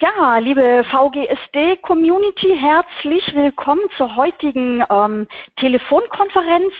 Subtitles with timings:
[0.00, 6.74] Ja, liebe VGSD-Community, herzlich willkommen zur heutigen ähm, Telefonkonferenz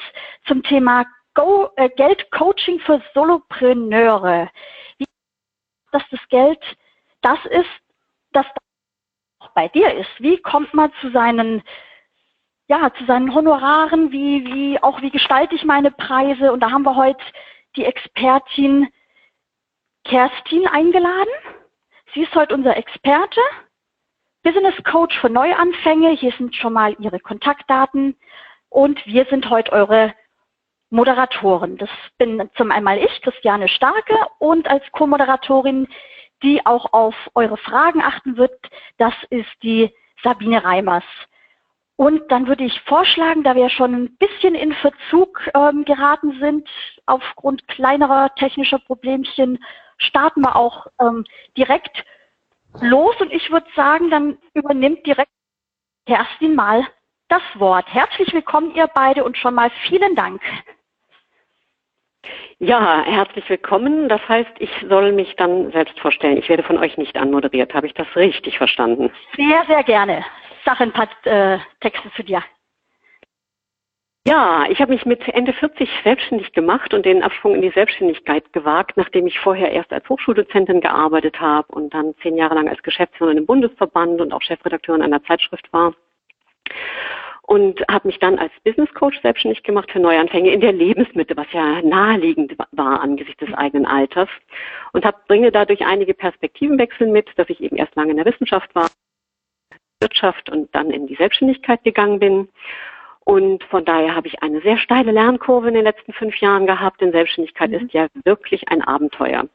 [0.48, 1.06] zum Thema
[1.76, 4.50] äh, Geldcoaching für Solopreneure.
[4.98, 5.04] Wie,
[5.92, 6.58] dass das Geld
[7.22, 7.70] das ist,
[8.32, 8.46] das
[9.38, 10.10] auch bei dir ist.
[10.18, 11.62] Wie kommt man zu seinen
[12.66, 16.52] ja, zu seinen Honoraren, wie, wie, auch wie gestalte ich meine Preise?
[16.52, 17.22] Und da haben wir heute
[17.76, 18.88] die Expertin
[20.02, 21.30] Kerstin eingeladen.
[22.14, 23.40] Sie ist heute unser Experte.
[24.44, 26.10] Business Coach für Neuanfänge.
[26.10, 28.16] Hier sind schon mal Ihre Kontaktdaten.
[28.68, 30.14] Und wir sind heute eure
[30.90, 31.76] Moderatoren.
[31.76, 35.88] Das bin zum einmal ich, Christiane Starke, und als Co-Moderatorin,
[36.44, 38.54] die auch auf eure Fragen achten wird,
[38.98, 41.04] das ist die Sabine Reimers.
[41.96, 46.68] Und dann würde ich vorschlagen, da wir schon ein bisschen in Verzug ähm, geraten sind,
[47.06, 49.58] aufgrund kleinerer technischer Problemchen
[49.98, 51.24] starten wir auch ähm,
[51.56, 52.04] direkt
[52.80, 55.30] los und ich würde sagen, dann übernimmt direkt
[56.06, 56.86] Kerstin mal
[57.28, 57.86] das Wort.
[57.92, 60.42] Herzlich willkommen ihr beide und schon mal vielen Dank.
[62.58, 64.08] Ja, herzlich willkommen.
[64.08, 66.36] Das heißt, ich soll mich dann selbst vorstellen.
[66.36, 67.74] Ich werde von euch nicht anmoderiert.
[67.74, 69.10] Habe ich das richtig verstanden?
[69.36, 70.24] Sehr, sehr gerne.
[70.64, 72.42] Sag ein paar äh, Texte zu dir.
[74.26, 78.50] Ja, ich habe mich mit Ende 40 selbstständig gemacht und den Absprung in die Selbstständigkeit
[78.54, 82.82] gewagt, nachdem ich vorher erst als Hochschuldozentin gearbeitet habe und dann zehn Jahre lang als
[82.82, 85.94] Geschäftsführerin im Bundesverband und auch Chefredakteurin einer Zeitschrift war.
[87.42, 91.52] Und habe mich dann als Business Coach selbstständig gemacht für Neuanfänge in der Lebensmitte, was
[91.52, 94.30] ja naheliegend war angesichts des eigenen Alters.
[94.94, 98.74] Und hab, bringe dadurch einige Perspektivenwechsel mit, dass ich eben erst lange in der Wissenschaft
[98.74, 98.88] war,
[100.00, 102.48] Wirtschaft und dann in die Selbstständigkeit gegangen bin
[103.24, 107.00] und von daher habe ich eine sehr steile Lernkurve in den letzten fünf Jahren gehabt,
[107.00, 107.76] denn Selbstständigkeit mhm.
[107.76, 109.46] ist ja wirklich ein Abenteuer.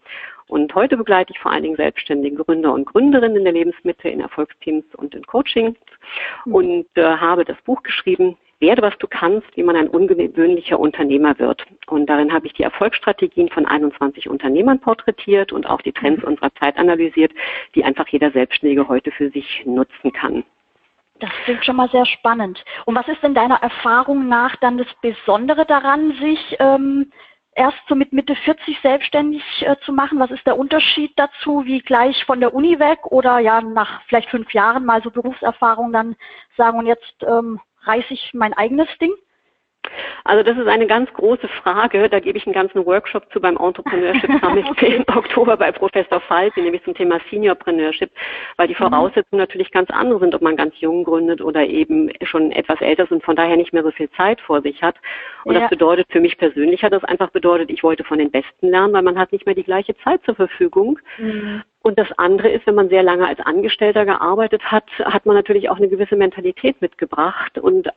[0.47, 4.19] Und heute begleite ich vor allen Dingen selbstständige Gründer und Gründerinnen in der Lebensmitte, in
[4.19, 5.77] Erfolgsteams und in Coachings
[6.45, 6.55] mhm.
[6.55, 11.37] und äh, habe das Buch geschrieben, Werde, was du kannst, wie man ein ungewöhnlicher Unternehmer
[11.39, 11.65] wird.
[11.87, 16.29] Und darin habe ich die Erfolgsstrategien von 21 Unternehmern porträtiert und auch die Trends mhm.
[16.29, 17.31] unserer Zeit analysiert,
[17.75, 20.43] die einfach jeder Selbstständige heute für sich nutzen kann.
[21.19, 22.63] Das klingt schon mal sehr spannend.
[22.85, 27.11] Und was ist denn deiner Erfahrung nach dann das Besondere daran, sich ähm,
[27.55, 30.19] erst so mit Mitte 40 selbstständig äh, zu machen?
[30.19, 34.29] Was ist der Unterschied dazu, wie gleich von der Uni weg oder ja nach vielleicht
[34.29, 36.15] fünf Jahren mal so Berufserfahrung dann
[36.55, 39.11] sagen und jetzt ähm, reiße ich mein eigenes Ding?
[40.23, 42.09] Also das ist eine ganz große Frage.
[42.09, 46.61] Da gebe ich einen ganzen Workshop zu beim Entrepreneurship Summit im Oktober bei Professor Falti,
[46.61, 48.11] nämlich zum Thema Seniorpreneurship,
[48.57, 48.89] weil die mhm.
[48.89, 53.03] Voraussetzungen natürlich ganz andere sind, ob man ganz jung gründet oder eben schon etwas älter
[53.03, 54.95] ist und von daher nicht mehr so viel Zeit vor sich hat.
[55.43, 55.61] Und ja.
[55.61, 58.93] das bedeutet für mich persönlich hat das einfach bedeutet, ich wollte von den Besten lernen,
[58.93, 60.99] weil man hat nicht mehr die gleiche Zeit zur Verfügung.
[61.17, 61.63] Mhm.
[61.81, 65.69] Und das andere ist, wenn man sehr lange als Angestellter gearbeitet hat, hat man natürlich
[65.69, 67.91] auch eine gewisse Mentalität mitgebracht und äh,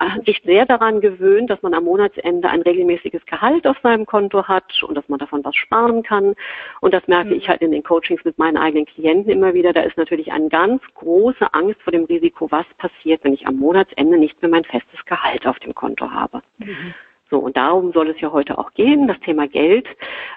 [0.00, 4.48] äh, sich sehr daran gewöhnt, dass man am Monatsende ein regelmäßiges Gehalt auf seinem Konto
[4.48, 6.34] hat und dass man davon was sparen kann.
[6.80, 9.72] Und das merke ich halt in den Coachings mit meinen eigenen Klienten immer wieder.
[9.72, 13.56] Da ist natürlich eine ganz große Angst vor dem Risiko, was passiert, wenn ich am
[13.56, 16.42] Monatsende nicht mehr mein festes Gehalt auf dem Konto habe.
[16.58, 16.92] Mhm.
[17.30, 19.86] So, und darum soll es ja heute auch gehen, das Thema Geld,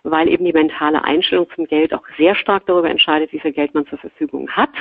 [0.04, 3.74] weil eben die mentale Einstellung zum Geld auch sehr stark darüber entscheidet, wie viel Geld
[3.74, 4.72] man zur Verfügung hat.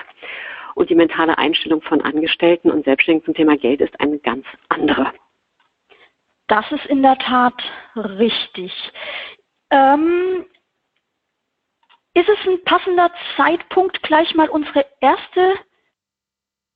[0.75, 5.13] Und die mentale Einstellung von Angestellten und Selbstständigen zum Thema Geld ist eine ganz andere.
[6.49, 7.55] Das ist in der Tat
[7.95, 8.73] richtig.
[9.71, 10.47] Ähm,
[12.15, 15.55] ist es ein passender Zeitpunkt, gleich mal unsere erste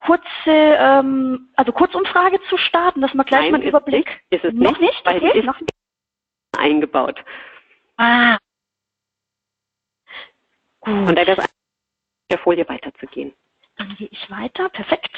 [0.05, 4.23] kurze, ähm, also Kurzumfrage zu starten, dass man gleich Nein, mal einen Überblick.
[4.31, 5.05] Ist es noch nicht?
[5.05, 5.39] Weil okay.
[5.39, 5.59] ist noch
[6.57, 7.23] eingebaut.
[7.97, 8.39] Ah.
[10.81, 11.09] Gut.
[11.09, 11.39] Und da das
[12.31, 13.33] der Folie weiterzugehen.
[13.77, 14.69] Dann gehe ich weiter.
[14.69, 15.11] Perfekt.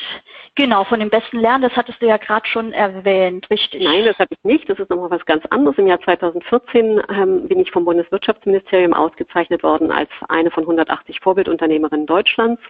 [0.55, 3.83] Genau, von dem besten Lernen, das hattest du ja gerade schon erwähnt, richtig?
[3.83, 4.69] Nein, das habe ich nicht.
[4.71, 5.77] Das ist nochmal was ganz anderes.
[5.77, 12.07] Im Jahr 2014 ähm, bin ich vom Bundeswirtschaftsministerium ausgezeichnet worden als eine von 180 Vorbildunternehmerinnen
[12.07, 12.63] Deutschlands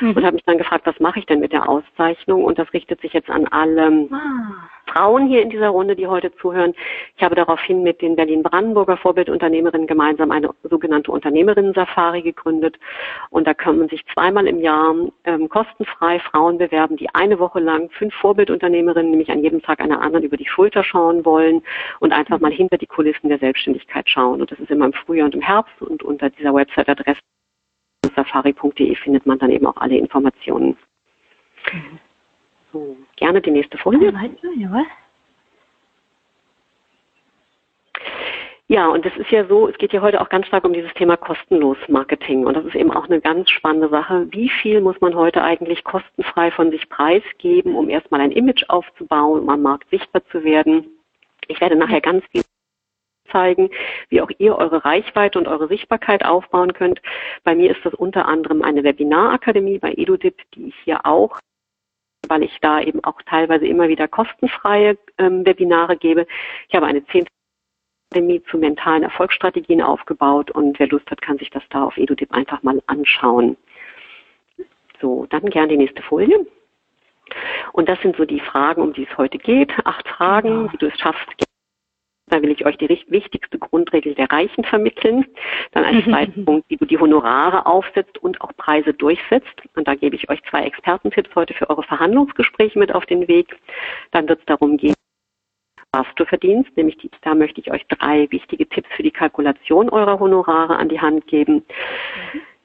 [0.00, 0.12] mhm.
[0.12, 2.44] und habe mich dann gefragt, was mache ich denn mit der Auszeichnung?
[2.44, 4.68] Und das richtet sich jetzt an alle ah.
[4.86, 6.74] Frauen hier in dieser Runde, die heute zuhören.
[7.16, 12.78] Ich habe daraufhin mit den Berlin-Brandenburger Vorbildunternehmerinnen gemeinsam eine sogenannte Unternehmerinnen-Safari gegründet.
[13.30, 14.94] Und da kann man sich zweimal im Jahr
[15.24, 20.00] ähm, kostenfrei Frauen bewerben, die eine Woche lang fünf Vorbildunternehmerinnen, nämlich an jedem Tag einer
[20.00, 21.62] anderen, über die Schulter schauen wollen
[22.00, 24.40] und einfach mal hinter die Kulissen der Selbstständigkeit schauen.
[24.40, 27.20] Und das ist immer im Frühjahr und im Herbst und unter dieser Website-Adresse
[28.14, 30.76] safari.de findet man dann eben auch alle Informationen.
[33.16, 34.12] Gerne die nächste Folie.
[34.56, 34.86] Jawohl.
[38.66, 40.92] Ja, und es ist ja so, es geht ja heute auch ganz stark um dieses
[40.94, 42.46] Thema kostenlos Marketing.
[42.46, 44.26] Und das ist eben auch eine ganz spannende Sache.
[44.30, 49.42] Wie viel muss man heute eigentlich kostenfrei von sich preisgeben, um erstmal ein Image aufzubauen,
[49.42, 50.86] um am Markt sichtbar zu werden?
[51.48, 52.42] Ich werde nachher ganz viel
[53.30, 53.68] zeigen,
[54.08, 57.02] wie auch ihr eure Reichweite und eure Sichtbarkeit aufbauen könnt.
[57.42, 61.38] Bei mir ist das unter anderem eine Webinarakademie bei EduDip, die ich hier auch
[62.28, 66.26] weil ich da eben auch teilweise immer wieder kostenfreie ähm, Webinare gebe.
[66.68, 67.26] Ich habe eine 10
[68.10, 72.32] Akademie zu mentalen Erfolgsstrategien aufgebaut und wer Lust hat, kann sich das da auf EduDip
[72.32, 73.56] einfach mal anschauen.
[75.00, 76.46] So, dann gerne die nächste Folie.
[77.72, 79.72] Und das sind so die Fragen, um die es heute geht.
[79.84, 81.43] Acht Fragen, wie du es schaffst.
[82.26, 85.26] Da will ich euch die wichtigste Grundregel der Reichen vermitteln.
[85.72, 89.62] Dann als zweiten Punkt, wie du die Honorare aufsetzt und auch Preise durchsetzt.
[89.76, 93.56] Und da gebe ich euch zwei Expertentipps heute für eure Verhandlungsgespräche mit auf den Weg.
[94.12, 94.94] Dann wird es darum gehen,
[95.92, 99.88] was du verdienst, nämlich die, da möchte ich euch drei wichtige Tipps für die Kalkulation
[99.90, 101.64] eurer Honorare an die Hand geben.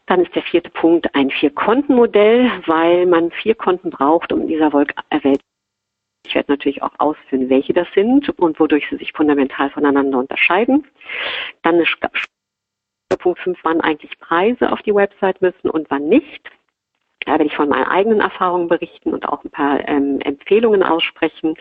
[0.07, 4.73] Dann ist der vierte Punkt ein Vier-Konten-Modell, weil man vier Konten braucht, um in dieser
[4.73, 4.95] Welt
[6.25, 10.86] ich werde natürlich auch ausführen, welche das sind und wodurch sie sich fundamental voneinander unterscheiden.
[11.63, 11.95] Dann ist
[13.18, 16.50] Punkt 5, wann eigentlich Preise auf die Website müssen und wann nicht.
[17.30, 21.54] Da werde ich von meinen eigenen Erfahrungen berichten und auch ein paar ähm, Empfehlungen aussprechen.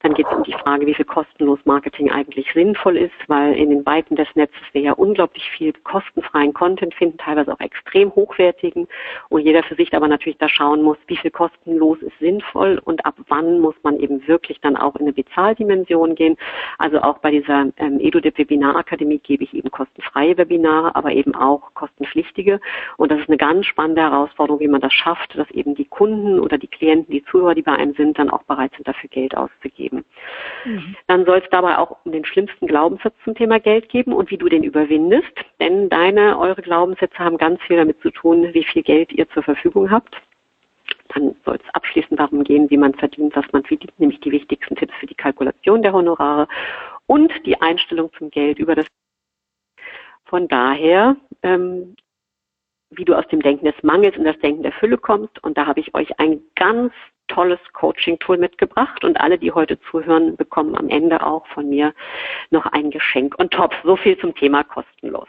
[0.00, 3.68] Dann geht es um die Frage, wie viel kostenlos Marketing eigentlich sinnvoll ist, weil in
[3.68, 8.88] den Weiten des Netzes wir ja unglaublich viel kostenfreien Content finden, teilweise auch extrem hochwertigen
[9.28, 13.04] und jeder für sich aber natürlich da schauen muss, wie viel kostenlos ist sinnvoll und
[13.04, 16.38] ab wann muss man eben wirklich dann auch in eine Bezahldimension gehen.
[16.78, 21.74] Also auch bei dieser ähm, EduDip Webinarakademie gebe ich eben kostenfreie Webinare, aber eben auch
[21.74, 22.60] kostenpflichtige
[22.96, 26.38] und das ist eine ganz spannende Herausforderung, wie man das schafft, dass eben die Kunden
[26.38, 29.36] oder die Klienten, die Zuhörer, die bei einem sind, dann auch bereit sind, dafür Geld
[29.36, 30.04] auszugeben.
[30.64, 30.96] Mhm.
[31.06, 34.36] Dann soll es dabei auch um den schlimmsten Glaubenssatz zum Thema Geld geben und wie
[34.36, 35.32] du den überwindest.
[35.60, 39.42] Denn deine, eure Glaubenssätze haben ganz viel damit zu tun, wie viel Geld ihr zur
[39.42, 40.16] Verfügung habt.
[41.14, 44.76] Dann soll es abschließend darum gehen, wie man verdient, was man verdient, nämlich die wichtigsten
[44.76, 46.48] Tipps für die Kalkulation der Honorare
[47.06, 48.86] und die Einstellung zum Geld über das
[50.24, 51.94] von daher ähm,
[52.96, 55.42] wie du aus dem Denken des Mangels in das Denken der Fülle kommst.
[55.42, 56.92] Und da habe ich euch ein ganz
[57.28, 61.94] tolles Coaching-Tool mitgebracht und alle, die heute zuhören, bekommen am Ende auch von mir
[62.50, 63.74] noch ein Geschenk und top.
[63.84, 65.28] So viel zum Thema kostenlos.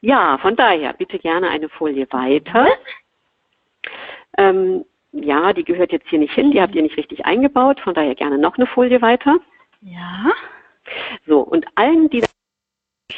[0.00, 2.68] Ja, von daher bitte gerne eine Folie weiter.
[4.38, 7.94] Ähm, ja, die gehört jetzt hier nicht hin, die habt ihr nicht richtig eingebaut, von
[7.94, 9.38] daher gerne noch eine Folie weiter.
[9.82, 10.32] Ja.
[11.26, 12.24] So, und allen, die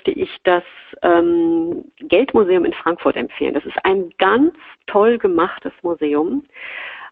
[0.05, 0.62] möchte ich das
[1.03, 3.55] ähm, Geldmuseum in Frankfurt empfehlen.
[3.55, 4.55] Das ist ein ganz
[4.87, 6.45] toll gemachtes Museum.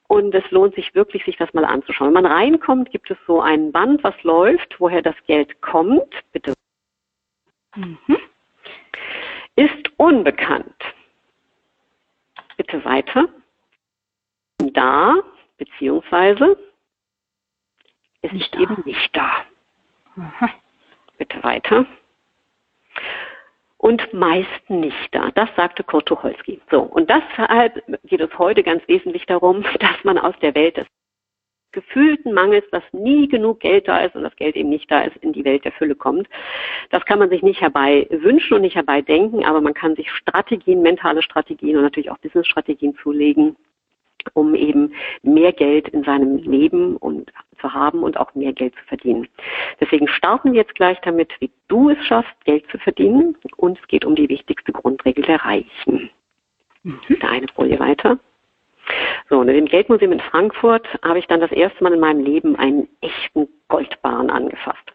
[0.09, 2.09] Und es lohnt sich wirklich, sich das mal anzuschauen.
[2.09, 6.15] Wenn man reinkommt, gibt es so ein Band, was läuft, woher das Geld kommt.
[6.33, 6.53] Bitte.
[7.77, 8.19] Mhm.
[9.56, 10.77] Ist unbekannt.
[12.59, 13.29] Bitte weiter.
[14.59, 15.15] Da,
[15.56, 16.59] beziehungsweise,
[18.21, 19.31] ist nicht eben nicht da.
[20.15, 20.50] Mhm.
[21.17, 21.87] Bitte weiter
[23.83, 25.31] und meist nicht da.
[25.35, 26.61] Das sagte Kurt Tucholsky.
[26.71, 30.87] So, und deshalb geht es heute ganz wesentlich darum, dass man aus der Welt des
[31.73, 35.17] gefühlten Mangels, dass nie genug Geld da ist und das Geld eben nicht da ist,
[35.17, 36.29] in die Welt der Fülle kommt.
[36.91, 40.11] Das kann man sich nicht herbei wünschen und nicht herbei denken, aber man kann sich
[40.11, 43.56] Strategien, mentale Strategien und natürlich auch Business-Strategien zulegen,
[44.34, 48.84] um eben mehr Geld in seinem Leben und zu haben und auch mehr Geld zu
[48.84, 49.29] verdienen.
[49.81, 53.36] Deswegen starten wir jetzt gleich damit, wie du es schaffst, Geld zu verdienen.
[53.56, 56.10] Und es geht um die wichtigste Grundregel der Reichen.
[56.82, 57.00] Mhm.
[57.20, 58.19] Eine Folie weiter.
[59.29, 62.25] So, und in dem Geldmuseum in Frankfurt habe ich dann das erste Mal in meinem
[62.25, 64.93] Leben einen echten Goldbarren angefasst.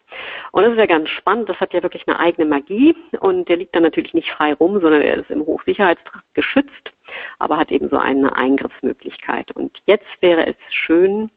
[0.52, 3.56] Und das ist ja ganz spannend, das hat ja wirklich eine eigene Magie und der
[3.56, 6.92] liegt dann natürlich nicht frei rum, sondern er ist im Hochsicherheitstrakt geschützt,
[7.38, 9.50] aber hat eben so eine Eingriffsmöglichkeit.
[9.52, 11.30] Und jetzt wäre es schön,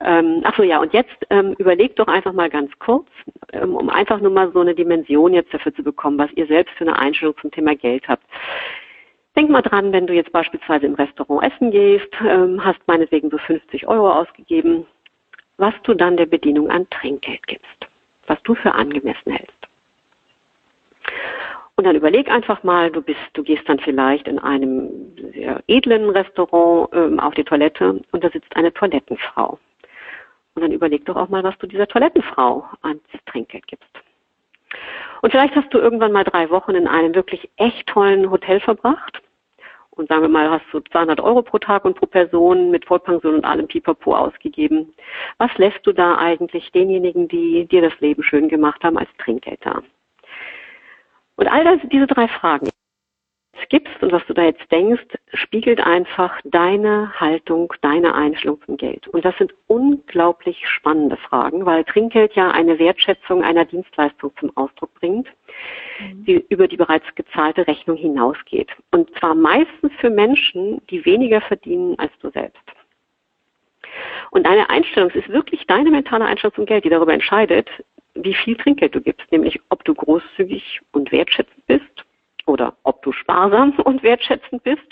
[0.00, 3.06] ähm, ach so, ja, und jetzt ähm, überlegt doch einfach mal ganz kurz,
[3.52, 6.74] ähm, um einfach nur mal so eine Dimension jetzt dafür zu bekommen, was ihr selbst
[6.74, 8.24] für eine Einstellung zum Thema Geld habt.
[9.36, 13.38] Denk mal dran, wenn du jetzt beispielsweise im Restaurant essen gehst, ähm, hast meinetwegen so
[13.38, 14.86] 50 Euro ausgegeben,
[15.56, 17.88] was du dann der Bedienung an Trinkgeld gibst,
[18.26, 19.54] was du für angemessen hältst.
[21.76, 24.90] Und dann überleg einfach mal, du bist, du gehst dann vielleicht in einem
[25.32, 29.58] sehr edlen Restaurant ähm, auf die Toilette und da sitzt eine Toilettenfrau.
[30.54, 34.03] Und dann überleg doch auch mal, was du dieser Toilettenfrau ans Trinkgeld gibst.
[35.24, 39.22] Und vielleicht hast du irgendwann mal drei Wochen in einem wirklich echt tollen Hotel verbracht.
[39.88, 43.36] Und sagen wir mal, hast du 200 Euro pro Tag und pro Person mit Vollpension
[43.36, 44.92] und allem Pipapo ausgegeben.
[45.38, 49.64] Was lässt du da eigentlich denjenigen, die dir das Leben schön gemacht haben, als Trinkgeld
[49.64, 49.82] da?
[51.36, 52.68] Und all das, diese drei Fragen,
[53.68, 59.08] gibst und was du da jetzt denkst, spiegelt einfach deine Haltung, deine Einstellung zum Geld.
[59.08, 64.92] Und das sind unglaublich spannende Fragen, weil Trinkgeld ja eine Wertschätzung einer Dienstleistung zum Ausdruck
[64.94, 65.28] bringt,
[66.00, 66.24] mhm.
[66.24, 68.70] die über die bereits gezahlte Rechnung hinausgeht.
[68.90, 72.62] Und zwar meistens für Menschen, die weniger verdienen als du selbst.
[74.30, 77.68] Und deine Einstellung, es ist wirklich deine mentale Einstellung zum Geld, die darüber entscheidet,
[78.14, 82.04] wie viel Trinkgeld du gibst, nämlich ob du großzügig und wertschätzend bist
[82.46, 84.86] oder ob du sparsam und wertschätzend bist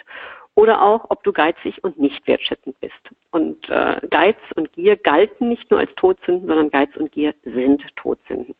[0.54, 2.92] oder auch, ob du geizig und nicht wertschätzend bist.
[3.30, 7.82] Und äh, Geiz und Gier galten nicht nur als Todsünden, sondern Geiz und Gier sind
[7.96, 8.54] Todsünden.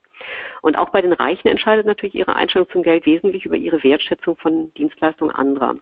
[0.62, 4.36] Und auch bei den Reichen entscheidet natürlich ihre Einstellung zum Geld wesentlich über ihre Wertschätzung
[4.36, 5.76] von Dienstleistungen anderer.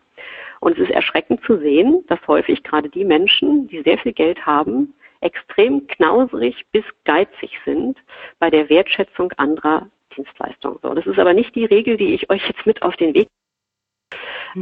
[0.61, 4.45] Und es ist erschreckend zu sehen, dass häufig gerade die Menschen, die sehr viel Geld
[4.45, 7.99] haben, extrem knauserig bis geizig sind
[8.38, 10.79] bei der Wertschätzung anderer Dienstleistung.
[10.83, 13.29] So, das ist aber nicht die Regel, die ich euch jetzt mit auf den Weg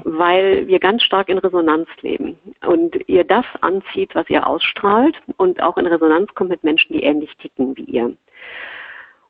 [0.05, 5.63] weil wir ganz stark in Resonanz leben und ihr das anzieht, was ihr ausstrahlt und
[5.63, 8.17] auch in Resonanz kommt mit Menschen, die ähnlich ticken wie ihr.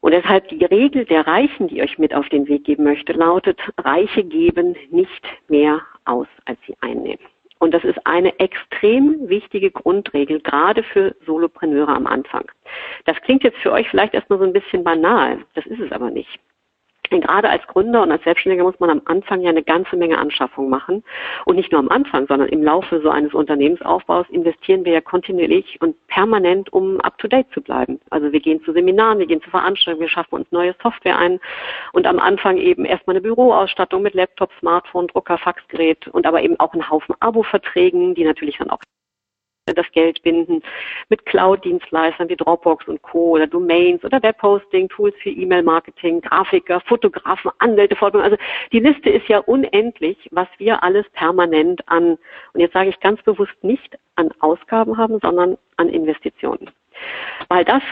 [0.01, 3.13] Und deshalb die Regel der Reichen, die ich euch mit auf den Weg geben möchte,
[3.13, 7.25] lautet, Reiche geben nicht mehr aus, als sie einnehmen.
[7.59, 12.51] Und das ist eine extrem wichtige Grundregel, gerade für Solopreneure am Anfang.
[13.05, 15.39] Das klingt jetzt für euch vielleicht erstmal so ein bisschen banal.
[15.55, 16.39] Das ist es aber nicht.
[17.11, 20.19] Denn gerade als Gründer und als Selbstständiger muss man am Anfang ja eine ganze Menge
[20.19, 21.05] Anschaffung machen.
[21.45, 25.79] Und nicht nur am Anfang, sondern im Laufe so eines Unternehmensaufbaus investieren wir ja kontinuierlich
[25.81, 28.01] und permanent, um up-to-date zu bleiben.
[28.11, 31.41] Also wir gehen zu Seminaren, wir gehen zu Veranstaltungen, wir schaffen uns neue Software ein
[31.93, 36.59] und am Anfang eben erstmal eine Büroausstattung mit Laptop, Smartphone, Drucker, Faxgerät und aber eben
[36.61, 38.81] auch einen Haufen Abo-Verträgen, die natürlich dann auch
[39.75, 40.63] das Geld binden
[41.09, 43.31] mit Cloud-Dienstleistern wie Dropbox und Co.
[43.31, 48.31] oder Domains oder Webhosting, Tools für E-Mail-Marketing, Grafiker, Fotografen, Anwälte, Fortbildung.
[48.31, 52.19] Also die Liste ist ja unendlich, was wir alles permanent an,
[52.53, 56.71] und jetzt sage ich ganz bewusst nicht an Ausgaben haben, sondern an Investitionen.
[57.49, 57.83] Weil das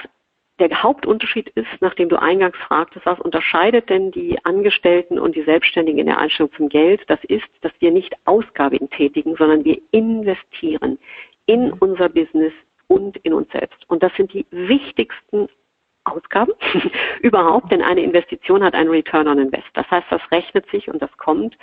[0.59, 6.01] der Hauptunterschied ist, nachdem du eingangs fragtest, was unterscheidet denn die Angestellten und die Selbstständigen
[6.01, 7.03] in der Einstellung zum Geld?
[7.09, 10.99] Das ist, dass wir nicht Ausgaben tätigen, sondern wir investieren
[11.47, 12.53] in unser Business
[12.89, 13.89] und in uns selbst.
[13.89, 15.49] Und das sind die wichtigsten
[16.05, 16.53] Ausgaben
[17.23, 19.69] überhaupt, denn eine Investition hat einen Return on Invest.
[19.75, 21.57] Das heißt, das rechnet sich und das kommt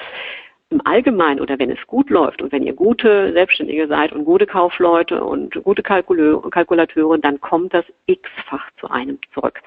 [0.70, 4.48] im Allgemeinen oder wenn es gut läuft und wenn ihr gute Selbstständige seid und gute
[4.48, 9.62] Kaufleute und gute Kalkulateure, dann kommt das x-fach zu einem zurück.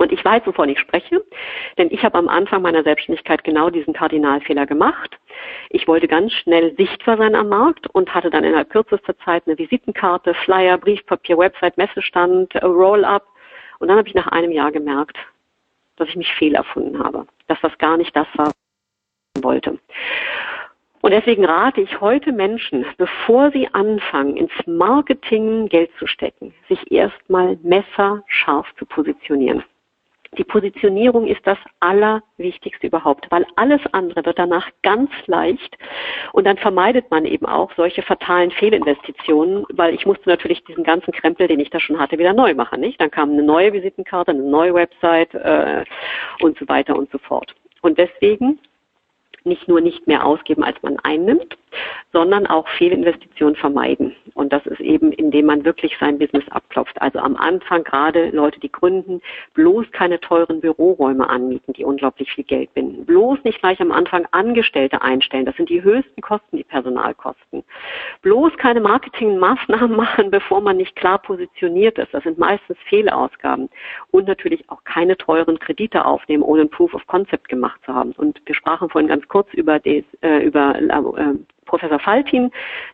[0.00, 1.22] Und ich weiß, wovon ich spreche,
[1.76, 5.18] denn ich habe am Anfang meiner Selbstständigkeit genau diesen Kardinalfehler gemacht.
[5.68, 9.58] Ich wollte ganz schnell sichtbar sein am Markt und hatte dann innerhalb kürzester Zeit eine
[9.58, 13.26] Visitenkarte, Flyer, Briefpapier, Website, Messestand, Roll-up.
[13.78, 15.18] Und dann habe ich nach einem Jahr gemerkt,
[15.96, 18.54] dass ich mich fehl erfunden habe, dass das gar nicht das war, was
[19.36, 19.78] ich wollte.
[21.02, 26.90] Und deswegen rate ich heute Menschen, bevor sie anfangen, ins Marketing Geld zu stecken, sich
[26.90, 29.62] erstmal messerscharf zu positionieren.
[30.38, 35.76] Die Positionierung ist das Allerwichtigste überhaupt, weil alles andere wird danach ganz leicht
[36.32, 41.12] und dann vermeidet man eben auch solche fatalen Fehlinvestitionen, weil ich musste natürlich diesen ganzen
[41.12, 42.80] Krempel, den ich da schon hatte, wieder neu machen.
[42.80, 43.00] Nicht?
[43.00, 45.84] Dann kam eine neue Visitenkarte, eine neue Website äh,
[46.40, 47.52] und so weiter und so fort.
[47.82, 48.60] Und deswegen
[49.42, 51.56] nicht nur nicht mehr ausgeben, als man einnimmt,
[52.12, 54.14] sondern auch Fehlinvestitionen vermeiden.
[54.34, 57.00] Und das ist eben, indem man wirklich sein Business abklopft.
[57.00, 59.20] Also am Anfang gerade Leute, die gründen,
[59.54, 63.04] bloß keine teuren Büroräume anmieten, die unglaublich viel Geld binden.
[63.06, 65.46] Bloß nicht gleich am Anfang Angestellte einstellen.
[65.46, 67.64] Das sind die höchsten Kosten, die Personalkosten.
[68.22, 72.12] Bloß keine Marketingmaßnahmen machen, bevor man nicht klar positioniert ist.
[72.12, 73.68] Das sind meistens Fehlausgaben.
[74.10, 78.12] Und natürlich auch keine teuren Kredite aufnehmen, ohne ein Proof of Concept gemacht zu haben.
[78.12, 81.34] Und wir sprachen vorhin ganz kurz über, des, äh, über äh,
[81.66, 82.50] Professor Faltin,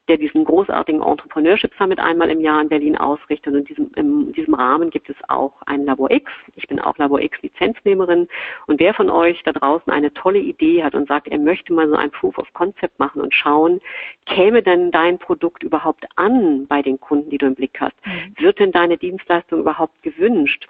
[0.09, 3.53] der diesen großartigen Entrepreneurship Summit einmal im Jahr in Berlin ausrichtet.
[3.53, 6.31] Und in diesem, in diesem Rahmen gibt es auch ein Labor X.
[6.55, 8.29] Ich bin auch Labor X Lizenznehmerin.
[8.67, 11.89] Und wer von euch da draußen eine tolle Idee hat und sagt, er möchte mal
[11.89, 13.81] so ein Proof of Concept machen und schauen,
[14.27, 17.95] käme denn dein Produkt überhaupt an bei den Kunden, die du im Blick hast?
[18.05, 18.35] Mhm.
[18.39, 20.69] Wird denn deine Dienstleistung überhaupt gewünscht?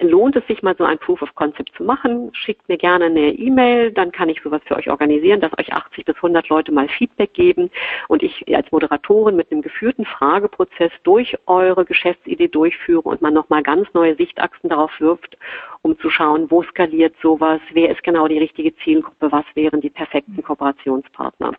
[0.00, 3.32] Lohnt es sich mal so ein Proof of Concept zu machen, schickt mir gerne eine
[3.32, 6.88] E-Mail, dann kann ich sowas für euch organisieren, dass euch 80 bis 100 Leute mal
[6.88, 7.70] Feedback geben
[8.08, 13.62] und ich als Moderatorin mit einem geführten Frageprozess durch eure Geschäftsidee durchführe und man nochmal
[13.62, 15.36] ganz neue Sichtachsen darauf wirft,
[15.82, 19.90] um zu schauen, wo skaliert sowas, wer ist genau die richtige Zielgruppe, was wären die
[19.90, 21.52] perfekten Kooperationspartner.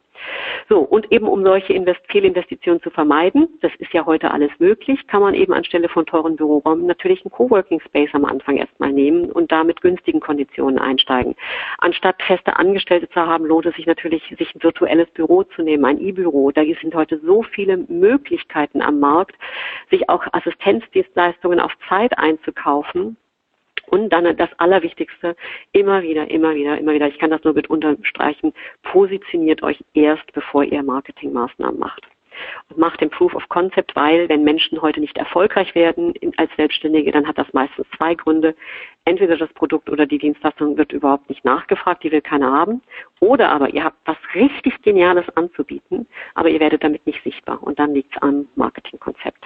[0.69, 5.05] So, und eben um solche Invest Fehlinvestitionen zu vermeiden, das ist ja heute alles möglich,
[5.07, 9.31] kann man eben anstelle von teuren Büroräumen natürlich einen Coworking Space am Anfang erstmal nehmen
[9.31, 11.35] und da mit günstigen Konditionen einsteigen.
[11.77, 15.85] Anstatt feste Angestellte zu haben, lohnt es sich natürlich, sich ein virtuelles Büro zu nehmen,
[15.85, 16.51] ein E-Büro.
[16.51, 19.35] Da sind heute so viele Möglichkeiten am Markt,
[19.89, 23.17] sich auch Assistenzdienstleistungen auf Zeit einzukaufen
[23.87, 25.35] und dann das Allerwichtigste,
[25.71, 30.31] immer wieder, immer wieder, immer wieder, ich kann das nur mit unterstreichen, positioniert euch erst,
[30.33, 32.07] bevor ihr Marketingmaßnahmen macht.
[32.69, 37.11] Und macht den Proof of Concept, weil wenn Menschen heute nicht erfolgreich werden als Selbstständige,
[37.11, 38.55] dann hat das meistens zwei Gründe.
[39.05, 42.81] Entweder das Produkt oder die Dienstleistung wird überhaupt nicht nachgefragt, die will keiner haben.
[43.21, 47.63] Oder aber ihr habt was richtig Geniales anzubieten, aber ihr werdet damit nicht sichtbar.
[47.63, 49.45] Und dann liegt es am Marketingkonzept.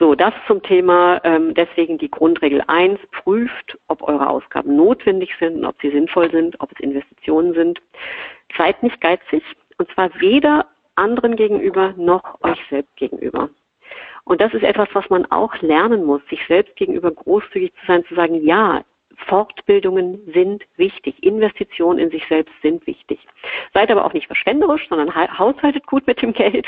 [0.00, 5.62] So, das zum Thema, ähm, deswegen die Grundregel 1, prüft, ob eure Ausgaben notwendig sind
[5.62, 7.82] ob sie sinnvoll sind, ob es Investitionen sind.
[8.56, 9.42] Seid nicht geizig,
[9.76, 13.50] und zwar weder anderen gegenüber noch euch selbst gegenüber.
[14.24, 18.02] Und das ist etwas, was man auch lernen muss, sich selbst gegenüber großzügig zu sein,
[18.06, 18.82] zu sagen, ja,
[19.26, 21.22] Fortbildungen sind wichtig.
[21.22, 23.18] Investitionen in sich selbst sind wichtig.
[23.74, 26.66] Seid aber auch nicht verschwenderisch, sondern haushaltet gut mit dem Geld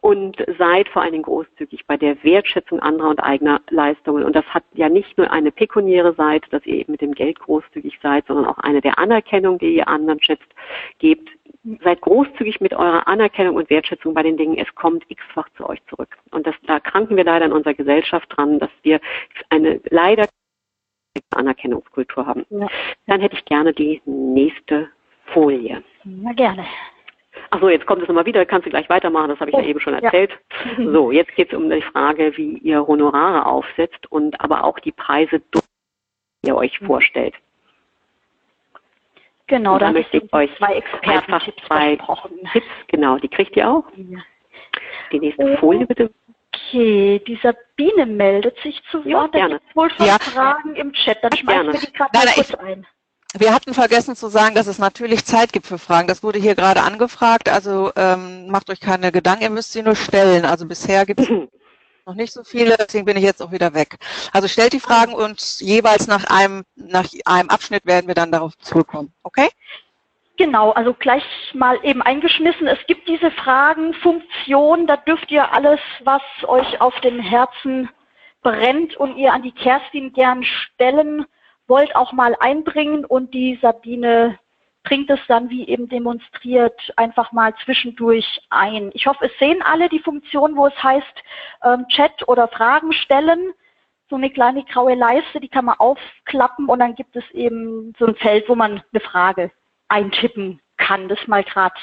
[0.00, 4.24] und seid vor allen Dingen großzügig bei der Wertschätzung anderer und eigener Leistungen.
[4.24, 7.38] Und das hat ja nicht nur eine pekuniäre Seite, dass ihr eben mit dem Geld
[7.40, 10.48] großzügig seid, sondern auch eine der Anerkennung, die ihr anderen schätzt,
[10.98, 11.30] gebt.
[11.84, 14.58] Seid großzügig mit eurer Anerkennung und Wertschätzung bei den Dingen.
[14.58, 16.18] Es kommt x-fach zu euch zurück.
[16.32, 19.00] Und das, da kranken wir leider in unserer Gesellschaft dran, dass wir
[19.48, 20.26] eine leider
[21.30, 22.44] Anerkennungskultur haben.
[22.50, 22.68] Ja.
[23.06, 24.88] Dann hätte ich gerne die nächste
[25.26, 25.82] Folie.
[26.04, 26.66] Ja, gerne.
[27.50, 29.66] Achso, jetzt kommt es nochmal wieder, kannst du gleich weitermachen, das habe ich oh, ja
[29.66, 30.30] eben schon erzählt.
[30.30, 30.84] Ja.
[30.92, 34.92] So, jetzt geht es um die Frage, wie ihr Honorare aufsetzt und aber auch die
[34.92, 35.60] Preise, die
[36.46, 36.86] ihr euch mhm.
[36.86, 37.34] vorstellt.
[39.48, 41.96] Genau, da möchte ich euch zwei Experten einfach zwei
[42.52, 43.84] Tipps, genau, die kriegt ihr auch.
[43.96, 44.20] Ja.
[45.10, 46.10] Die nächste Folie bitte.
[46.72, 49.34] Okay, die Sabine meldet sich zu Wort.
[49.34, 50.18] Ja, da gibt wohl schon ja.
[50.18, 51.18] Fragen im Chat.
[51.22, 52.86] Dann schmeißen wir die gerade mal kurz ein.
[53.34, 56.08] Wir hatten vergessen zu sagen, dass es natürlich Zeit gibt für Fragen.
[56.08, 57.50] Das wurde hier gerade angefragt.
[57.50, 60.46] Also ähm, macht euch keine Gedanken, ihr müsst sie nur stellen.
[60.46, 61.28] Also bisher gibt es
[62.06, 63.98] noch nicht so viele, deswegen bin ich jetzt auch wieder weg.
[64.32, 68.56] Also stellt die Fragen und jeweils nach einem, nach einem Abschnitt werden wir dann darauf
[68.58, 69.12] zurückkommen.
[69.22, 69.48] Okay?
[70.42, 71.22] Genau, also gleich
[71.54, 72.66] mal eben eingeschmissen.
[72.66, 77.88] Es gibt diese Fragen, Funktion, da dürft ihr alles, was euch auf dem Herzen
[78.42, 81.26] brennt und ihr an die Kerstin gern stellen
[81.68, 84.36] wollt, auch mal einbringen und die Sabine
[84.82, 88.90] bringt es dann, wie eben demonstriert, einfach mal zwischendurch ein.
[88.94, 91.22] Ich hoffe, es sehen alle die Funktion, wo es heißt
[91.62, 93.52] ähm, Chat oder Fragen stellen.
[94.10, 98.06] So eine kleine graue Leiste, die kann man aufklappen und dann gibt es eben so
[98.06, 99.52] ein Feld, wo man eine Frage
[99.92, 101.08] eintippen kann.
[101.08, 101.74] Das mal gerade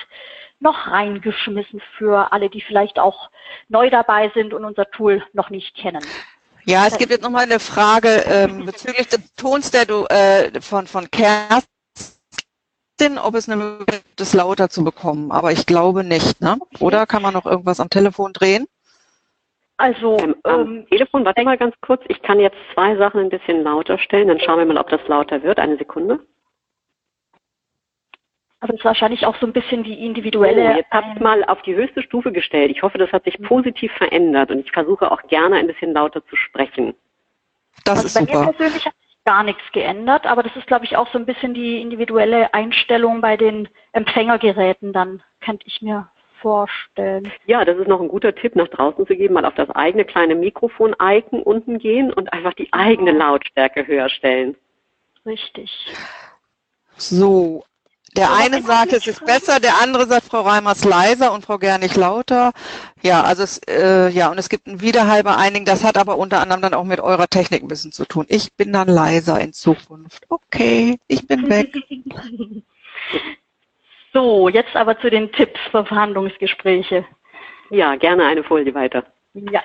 [0.60, 3.30] noch reingeschmissen für alle, die vielleicht auch
[3.70, 6.04] neu dabei sind und unser Tool noch nicht kennen.
[6.66, 10.88] Ja, es gibt jetzt nochmal eine Frage ähm, bezüglich des Tons, der du äh, von,
[10.88, 11.68] von Kerstin,
[13.18, 15.32] ob es eine Möglichkeit ist, das lauter zu bekommen.
[15.32, 16.58] Aber ich glaube nicht, ne?
[16.80, 18.68] Oder kann man noch irgendwas am Telefon drehen?
[19.78, 22.02] Also ähm, ähm, Telefon, warte mal ganz kurz.
[22.10, 24.28] Ich kann jetzt zwei Sachen ein bisschen lauter stellen.
[24.28, 25.58] Dann schauen wir mal, ob das lauter wird.
[25.58, 26.20] Eine Sekunde.
[28.62, 30.74] Aber das ist wahrscheinlich auch so ein bisschen die individuelle.
[30.74, 32.72] Oh, jetzt habt ihr mal auf die höchste Stufe gestellt.
[32.72, 33.46] Ich hoffe, das hat sich mhm.
[33.46, 36.94] positiv verändert und ich versuche auch gerne ein bisschen lauter zu sprechen.
[37.86, 38.46] Das also ist bei super.
[38.46, 41.26] mir persönlich hat sich gar nichts geändert, aber das ist, glaube ich, auch so ein
[41.26, 46.10] bisschen die individuelle Einstellung bei den Empfängergeräten dann, könnte ich mir
[46.42, 47.32] vorstellen.
[47.46, 50.06] Ja, das ist noch ein guter Tipp, nach draußen zu geben, mal auf das eigene
[50.06, 54.56] kleine Mikrofon-Icon unten gehen und einfach die eigene Lautstärke höher stellen.
[55.26, 55.72] Richtig.
[56.96, 57.64] So,
[58.16, 61.96] der eine sagt, es ist besser, der andere sagt, Frau Reimers leiser und Frau Gernig
[61.96, 62.52] lauter.
[63.02, 66.42] Ja, also es, äh, ja, und es gibt ein Widerhall einigen, das hat aber unter
[66.42, 68.26] anderem dann auch mit eurer Technik ein bisschen zu tun.
[68.28, 70.26] Ich bin dann leiser in Zukunft.
[70.30, 71.74] Okay, ich bin weg.
[74.12, 77.06] So, jetzt aber zu den Tipps für Verhandlungsgespräche.
[77.70, 79.04] Ja, gerne eine Folie weiter.
[79.34, 79.62] Ja.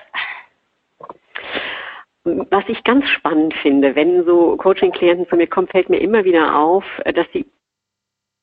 [2.23, 6.55] Was ich ganz spannend finde, wenn so Coaching-Klienten zu mir kommen, fällt mir immer wieder
[6.57, 7.45] auf, dass sie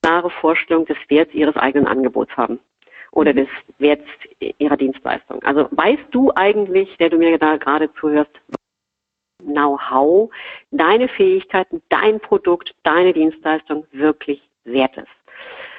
[0.02, 2.60] klare Vorstellung des Werts ihres eigenen Angebots haben
[3.12, 4.04] oder des Werts
[4.58, 5.42] ihrer Dienstleistung.
[5.42, 8.32] Also weißt du eigentlich, der du mir da gerade zuhörst,
[9.42, 10.30] Know-how,
[10.70, 15.08] deine Fähigkeiten, dein Produkt, deine Dienstleistung wirklich wert ist?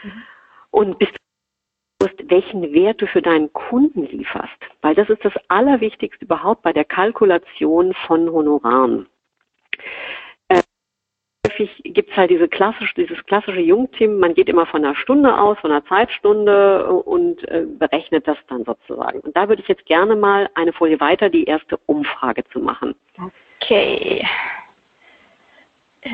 [0.04, 0.24] Mhm.
[0.72, 4.58] Und bist du bewusst, welchen Wert du für deinen Kunden lieferst?
[4.82, 9.08] Weil das ist das Allerwichtigste überhaupt bei der Kalkulation von Honoraren
[11.54, 15.38] häufig gibt es halt diese klassische, dieses klassische Jungteam, man geht immer von einer Stunde
[15.38, 19.20] aus, von einer Zeitstunde und äh, berechnet das dann sozusagen.
[19.22, 22.96] Und da würde ich jetzt gerne mal eine Folie weiter die erste Umfrage zu machen.
[23.62, 24.26] Okay.
[26.02, 26.12] Äh,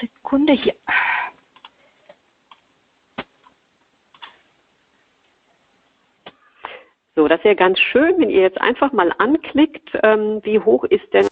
[0.00, 0.74] Sekunde hier.
[7.14, 11.12] So, das wäre ganz schön, wenn ihr jetzt einfach mal anklickt, ähm, wie hoch ist
[11.12, 11.26] denn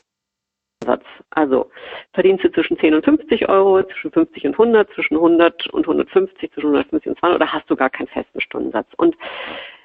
[0.87, 1.05] Satz.
[1.31, 1.71] Also
[2.13, 6.53] verdienst du zwischen 10 und 50 Euro, zwischen 50 und 100, zwischen 100 und 150,
[6.53, 8.89] zwischen 150 und 200 oder hast du gar keinen festen Stundensatz?
[8.97, 9.17] Und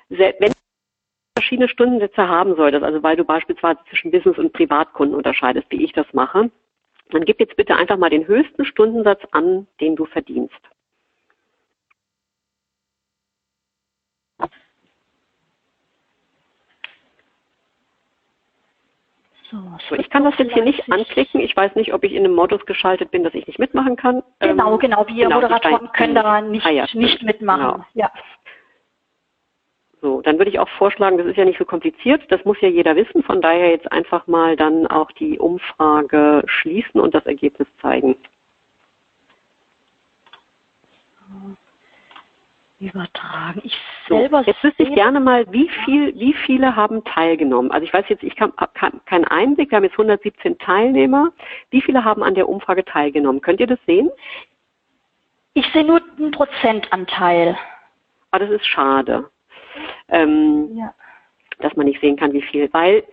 [0.10, 0.54] wenn du
[1.38, 5.94] verschiedene Stundensätze haben solltest, also weil du beispielsweise zwischen Business und Privatkunden unterscheidest, wie ich
[5.94, 6.52] das mache,
[7.10, 10.60] dann gib jetzt bitte einfach mal den höchsten Stundensatz an, den du verdienst.
[19.52, 21.42] So, ich kann das jetzt hier nicht anklicken.
[21.42, 24.24] Ich weiß nicht, ob ich in einem Modus geschaltet bin, dass ich nicht mitmachen kann.
[24.40, 25.06] Genau, ähm, genau.
[25.08, 27.72] Wir genau, Moderatoren können daran nicht, ah, ja, nicht mitmachen.
[27.74, 27.86] Genau.
[27.94, 28.12] Ja.
[30.02, 32.70] So, dann würde ich auch vorschlagen, das ist ja nicht so kompliziert, das muss ja
[32.70, 37.68] jeder wissen, von daher jetzt einfach mal dann auch die Umfrage schließen und das Ergebnis
[37.82, 38.16] zeigen.
[42.82, 43.62] Übertragen.
[43.64, 44.44] Ich selber.
[44.44, 47.72] So, jetzt wüsste ich gerne mal, wie viel, wie viele haben teilgenommen?
[47.72, 48.54] Also ich weiß jetzt, ich habe
[49.06, 51.32] keinen Einblick, wir haben jetzt 117 Teilnehmer.
[51.70, 53.42] Wie viele haben an der Umfrage teilgenommen?
[53.42, 54.10] Könnt ihr das sehen?
[55.54, 57.58] Ich sehe nur einen Prozentanteil.
[58.32, 59.30] Ah, das ist schade
[60.10, 60.94] ähm, ja.
[61.60, 62.70] dass man nicht sehen kann, wie viel.
[62.74, 63.04] Weil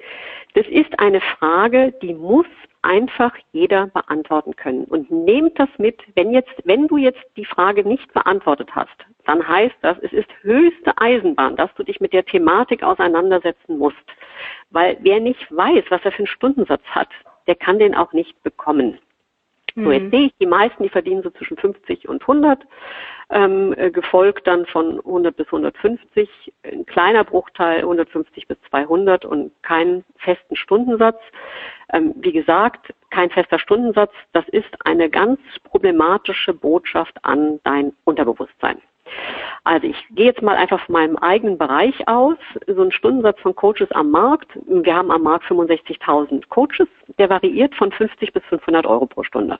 [0.55, 2.47] das ist eine Frage, die muss
[2.83, 4.85] einfach jeder beantworten können.
[4.85, 9.47] Und nehmt das mit, wenn jetzt, wenn du jetzt die Frage nicht beantwortet hast, dann
[9.47, 13.97] heißt das, es ist höchste Eisenbahn, dass du dich mit der Thematik auseinandersetzen musst.
[14.71, 17.09] Weil wer nicht weiß, was er für einen Stundensatz hat,
[17.47, 18.99] der kann den auch nicht bekommen.
[19.85, 22.61] So, jetzt sehe ich die meisten, die verdienen so zwischen 50 und 100,
[23.31, 26.29] ähm, äh, gefolgt dann von 100 bis 150,
[26.64, 31.21] ein kleiner Bruchteil 150 bis 200 und keinen festen Stundensatz.
[31.93, 38.81] Ähm, wie gesagt, kein fester Stundensatz, das ist eine ganz problematische Botschaft an dein Unterbewusstsein.
[39.64, 42.37] Also ich gehe jetzt mal einfach von meinem eigenen Bereich aus.
[42.66, 44.49] So ein Stundensatz von Coaches am Markt.
[44.66, 46.88] Wir haben am Markt 65.000 Coaches.
[47.18, 49.59] Der variiert von 50 bis 500 Euro pro Stunde.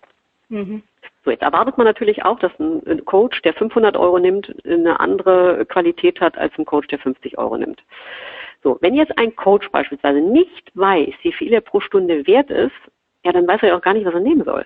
[0.48, 0.82] Mhm.
[1.24, 5.66] So, jetzt erwartet man natürlich auch, dass ein Coach, der 500 Euro nimmt, eine andere
[5.66, 7.82] Qualität hat als ein Coach, der 50 Euro nimmt.
[8.62, 12.72] So, wenn jetzt ein Coach beispielsweise nicht weiß, wie viel er pro Stunde wert ist,
[13.24, 14.64] ja, dann weiß er ja auch gar nicht, was er nehmen soll.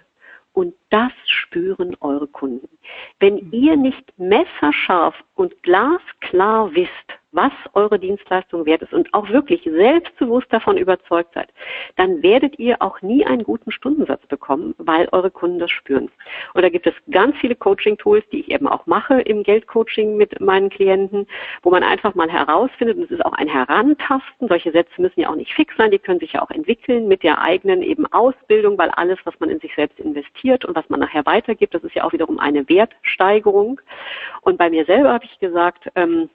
[0.52, 2.68] Und das spüren eure Kunden.
[3.18, 9.62] Wenn ihr nicht messerscharf und glasklar wisst, was eure Dienstleistung wert ist und auch wirklich
[9.64, 11.48] selbstbewusst davon überzeugt seid,
[11.96, 16.10] dann werdet ihr auch nie einen guten Stundensatz bekommen, weil eure Kunden das spüren.
[16.54, 20.40] Und da gibt es ganz viele Coaching-Tools, die ich eben auch mache im Geldcoaching mit
[20.40, 21.26] meinen Klienten,
[21.62, 25.30] wo man einfach mal herausfindet, und es ist auch ein Herantasten, solche Sätze müssen ja
[25.30, 28.76] auch nicht fix sein, die können sich ja auch entwickeln mit der eigenen eben Ausbildung,
[28.76, 31.94] weil alles, was man in sich selbst investiert und was man nachher weitergibt, das ist
[31.94, 33.80] ja auch wiederum eine Wertsteigerung.
[34.42, 36.28] Und bei mir selber habe ich gesagt, ähm,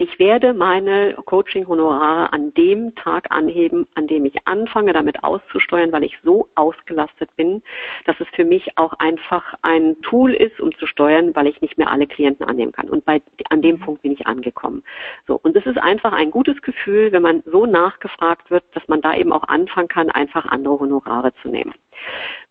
[0.00, 6.04] ich werde meine Coaching-Honorare an dem Tag anheben, an dem ich anfange, damit auszusteuern, weil
[6.04, 7.62] ich so ausgelastet bin,
[8.06, 11.76] dass es für mich auch einfach ein Tool ist, um zu steuern, weil ich nicht
[11.76, 12.88] mehr alle Klienten annehmen kann.
[12.88, 14.82] Und bei, an dem Punkt bin ich angekommen.
[15.26, 15.38] So.
[15.42, 19.14] Und es ist einfach ein gutes Gefühl, wenn man so nachgefragt wird, dass man da
[19.14, 21.74] eben auch anfangen kann, einfach andere Honorare zu nehmen.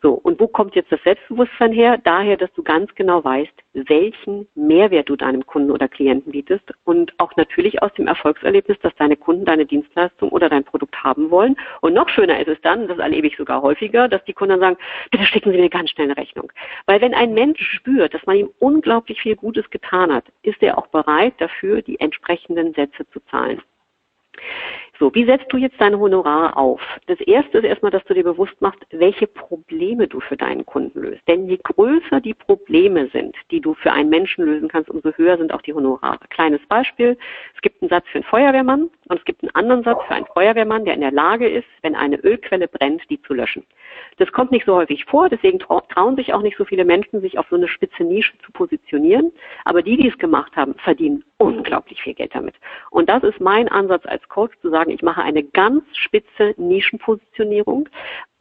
[0.02, 2.00] So, und wo kommt jetzt das Selbstbewusstsein her?
[2.02, 7.14] Daher, dass du ganz genau weißt, welchen Mehrwert du deinem Kunden oder Klienten bietest und
[7.18, 11.58] auch natürlich aus dem Erfolgserlebnis, dass deine Kunden deine Dienstleistung oder dein Produkt haben wollen.
[11.82, 14.76] Und noch schöner ist es dann, das erlebe ich sogar häufiger, dass die Kunden dann
[14.76, 14.78] sagen,
[15.12, 16.52] bitte schicken Sie mir ganz schnell eine Rechnung.
[16.86, 20.78] Weil wenn ein Mensch spürt, dass man ihm unglaublich viel Gutes getan hat, ist er
[20.78, 23.62] auch bereit dafür, die entsprechenden Sätze zu zahlen.
[25.00, 26.82] So, wie setzt du jetzt deine Honorare auf?
[27.08, 31.00] Das erste ist erstmal, dass du dir bewusst machst, welche Probleme du für deinen Kunden
[31.00, 31.26] löst.
[31.26, 35.38] Denn je größer die Probleme sind, die du für einen Menschen lösen kannst, umso höher
[35.38, 36.20] sind auch die Honorare.
[36.30, 37.18] Kleines Beispiel.
[37.56, 40.26] Es gibt einen Satz für einen Feuerwehrmann und es gibt einen anderen Satz für einen
[40.26, 43.66] Feuerwehrmann, der in der Lage ist, wenn eine Ölquelle brennt, die zu löschen.
[44.18, 47.40] Das kommt nicht so häufig vor, deswegen trauen sich auch nicht so viele Menschen, sich
[47.40, 49.32] auf so eine spitze Nische zu positionieren.
[49.64, 52.56] Aber die, die es gemacht haben, verdienen unglaublich viel Geld damit.
[52.92, 57.90] Und das ist mein Ansatz als Coach zu sagen, ich mache eine ganz spitze Nischenpositionierung,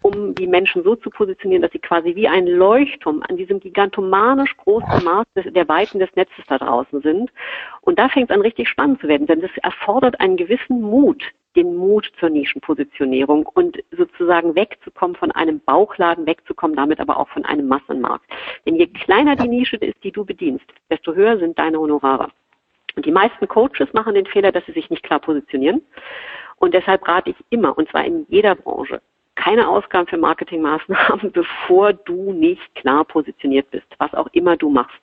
[0.02, 4.56] um die Menschen so zu positionieren, dass sie quasi wie ein Leuchtturm an diesem gigantomanisch
[4.58, 7.30] großen Maß der Weiten des Netzes da draußen sind.
[7.80, 11.22] Und da fängt es an richtig spannend zu werden, denn das erfordert einen gewissen Mut,
[11.56, 17.44] den Mut zur Nischenpositionierung und sozusagen wegzukommen von einem Bauchladen, wegzukommen damit aber auch von
[17.44, 18.26] einem Massenmarkt.
[18.66, 22.30] Denn je kleiner die Nische ist, die du bedienst, desto höher sind deine Honorare.
[22.96, 25.82] Die meisten Coaches machen den Fehler, dass sie sich nicht klar positionieren.
[26.56, 29.00] Und deshalb rate ich immer, und zwar in jeder Branche,
[29.36, 34.98] keine Ausgaben für Marketingmaßnahmen, bevor du nicht klar positioniert bist, was auch immer du machst.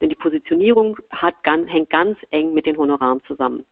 [0.00, 3.64] Denn die Positionierung hat, hängt ganz eng mit den Honoraren zusammen.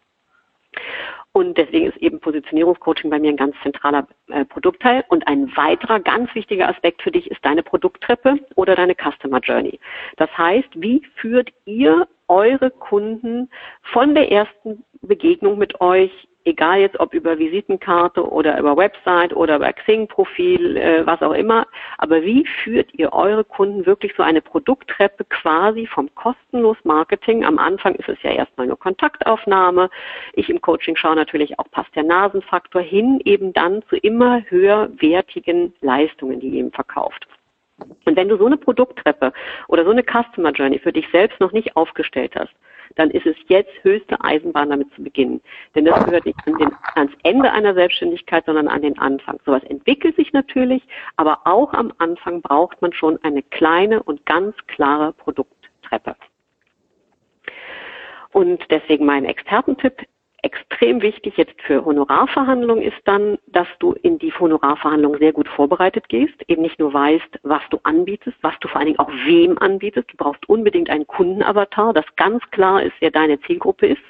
[1.33, 5.05] Und deswegen ist eben Positionierungscoaching bei mir ein ganz zentraler äh, Produktteil.
[5.09, 9.81] Und ein weiterer ganz wichtiger Aspekt für dich ist deine Produkttreppe oder deine Customer Journey.
[10.17, 13.51] Das heißt, wie führt ihr eure Kunden
[13.83, 19.57] von der ersten Begegnung mit euch egal jetzt ob über Visitenkarte oder über Website oder
[19.57, 21.67] über Xing-Profil, äh, was auch immer,
[21.99, 27.45] aber wie führt ihr eure Kunden wirklich so eine Produkttreppe quasi vom kostenlos Marketing?
[27.45, 29.91] Am Anfang ist es ja erstmal nur Kontaktaufnahme.
[30.35, 35.75] Ich im Coaching schaue natürlich auch, passt der Nasenfaktor hin, eben dann zu immer höherwertigen
[35.81, 37.27] Leistungen, die ihr eben verkauft.
[38.05, 39.33] Und wenn du so eine Produkttreppe
[39.69, 42.53] oder so eine Customer Journey für dich selbst noch nicht aufgestellt hast,
[42.97, 45.41] dann ist es jetzt höchste Eisenbahn damit zu beginnen.
[45.75, 49.39] Denn das gehört nicht an den, ans Ende einer Selbstständigkeit, sondern an den Anfang.
[49.45, 50.83] Sowas entwickelt sich natürlich,
[51.17, 56.17] aber auch am Anfang braucht man schon eine kleine und ganz klare Produkttreppe.
[58.33, 60.07] Und deswegen mein Expertentipp,
[60.43, 66.09] extrem wichtig jetzt für Honorarverhandlungen ist dann, dass du in die Honorarverhandlungen sehr gut vorbereitet
[66.09, 69.57] gehst, eben nicht nur weißt, was du anbietest, was du vor allen Dingen auch wem
[69.59, 70.11] anbietest.
[70.13, 74.03] Du brauchst unbedingt einen Kundenavatar, das ganz klar ist, wer deine Zielgruppe ist.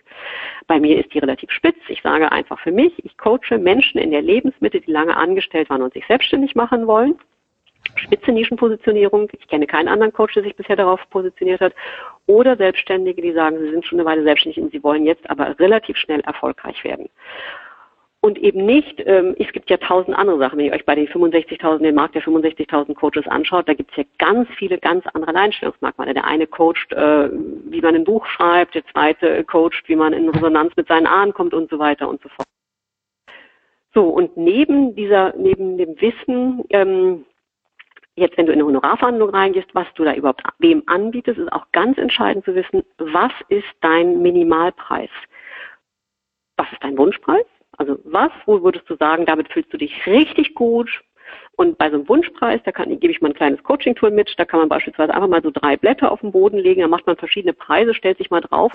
[0.66, 1.78] Bei mir ist die relativ spitz.
[1.88, 5.82] Ich sage einfach für mich, ich coache Menschen in der Lebensmitte, die lange angestellt waren
[5.82, 7.16] und sich selbstständig machen wollen
[7.96, 9.28] spitze Nischenpositionierung.
[9.32, 11.74] Ich kenne keinen anderen Coach, der sich bisher darauf positioniert hat.
[12.26, 15.58] Oder Selbstständige, die sagen, sie sind schon eine Weile selbstständig und sie wollen jetzt aber
[15.58, 17.08] relativ schnell erfolgreich werden.
[18.24, 21.08] Und eben nicht, ähm, es gibt ja tausend andere Sachen, wenn ihr euch bei den
[21.08, 25.34] 65.000, den Markt der 65.000 Coaches anschaut, da gibt es ja ganz viele, ganz andere
[25.34, 26.14] Einstellungsmerkmale.
[26.14, 30.28] Der eine coacht, äh, wie man ein Buch schreibt, der zweite coacht, wie man in
[30.28, 32.46] Resonanz mit seinen Ahnen kommt und so weiter und so fort.
[33.92, 37.24] So, und neben dieser, neben dem Wissen, ähm,
[38.22, 41.66] Jetzt, wenn du in eine Honorarverhandlung reingehst, was du da überhaupt wem anbietest, ist auch
[41.72, 45.10] ganz entscheidend zu wissen, was ist dein Minimalpreis?
[46.56, 47.44] Was ist dein Wunschpreis?
[47.78, 50.88] Also was, wo würdest du sagen, damit fühlst du dich richtig gut?
[51.56, 54.44] Und bei so einem Wunschpreis, da kann, gebe ich mal ein kleines Coaching-Tool mit, da
[54.44, 57.16] kann man beispielsweise einfach mal so drei Blätter auf den Boden legen, da macht man
[57.16, 58.70] verschiedene Preise, stellt sich mal drauf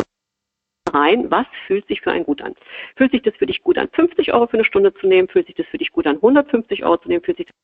[0.93, 2.53] rein, was fühlt sich für einen gut an?
[2.97, 5.29] Fühlt sich das für dich gut an, 50 Euro für eine Stunde zu nehmen?
[5.29, 7.23] Fühlt sich das für dich gut an, 150 Euro zu nehmen?
[7.23, 7.55] Fühlt sich das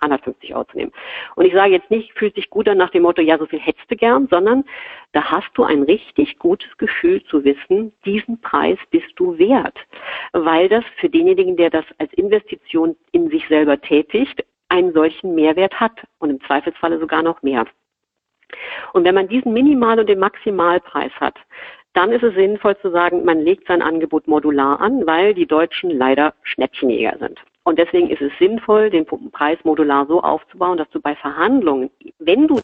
[0.00, 0.92] 350 Euro zu nehmen.
[1.36, 3.60] Und ich sage jetzt nicht, fühlt sich gut an nach dem Motto, ja, so viel
[3.60, 4.64] hättest du gern, sondern
[5.12, 9.78] da hast du ein richtig gutes Gefühl zu wissen, diesen Preis bist du wert.
[10.32, 15.78] Weil das für denjenigen, der das als Investition in sich selber tätigt, einen solchen Mehrwert
[15.80, 17.66] hat und im Zweifelsfalle sogar noch mehr.
[18.92, 21.36] Und wenn man diesen Minimal- und den Maximalpreis hat,
[21.92, 25.90] dann ist es sinnvoll zu sagen, man legt sein Angebot modular an, weil die Deutschen
[25.90, 27.40] leider Schnäppchenjäger sind.
[27.64, 32.48] Und deswegen ist es sinnvoll, den Preis modular so aufzubauen, dass du bei Verhandlungen, wenn
[32.48, 32.60] du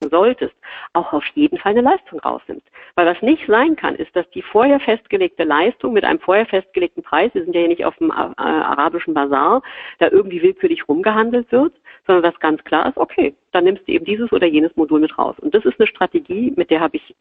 [0.00, 0.54] solltest,
[0.92, 2.66] auch auf jeden Fall eine Leistung rausnimmst.
[2.94, 7.02] Weil was nicht sein kann, ist, dass die vorher festgelegte Leistung mit einem vorher festgelegten
[7.02, 9.62] Preis, wir sind ja hier nicht auf dem äh, arabischen Bazar,
[9.98, 11.72] da irgendwie willkürlich rumgehandelt wird,
[12.06, 15.16] sondern was ganz klar ist, okay, dann nimmst du eben dieses oder jenes Modul mit
[15.18, 15.36] raus.
[15.38, 17.16] Und das ist eine Strategie, mit der habe ich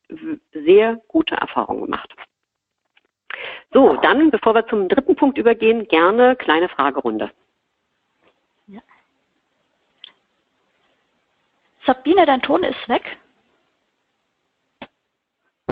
[0.54, 2.14] sehr gute Erfahrungen gemacht.
[3.74, 7.32] So, dann, bevor wir zum dritten Punkt übergehen, gerne kleine Fragerunde.
[8.68, 8.82] Ja.
[11.86, 13.18] Sabine, dein Ton ist weg.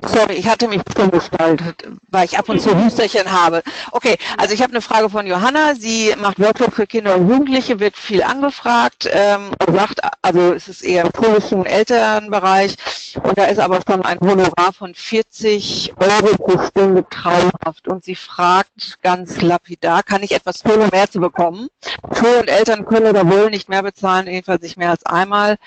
[0.05, 3.63] Sorry, ich hatte mich umgestaltet, weil ich ab und zu Hüsterchen habe.
[3.91, 5.75] Okay, also ich habe eine Frage von Johanna.
[5.75, 10.67] Sie macht Workshop für Kinder und Jugendliche, wird viel angefragt ähm, und sagt, also es
[10.67, 12.75] ist eher im polischen Elternbereich
[13.23, 17.87] und da ist aber schon ein Honorar von 40 Euro pro Stunde traumhaft.
[17.87, 21.69] Und sie fragt ganz lapidar, kann ich etwas tun, um mehr zu bekommen?
[22.13, 25.57] Schul- und Eltern können oder wollen nicht mehr bezahlen, jedenfalls nicht mehr als einmal.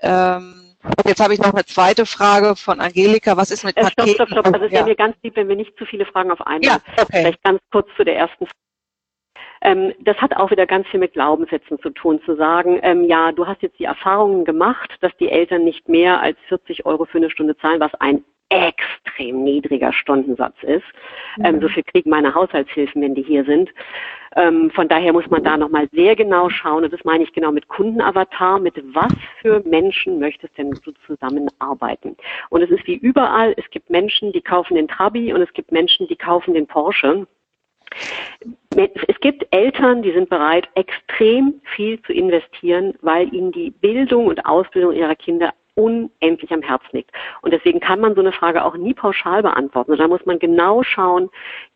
[0.00, 0.73] Ähm,
[1.06, 3.36] jetzt habe ich noch eine zweite Frage von Angelika.
[3.36, 4.14] Was ist mit äh, Paketen?
[4.14, 4.54] Stopp, stopp, stopp.
[4.54, 4.78] Also es ja.
[4.78, 6.62] wäre mir ganz lieb, wenn wir nicht zu viele Fragen auf einmal.
[6.62, 7.20] Ja, okay.
[7.20, 8.58] Vielleicht ganz kurz zu der ersten Frage.
[9.62, 13.32] Ähm, das hat auch wieder ganz viel mit Glaubenssätzen zu tun, zu sagen, ähm, ja,
[13.32, 17.18] du hast jetzt die Erfahrungen gemacht, dass die Eltern nicht mehr als 40 Euro für
[17.18, 20.84] eine Stunde zahlen, was ein extrem niedriger Stundensatz ist.
[21.38, 21.44] Mhm.
[21.44, 23.70] Ähm, so viel kriegen meine Haushaltshilfen, wenn die hier sind.
[24.36, 27.52] Ähm, von daher muss man da nochmal sehr genau schauen, und das meine ich genau
[27.52, 32.16] mit Kundenavatar, mit was für Menschen möchtest denn du zusammenarbeiten?
[32.50, 35.72] Und es ist wie überall, es gibt Menschen, die kaufen den Trabi und es gibt
[35.72, 37.26] Menschen, die kaufen den Porsche.
[38.76, 44.44] Es gibt Eltern, die sind bereit, extrem viel zu investieren, weil ihnen die Bildung und
[44.44, 47.10] Ausbildung ihrer Kinder unendlich am Herzen liegt.
[47.42, 49.96] Und deswegen kann man so eine Frage auch nie pauschal beantworten.
[49.96, 51.30] Da muss man genau schauen,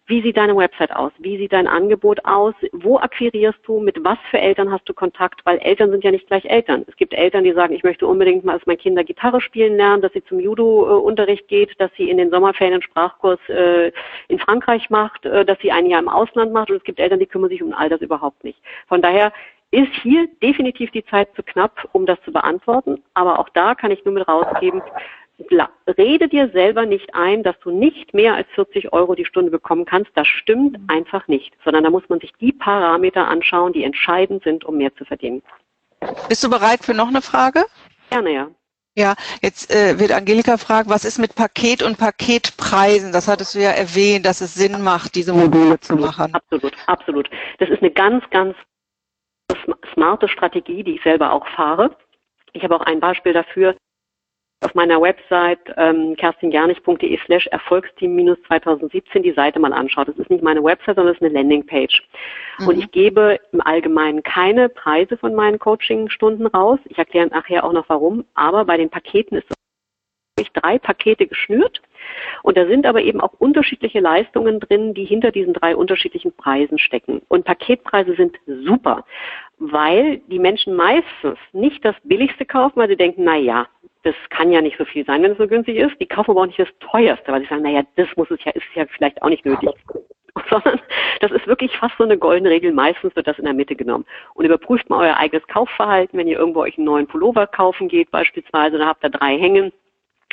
[0.09, 1.13] wie sieht deine Website aus?
[1.19, 2.55] Wie sieht dein Angebot aus?
[2.73, 3.79] Wo akquirierst du?
[3.79, 5.45] Mit was für Eltern hast du Kontakt?
[5.45, 6.87] Weil Eltern sind ja nicht gleich Eltern.
[6.89, 10.01] Es gibt Eltern, die sagen, ich möchte unbedingt mal, dass meine Kinder Gitarre spielen lernen,
[10.01, 13.93] dass sie zum Judo-Unterricht geht, dass sie in den Sommerferien einen Sprachkurs äh,
[14.29, 16.71] in Frankreich macht, äh, dass sie ein Jahr im Ausland macht.
[16.71, 18.59] Und es gibt Eltern, die kümmern sich um all das überhaupt nicht.
[18.87, 19.31] Von daher
[19.70, 23.02] ist hier definitiv die Zeit zu knapp, um das zu beantworten.
[23.14, 24.83] Aber auch da kann ich nur mit rausgeben,
[25.87, 29.85] rede dir selber nicht ein, dass du nicht mehr als 40 Euro die Stunde bekommen
[29.85, 30.11] kannst.
[30.14, 34.64] Das stimmt einfach nicht, sondern da muss man sich die Parameter anschauen, die entscheidend sind,
[34.64, 35.42] um mehr zu verdienen.
[36.28, 37.64] Bist du bereit für noch eine Frage?
[38.11, 38.48] Gerne, ja.
[38.96, 43.12] Ja, jetzt äh, wird Angelika fragen, was ist mit Paket und Paketpreisen?
[43.12, 46.35] Das hattest du ja erwähnt, dass es Sinn macht, diese Module zu machen.
[46.35, 47.31] Absolut, absolut.
[47.59, 48.57] Das ist eine ganz, ganz
[49.93, 51.97] smarte Strategie, die ich selber auch fahre.
[52.53, 53.75] Ich habe auch ein Beispiel dafür
[54.65, 60.09] auf meiner Website ähm, kerstinjanich.de slash Erfolgsteam minus 2017 die Seite mal anschaut.
[60.09, 62.03] Das ist nicht meine Website, sondern das ist eine Landingpage.
[62.59, 62.69] Mhm.
[62.69, 66.81] Und ich gebe im Allgemeinen keine Preise von meinen Coaching-Stunden raus.
[66.87, 68.25] Ich erkläre nachher auch noch warum.
[68.35, 69.47] Aber bei den Paketen ist
[70.41, 71.83] ich drei Pakete geschnürt
[72.43, 76.79] und da sind aber eben auch unterschiedliche Leistungen drin, die hinter diesen drei unterschiedlichen Preisen
[76.79, 77.23] stecken.
[77.29, 79.05] Und Paketpreise sind super,
[79.59, 83.67] weil die Menschen meistens nicht das Billigste kaufen, weil sie denken, na ja,
[84.05, 86.01] das kann ja nicht so viel sein, wenn es so günstig ist.
[86.01, 88.53] Die kaufen aber auch nicht das teuerste, weil sie sagen, naja, das muss es ja,
[88.53, 89.71] ist ja vielleicht auch nicht nötig.
[90.51, 90.81] Sondern
[91.21, 92.73] das ist wirklich fast so eine goldene Regel.
[92.73, 94.07] Meistens wird das in der Mitte genommen.
[94.35, 98.11] Und überprüft mal euer eigenes Kaufverhalten, wenn ihr irgendwo euch einen neuen Pullover kaufen geht,
[98.13, 99.73] beispielsweise, dann habt ihr drei hängen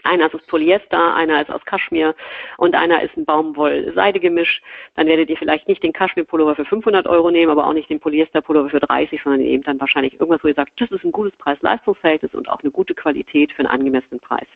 [0.05, 2.15] einer ist aus Polyester, einer ist aus Kaschmir
[2.57, 4.61] und einer ist ein Baumwoll-Seide-Gemisch.
[4.95, 7.99] Dann werdet ihr vielleicht nicht den Kaschmir-Pullover für 500 Euro nehmen, aber auch nicht den
[7.99, 11.35] Polyester-Pullover für 30, sondern eben dann wahrscheinlich irgendwas, wo ihr sagt, das ist ein gutes
[11.37, 14.47] Preis-Leistungsverhältnis und auch eine gute Qualität für einen angemessenen Preis.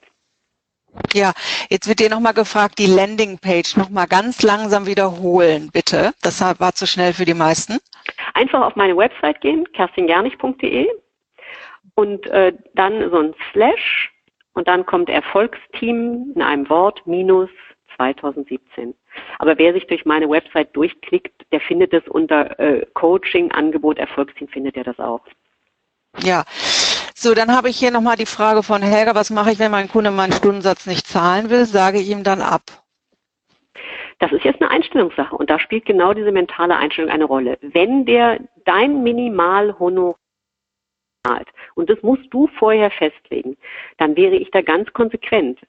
[1.13, 1.33] Ja,
[1.69, 6.13] jetzt wird dir nochmal gefragt, die Landingpage nochmal ganz langsam wiederholen, bitte.
[6.21, 7.77] Das war zu schnell für die meisten.
[8.33, 10.87] Einfach auf meine Website gehen, kerstingernich.de
[11.95, 14.11] und äh, dann so ein Slash
[14.59, 17.49] und dann kommt Erfolgsteam in einem Wort minus
[17.95, 18.93] 2017.
[19.39, 24.49] Aber wer sich durch meine Website durchklickt, der findet es unter äh, Coaching, Angebot, Erfolgsteam,
[24.49, 25.21] findet er das auch.
[26.21, 26.43] Ja,
[27.15, 29.87] so, dann habe ich hier nochmal die Frage von Helga, was mache ich, wenn mein
[29.87, 31.63] Kunde meinen Stundensatz nicht zahlen will?
[31.63, 32.63] Sage ich ihm dann ab?
[34.19, 37.57] Das ist jetzt eine Einstellungssache und da spielt genau diese mentale Einstellung eine Rolle.
[37.61, 40.17] Wenn der dein Minimalhonorar.
[41.75, 43.57] Und das musst du vorher festlegen.
[43.97, 45.59] Dann wäre ich da ganz konsequent.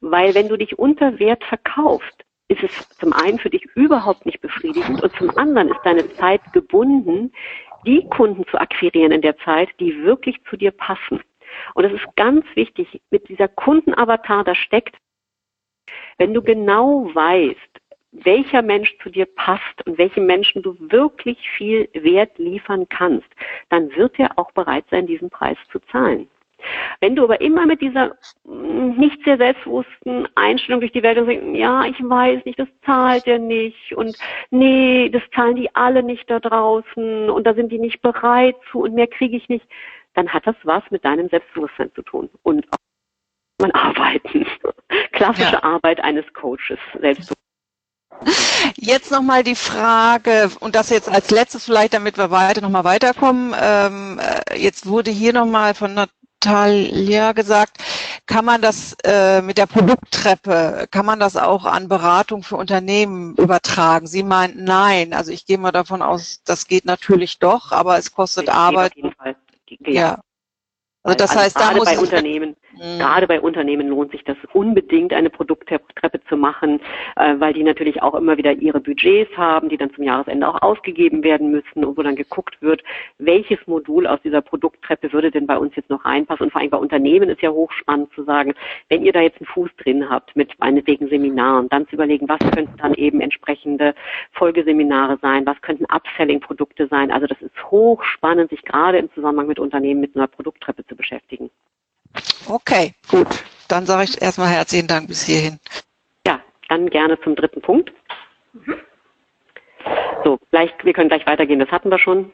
[0.00, 4.40] Weil wenn du dich unter Wert verkaufst, ist es zum einen für dich überhaupt nicht
[4.40, 7.32] befriedigend und zum anderen ist deine Zeit gebunden,
[7.86, 11.22] die Kunden zu akquirieren in der Zeit, die wirklich zu dir passen.
[11.74, 14.96] Und es ist ganz wichtig, mit dieser Kundenavatar, da steckt,
[16.18, 17.73] wenn du genau weißt,
[18.14, 23.28] welcher Mensch zu dir passt und welchem Menschen du wirklich viel Wert liefern kannst,
[23.70, 26.28] dann wird er auch bereit sein, diesen Preis zu zahlen.
[27.00, 31.26] Wenn du aber immer mit dieser mm, nicht sehr selbstbewussten Einstellung durch die Welt und
[31.26, 34.16] sagst, ja, ich weiß nicht, das zahlt er nicht und
[34.50, 38.82] nee, das zahlen die alle nicht da draußen und da sind die nicht bereit zu
[38.82, 39.66] und mehr kriege ich nicht,
[40.14, 42.78] dann hat das was mit deinem Selbstbewusstsein zu tun und auch
[43.60, 44.46] man arbeiten.
[45.12, 45.62] Klassische ja.
[45.62, 47.33] Arbeit eines Coaches, Selbstbewusstsein.
[48.76, 53.54] Jetzt nochmal die Frage, und das jetzt als letztes vielleicht, damit wir weiter nochmal weiterkommen.
[53.60, 57.78] Ähm, äh, jetzt wurde hier nochmal von Natalia gesagt,
[58.26, 63.34] kann man das äh, mit der Produkttreppe, kann man das auch an Beratung für Unternehmen
[63.36, 64.06] übertragen?
[64.06, 65.12] Sie meint nein.
[65.12, 68.92] Also ich gehe mal davon aus, das geht natürlich doch, aber es kostet Arbeit.
[68.92, 69.36] Auf jeden Fall.
[69.80, 69.92] Ja.
[69.92, 70.20] ja.
[71.02, 72.98] Also das also heißt, da muss bei Unternehmen Mhm.
[72.98, 76.80] Gerade bei Unternehmen lohnt sich das unbedingt, eine Produkttreppe zu machen,
[77.16, 80.60] äh, weil die natürlich auch immer wieder ihre Budgets haben, die dann zum Jahresende auch
[80.62, 82.82] ausgegeben werden müssen und wo dann geguckt wird,
[83.18, 86.44] welches Modul aus dieser Produkttreppe würde denn bei uns jetzt noch reinpassen.
[86.44, 88.54] Und vor allem bei Unternehmen ist ja hochspannend zu sagen,
[88.88, 92.40] wenn ihr da jetzt einen Fuß drin habt mit meinetwegen Seminaren, dann zu überlegen, was
[92.52, 93.94] könnten dann eben entsprechende
[94.32, 97.10] Folgeseminare sein, was könnten Upselling-Produkte sein.
[97.10, 101.50] Also das ist hochspannend, sich gerade im Zusammenhang mit Unternehmen mit einer Produkttreppe zu beschäftigen.
[102.48, 103.26] Okay, gut.
[103.68, 105.58] Dann sage ich erstmal herzlichen Dank bis hierhin.
[106.26, 107.92] Ja, dann gerne zum dritten Punkt.
[108.52, 108.76] Mhm.
[110.24, 111.58] So, gleich, wir können gleich weitergehen.
[111.58, 112.32] Das hatten wir schon.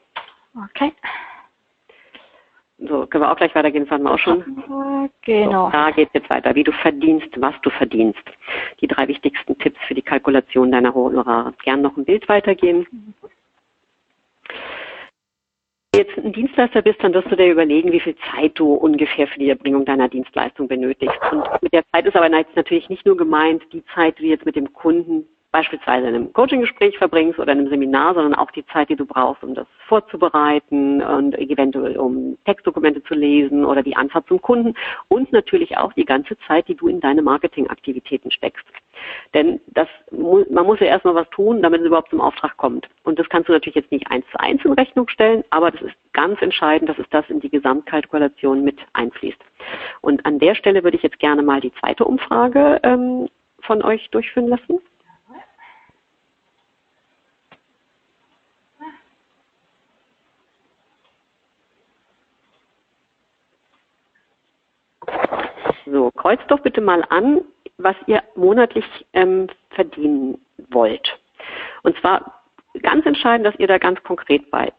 [0.70, 0.92] Okay.
[2.88, 5.10] So, können wir auch gleich weitergehen, das hatten wir auch schon.
[5.22, 5.66] Genau.
[5.66, 8.22] So, da geht es jetzt weiter, wie du verdienst, was du verdienst.
[8.80, 11.52] Die drei wichtigsten Tipps für die Kalkulation deiner Honorare.
[11.62, 12.86] Gern noch ein Bild weitergehen.
[12.90, 13.28] Du
[16.00, 19.38] jetzt ein Dienstleister bist, dann wirst du dir überlegen, wie viel Zeit du ungefähr für
[19.38, 21.18] die Erbringung deiner Dienstleistung benötigst.
[21.30, 24.46] Und mit der Zeit ist aber natürlich nicht nur gemeint die Zeit, die du jetzt
[24.46, 28.64] mit dem Kunden beispielsweise in einem Coaching-Gespräch verbringst oder in einem Seminar, sondern auch die
[28.66, 33.96] Zeit, die du brauchst, um das vorzubereiten und eventuell um Textdokumente zu lesen oder die
[33.96, 34.74] Anfahrt zum Kunden
[35.08, 38.64] und natürlich auch die ganze Zeit, die du in deine Marketingaktivitäten steckst.
[39.34, 42.88] Denn das, man muss ja erstmal was tun, damit es überhaupt zum Auftrag kommt.
[43.02, 45.82] Und das kannst du natürlich jetzt nicht eins zu eins in Rechnung stellen, aber das
[45.82, 49.40] ist ganz entscheidend, dass es das in die Gesamtkalkulation mit einfließt.
[50.00, 53.28] Und an der Stelle würde ich jetzt gerne mal die zweite Umfrage ähm,
[53.62, 54.80] von euch durchführen lassen.
[65.86, 67.42] So, kreuzt doch bitte mal an,
[67.78, 70.40] was ihr monatlich ähm, verdienen
[70.70, 71.18] wollt.
[71.82, 72.42] Und zwar
[72.82, 74.72] ganz entscheidend, dass ihr da ganz konkret bei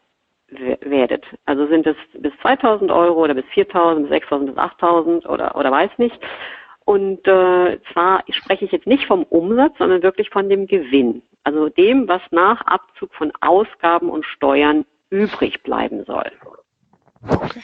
[0.82, 1.24] werdet.
[1.46, 5.72] Also sind es bis 2000 Euro oder bis 4000, bis 6000, bis 8000 oder, oder
[5.72, 6.20] weiß nicht.
[6.86, 11.22] Und äh, zwar spreche ich jetzt nicht vom Umsatz, sondern wirklich von dem Gewinn.
[11.44, 16.32] Also dem, was nach Abzug von Ausgaben und Steuern übrig bleiben soll.
[17.28, 17.62] Okay.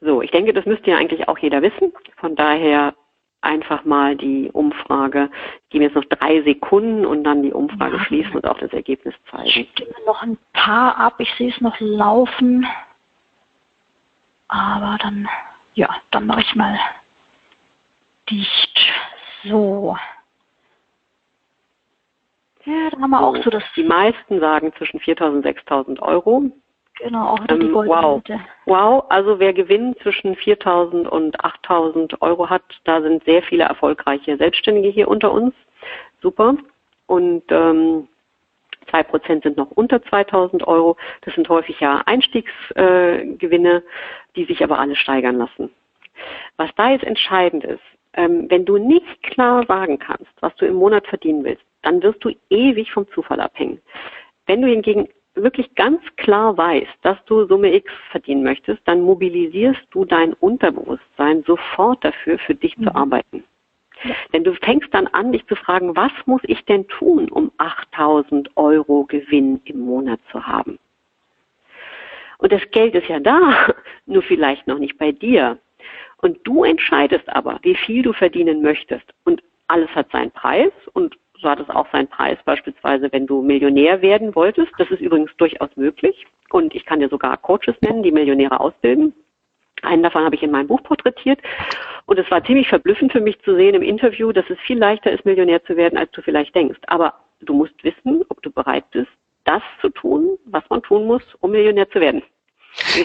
[0.00, 1.92] So, ich denke, das müsste ja eigentlich auch jeder wissen.
[2.16, 2.94] Von daher
[3.42, 5.30] einfach mal die Umfrage.
[5.64, 8.04] Ich gebe jetzt noch drei Sekunden und dann die Umfrage ja.
[8.04, 9.46] schließen und auch das Ergebnis zeigen.
[9.46, 11.14] Ich stimme noch ein paar ab.
[11.18, 12.66] Ich sehe es noch laufen.
[14.48, 15.28] Aber dann,
[15.74, 16.78] ja, dann mache ich mal
[18.28, 18.92] dicht.
[19.44, 19.96] So.
[22.64, 23.62] Ja, da haben wir so, auch so das.
[23.76, 26.50] Die meisten sagen zwischen 4.000 und 6.000 Euro.
[27.02, 28.22] Genau, auch ähm, die goldene wow.
[28.66, 34.36] Wow, also wer Gewinn zwischen 4.000 und 8.000 Euro hat, da sind sehr viele erfolgreiche
[34.36, 35.54] Selbstständige hier unter uns.
[36.20, 36.56] Super.
[37.06, 38.08] Und ähm,
[38.92, 40.96] 2% sind noch unter 2.000 Euro.
[41.22, 43.82] Das sind häufig ja Einstiegsgewinne, äh,
[44.36, 45.70] die sich aber alle steigern lassen.
[46.56, 47.82] Was da jetzt entscheidend ist,
[48.14, 52.22] ähm, wenn du nicht klar sagen kannst, was du im Monat verdienen willst, dann wirst
[52.24, 53.80] du ewig vom Zufall abhängen.
[54.46, 59.82] Wenn du hingegen wirklich ganz klar weißt, dass du Summe X verdienen möchtest, dann mobilisierst
[59.90, 62.84] du dein Unterbewusstsein sofort dafür, für dich mhm.
[62.84, 63.44] zu arbeiten.
[64.02, 64.14] Ja.
[64.32, 68.56] Denn du fängst dann an, dich zu fragen, was muss ich denn tun, um 8000
[68.56, 70.78] Euro Gewinn im Monat zu haben?
[72.38, 73.74] Und das Geld ist ja da,
[74.06, 75.58] nur vielleicht noch nicht bei dir.
[76.18, 79.04] Und du entscheidest aber, wie viel du verdienen möchtest.
[79.24, 83.42] Und alles hat seinen Preis und so hat es auch seinen Preis, beispielsweise wenn du
[83.42, 84.72] Millionär werden wolltest.
[84.78, 86.26] Das ist übrigens durchaus möglich.
[86.50, 89.14] Und ich kann dir sogar Coaches nennen, die Millionäre ausbilden.
[89.82, 91.40] Einen davon habe ich in meinem Buch porträtiert.
[92.06, 95.10] Und es war ziemlich verblüffend für mich zu sehen im Interview, dass es viel leichter
[95.10, 96.80] ist, Millionär zu werden, als du vielleicht denkst.
[96.88, 99.10] Aber du musst wissen, ob du bereit bist,
[99.44, 102.22] das zu tun, was man tun muss, um Millionär zu werden.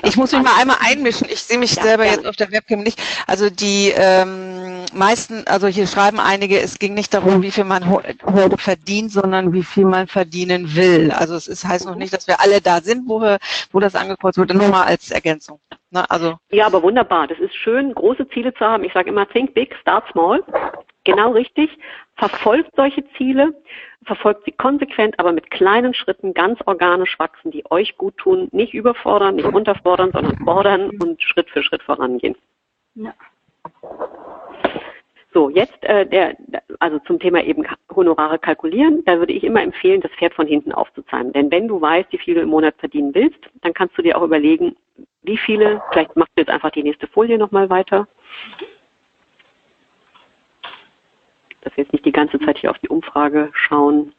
[0.03, 1.27] Ich muss mich mal einmal einmischen.
[1.29, 2.17] Ich sehe mich ja, selber gerne.
[2.17, 3.01] jetzt auf der Webcam nicht.
[3.27, 7.89] Also die ähm, meisten, also hier schreiben einige, es ging nicht darum, wie viel man
[7.89, 11.11] heute verdient, sondern wie viel man verdienen will.
[11.11, 13.39] Also es ist, heißt noch nicht, dass wir alle da sind, wo, wir,
[13.71, 14.55] wo das angekreuzt wurde.
[14.55, 15.59] Nur mal als Ergänzung.
[15.91, 16.09] Ne?
[16.09, 17.27] Also ja, aber wunderbar.
[17.27, 18.83] Das ist schön, große Ziele zu haben.
[18.83, 20.43] Ich sage immer, think big, start small.
[21.05, 21.69] Genau richtig.
[22.15, 23.53] Verfolgt solche Ziele
[24.05, 28.73] verfolgt sie konsequent, aber mit kleinen Schritten ganz organisch wachsen, die euch gut tun, nicht
[28.73, 32.35] überfordern, nicht unterfordern, sondern fordern und Schritt für Schritt vorangehen.
[32.95, 33.13] Ja.
[35.33, 36.37] So, jetzt äh, der,
[36.79, 40.71] also zum Thema eben Honorare kalkulieren, da würde ich immer empfehlen, das Pferd von hinten
[40.71, 41.33] aufzuzahlen.
[41.33, 44.17] Denn wenn du weißt, wie viel du im Monat verdienen willst, dann kannst du dir
[44.17, 44.75] auch überlegen,
[45.23, 48.07] wie viele, vielleicht machst du jetzt einfach die nächste Folie nochmal weiter.
[48.61, 48.74] Mhm
[51.65, 54.13] dass wir jetzt nicht die ganze Zeit hier auf die Umfrage schauen.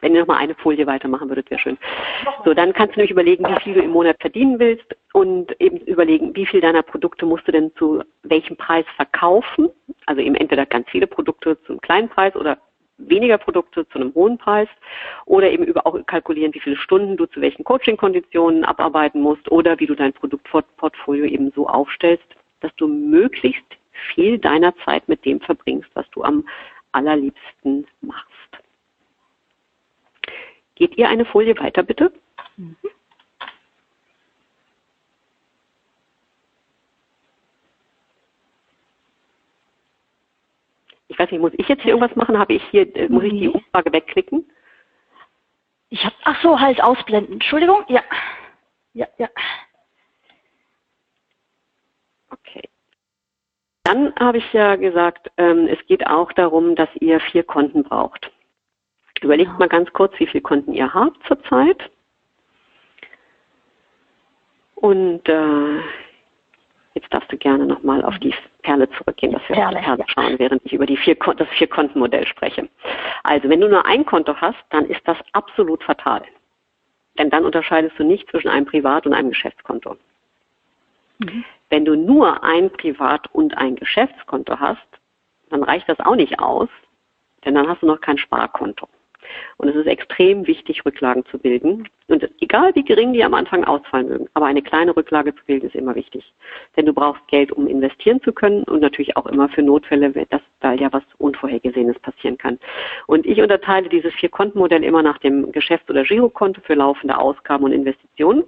[0.00, 1.78] Wenn ihr nochmal eine Folie weitermachen würdet, wäre schön.
[2.44, 4.84] So, dann kannst du nämlich überlegen, wie viel du im Monat verdienen willst
[5.14, 9.70] und eben überlegen, wie viel deiner Produkte musst du denn zu welchem Preis verkaufen.
[10.04, 12.58] Also eben entweder ganz viele Produkte zum kleinen Preis oder
[12.98, 14.68] weniger Produkte zu einem hohen Preis
[15.26, 19.78] oder eben über auch kalkulieren, wie viele Stunden du zu welchen Coaching-Konditionen abarbeiten musst oder
[19.80, 22.26] wie du dein Produktportfolio eben so aufstellst,
[22.60, 23.64] dass du möglichst
[24.14, 26.48] viel deiner Zeit mit dem verbringst, was du am
[26.92, 28.30] allerliebsten machst.
[30.74, 32.12] Geht ihr eine Folie weiter, bitte?
[32.56, 32.76] Mhm.
[41.08, 42.38] Ich weiß nicht, muss ich jetzt hier irgendwas machen?
[42.38, 44.50] Habe ich hier, äh, muss ich die Umfrage wegklicken?
[45.90, 47.34] Ich habe, ach so, halt ausblenden.
[47.34, 48.02] Entschuldigung, ja.
[48.94, 49.28] Ja, ja.
[52.30, 52.68] Okay.
[53.84, 58.30] Dann habe ich ja gesagt, ähm, es geht auch darum, dass ihr vier Konten braucht.
[59.20, 61.90] Überlegt mal ganz kurz, wie viele Konten ihr habt zurzeit.
[64.74, 65.80] Und äh,
[66.94, 70.04] jetzt darfst du gerne nochmal auf die Perle zurückgehen, dass wir Perle, auf die Perle
[70.08, 72.68] schauen, während ich über die vier, das Vier-Konten-Modell spreche.
[73.22, 76.22] Also, wenn du nur ein Konto hast, dann ist das absolut fatal.
[77.18, 79.96] Denn dann unterscheidest du nicht zwischen einem Privat- und einem Geschäftskonto.
[81.18, 81.44] Mhm.
[81.74, 84.86] Wenn du nur ein Privat- und ein Geschäftskonto hast,
[85.50, 86.68] dann reicht das auch nicht aus,
[87.44, 88.86] denn dann hast du noch kein Sparkonto.
[89.56, 91.88] Und es ist extrem wichtig, Rücklagen zu bilden.
[92.06, 95.66] Und egal wie gering die am Anfang ausfallen mögen, aber eine kleine Rücklage zu bilden
[95.66, 96.32] ist immer wichtig.
[96.76, 100.42] Denn du brauchst Geld, um investieren zu können und natürlich auch immer für Notfälle, dass
[100.60, 102.60] da ja was Unvorhergesehenes passieren kann.
[103.08, 107.72] Und ich unterteile dieses Vier-Konten-Modell immer nach dem Geschäfts- oder Girokonto für laufende Ausgaben und
[107.72, 108.44] Investitionen.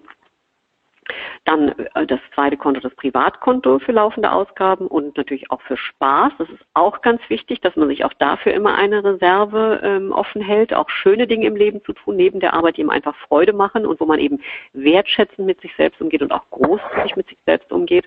[1.46, 6.32] Dann äh, das zweite Konto, das Privatkonto für laufende Ausgaben und natürlich auch für Spaß.
[6.38, 10.42] Das ist auch ganz wichtig, dass man sich auch dafür immer eine Reserve ähm, offen
[10.42, 13.52] hält, auch schöne Dinge im Leben zu tun, neben der Arbeit, die ihm einfach Freude
[13.52, 14.40] machen und wo man eben
[14.72, 18.06] wertschätzend mit sich selbst umgeht und auch großzügig mit sich selbst umgeht.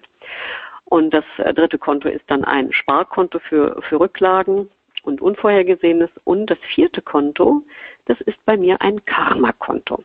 [0.85, 4.69] Und das äh, dritte Konto ist dann ein Sparkonto für, für Rücklagen
[5.03, 6.09] und Unvorhergesehenes.
[6.25, 7.63] Und das vierte Konto,
[8.05, 10.03] das ist bei mir ein Karma-Konto.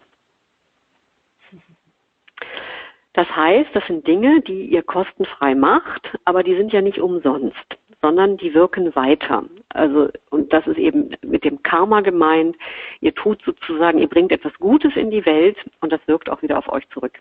[3.15, 7.65] Das heißt, das sind Dinge, die ihr kostenfrei macht, aber die sind ja nicht umsonst,
[8.03, 9.45] sondern die wirken weiter.
[9.69, 12.57] Also, und das ist eben mit dem Karma gemeint.
[13.01, 16.59] Ihr tut sozusagen, ihr bringt etwas Gutes in die Welt und das wirkt auch wieder
[16.59, 17.21] auf euch zurück.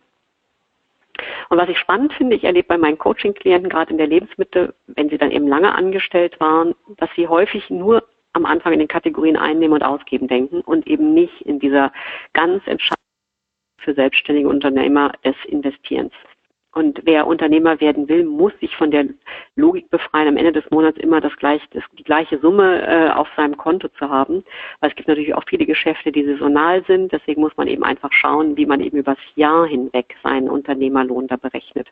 [1.49, 5.09] Und was ich spannend finde, ich erlebe bei meinen Coaching-Klienten gerade in der Lebensmittel, wenn
[5.09, 9.37] sie dann eben lange angestellt waren, dass sie häufig nur am Anfang in den Kategorien
[9.37, 11.93] einnehmen und ausgeben denken und eben nicht in dieser
[12.33, 13.03] ganz entscheidenden
[13.83, 16.13] für selbstständige Unternehmer des Investierens.
[16.73, 19.05] Und wer Unternehmer werden will, muss sich von der
[19.55, 23.27] Logik befreien, am Ende des Monats immer das gleiche, das, die gleiche Summe äh, auf
[23.37, 24.43] seinem Konto zu haben.
[24.79, 27.11] Weil es gibt natürlich auch viele Geschäfte, die saisonal sind.
[27.11, 31.35] Deswegen muss man eben einfach schauen, wie man eben übers Jahr hinweg seinen Unternehmerlohn da
[31.35, 31.87] berechnet.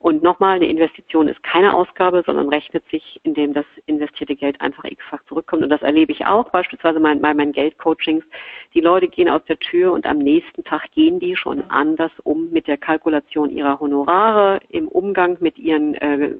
[0.00, 4.84] Und nochmal, eine Investition ist keine Ausgabe, sondern rechnet sich, indem das investierte Geld einfach
[4.84, 5.62] x-fach zurückkommt.
[5.62, 8.24] Und das erlebe ich auch beispielsweise bei meinen Geldcoachings.
[8.72, 12.50] Die Leute gehen aus der Tür und am nächsten Tag gehen die schon anders um
[12.50, 16.34] mit der Kalkulation ihrer Honorare, im Umgang mit ihren äh,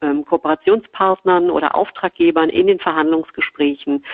[0.00, 4.04] ähm, Kooperationspartnern oder Auftraggebern in den Verhandlungsgesprächen.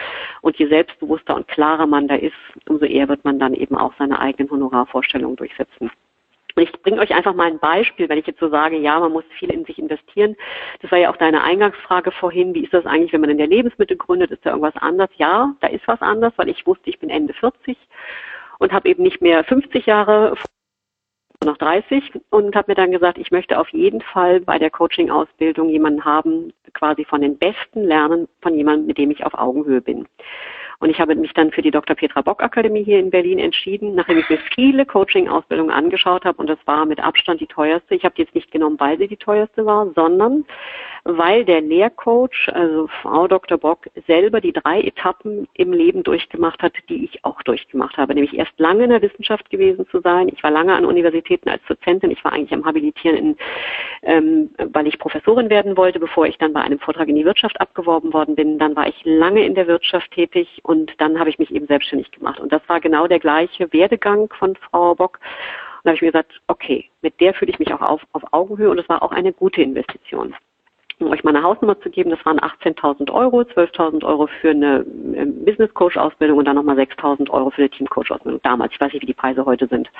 [0.42, 2.34] Und je selbstbewusster und klarer man da ist,
[2.68, 5.90] umso eher wird man dann eben auch seine eigenen Honorarvorstellungen durchsetzen.
[6.56, 9.24] Ich bringe euch einfach mal ein Beispiel, wenn ich jetzt so sage, ja, man muss
[9.38, 10.36] viel in sich investieren.
[10.80, 12.54] Das war ja auch deine Eingangsfrage vorhin.
[12.54, 14.30] Wie ist das eigentlich, wenn man in der Lebensmittel gründet?
[14.30, 15.10] Ist da irgendwas anders?
[15.16, 17.76] Ja, da ist was anders, weil ich wusste, ich bin Ende 40
[18.58, 20.36] und habe eben nicht mehr 50 Jahre,
[21.44, 25.68] noch 30 und habe mir dann gesagt, ich möchte auf jeden Fall bei der Coaching-Ausbildung
[25.68, 30.06] jemanden haben, quasi von den Besten lernen, von jemandem, mit dem ich auf Augenhöhe bin.
[30.80, 31.96] Und ich habe mich dann für die Dr.
[31.96, 36.46] Petra Bock Akademie hier in Berlin entschieden, nachdem ich mir viele Coaching-Ausbildungen angeschaut habe und
[36.46, 37.94] das war mit Abstand die teuerste.
[37.94, 40.44] Ich habe die jetzt nicht genommen, weil sie die teuerste war, sondern
[41.04, 43.58] weil der Lehrcoach, also Frau Dr.
[43.58, 48.14] Bock, selber die drei Etappen im Leben durchgemacht hat, die ich auch durchgemacht habe.
[48.14, 50.28] Nämlich erst lange in der Wissenschaft gewesen zu sein.
[50.28, 52.10] Ich war lange an Universitäten als Dozentin.
[52.10, 53.36] Ich war eigentlich am Habilitieren, in,
[54.02, 57.60] ähm, weil ich Professorin werden wollte, bevor ich dann bei einem Vortrag in die Wirtschaft
[57.60, 58.58] abgeworben worden bin.
[58.58, 62.10] Dann war ich lange in der Wirtschaft tätig und dann habe ich mich eben selbstständig
[62.10, 62.40] gemacht.
[62.40, 65.18] Und das war genau der gleiche Werdegang von Frau Bock.
[65.22, 68.22] Und da habe ich mir gesagt, okay, mit der fühle ich mich auch auf, auf
[68.32, 70.34] Augenhöhe und es war auch eine gute Investition
[71.00, 74.84] um euch mal eine Hausnummer zu geben, das waren 18.000 Euro, 12.000 Euro für eine
[75.14, 78.72] ähm, Business Coach Ausbildung und dann nochmal 6.000 Euro für eine Team Coach Ausbildung damals.
[78.72, 79.90] Ich weiß nicht, wie die Preise heute sind.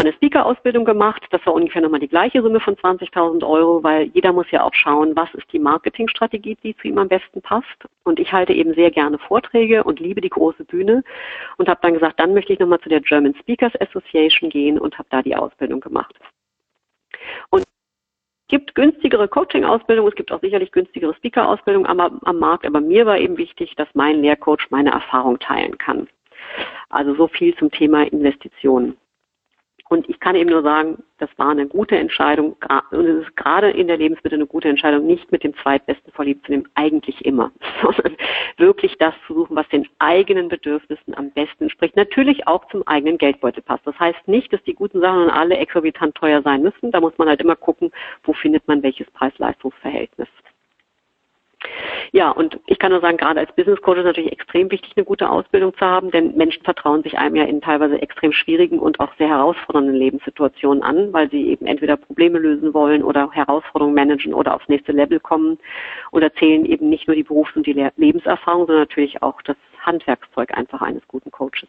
[0.00, 4.32] Eine Speaker-Ausbildung gemacht, das war ungefähr nochmal die gleiche Summe von 20.000 Euro, weil jeder
[4.32, 7.66] muss ja auch schauen, was ist die Marketingstrategie, die zu ihm am besten passt.
[8.04, 11.04] Und ich halte eben sehr gerne Vorträge und liebe die große Bühne
[11.58, 14.96] und habe dann gesagt, dann möchte ich nochmal zu der German Speakers Association gehen und
[14.96, 16.18] habe da die Ausbildung gemacht.
[17.50, 17.64] Und
[18.48, 23.18] gibt günstigere Coaching-Ausbildungen, es gibt auch sicherlich günstigere Speaker-Ausbildungen am, am Markt, aber mir war
[23.18, 26.08] eben wichtig, dass mein Lehrcoach meine Erfahrung teilen kann.
[26.88, 28.96] Also so viel zum Thema Investitionen.
[29.92, 32.54] Und ich kann eben nur sagen, das war eine gute Entscheidung.
[32.92, 36.46] Und es ist gerade in der Lebensmittel eine gute Entscheidung, nicht mit dem Zweitbesten verliebt
[36.46, 37.50] zu nehmen, eigentlich immer,
[37.82, 38.16] sondern
[38.56, 41.96] wirklich das zu suchen, was den eigenen Bedürfnissen am besten entspricht.
[41.96, 43.84] Natürlich auch zum eigenen Geldbeutel passt.
[43.84, 46.92] Das heißt nicht, dass die guten Sachen alle exorbitant teuer sein müssen.
[46.92, 47.90] Da muss man halt immer gucken,
[48.22, 50.28] wo findet man welches Preis-Leistungs-Verhältnis.
[52.12, 55.04] Ja, und ich kann nur sagen, gerade als Business Coach ist natürlich extrem wichtig, eine
[55.04, 59.00] gute Ausbildung zu haben, denn Menschen vertrauen sich einem ja in teilweise extrem schwierigen und
[59.00, 64.34] auch sehr herausfordernden Lebenssituationen an, weil sie eben entweder Probleme lösen wollen oder Herausforderungen managen
[64.34, 65.58] oder aufs nächste Level kommen
[66.10, 70.56] und erzählen eben nicht nur die Berufs- und die Lebenserfahrung, sondern natürlich auch das Handwerkszeug
[70.56, 71.68] einfach eines guten Coaches.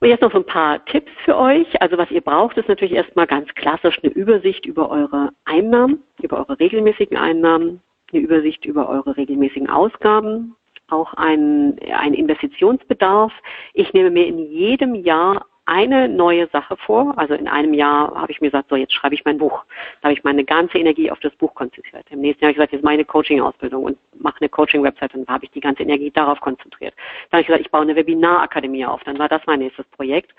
[0.00, 1.80] Und jetzt noch so ein paar Tipps für euch.
[1.80, 6.38] Also was ihr braucht, ist natürlich erstmal ganz klassisch eine Übersicht über eure Einnahmen, über
[6.38, 7.80] eure regelmäßigen Einnahmen,
[8.14, 10.56] eine Übersicht über eure regelmäßigen Ausgaben,
[10.88, 13.32] auch ein, ein Investitionsbedarf.
[13.72, 17.14] Ich nehme mir in jedem Jahr eine neue Sache vor.
[17.16, 19.64] Also in einem Jahr habe ich mir gesagt, so jetzt schreibe ich mein Buch.
[20.00, 22.04] Da habe ich meine ganze Energie auf das Buch konzentriert.
[22.10, 25.34] Im nächsten Jahr habe ich gesagt, jetzt meine Coaching-Ausbildung und mache eine Coaching-Website und da
[25.34, 26.94] habe ich die ganze Energie darauf konzentriert.
[27.30, 29.02] Dann habe ich gesagt, ich baue eine Webinarakademie auf.
[29.04, 30.34] Dann war das mein nächstes Projekt.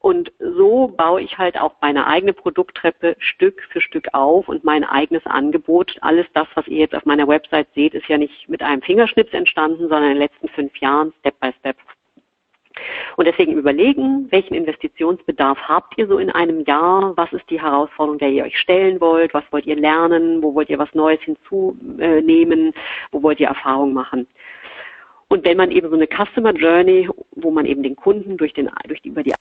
[0.00, 4.84] Und so baue ich halt auch meine eigene Produkttreppe Stück für Stück auf und mein
[4.84, 5.96] eigenes Angebot.
[6.02, 9.32] Alles das, was ihr jetzt auf meiner Website seht, ist ja nicht mit einem Fingerschnips
[9.32, 11.76] entstanden, sondern in den letzten fünf Jahren Step by Step
[13.16, 17.16] und deswegen überlegen, welchen Investitionsbedarf habt ihr so in einem Jahr?
[17.16, 19.34] Was ist die Herausforderung, der ihr euch stellen wollt?
[19.34, 20.42] Was wollt ihr lernen?
[20.42, 22.72] Wo wollt ihr was Neues hinzunehmen?
[23.10, 24.26] Wo wollt ihr Erfahrung machen?
[25.28, 28.70] Und wenn man eben so eine Customer Journey, wo man eben den Kunden durch den,
[28.86, 29.34] durch die, über die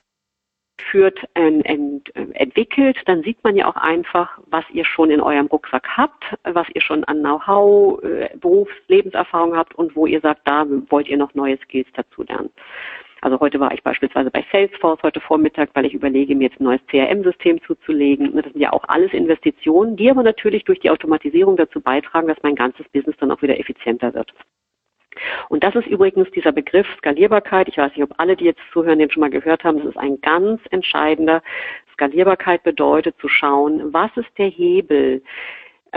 [0.91, 5.47] führt, ent, ent, entwickelt, dann sieht man ja auch einfach, was ihr schon in eurem
[5.47, 10.41] Rucksack habt, was ihr schon an Know-how, äh, Berufs-, Lebenserfahrung habt und wo ihr sagt,
[10.45, 12.49] da wollt ihr noch neue Skills dazu lernen.
[13.22, 16.65] Also heute war ich beispielsweise bei Salesforce heute Vormittag, weil ich überlege, mir jetzt ein
[16.65, 18.36] neues CRM-System zuzulegen.
[18.36, 22.38] Das sind ja auch alles Investitionen, die aber natürlich durch die Automatisierung dazu beitragen, dass
[22.43, 24.34] mein ganzes Business dann auch wieder effizienter wird.
[25.49, 27.68] Und das ist übrigens dieser Begriff Skalierbarkeit.
[27.68, 29.80] Ich weiß nicht, ob alle, die jetzt zuhören, den schon mal gehört haben.
[29.80, 31.41] Das ist ein ganz entscheidender.
[31.93, 35.24] Skalierbarkeit bedeutet zu schauen, was ist der Hebel,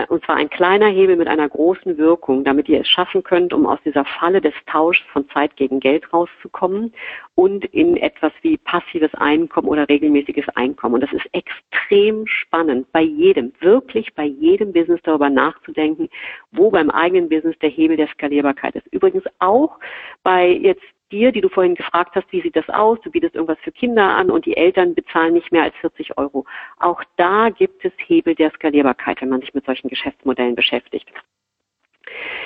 [0.09, 3.67] und zwar ein kleiner Hebel mit einer großen Wirkung, damit ihr es schaffen könnt, um
[3.67, 6.93] aus dieser Falle des Tauschs von Zeit gegen Geld rauszukommen
[7.35, 10.95] und in etwas wie passives Einkommen oder regelmäßiges Einkommen.
[10.95, 16.09] Und das ist extrem spannend, bei jedem, wirklich bei jedem Business darüber nachzudenken,
[16.53, 18.87] wo beim eigenen Business der Hebel der Skalierbarkeit ist.
[18.93, 19.79] Übrigens auch
[20.23, 22.99] bei jetzt dir, die du vorhin gefragt hast, wie sieht das aus?
[23.03, 26.45] Du bietest irgendwas für Kinder an und die Eltern bezahlen nicht mehr als 40 Euro.
[26.79, 31.09] Auch da gibt es Hebel der Skalierbarkeit, wenn man sich mit solchen Geschäftsmodellen beschäftigt.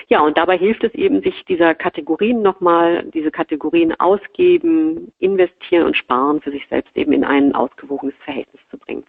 [0.09, 5.97] Ja, und dabei hilft es eben, sich dieser Kategorien nochmal, diese Kategorien ausgeben, investieren und
[5.97, 9.05] sparen für sich selbst eben in ein ausgewogenes Verhältnis zu bringen.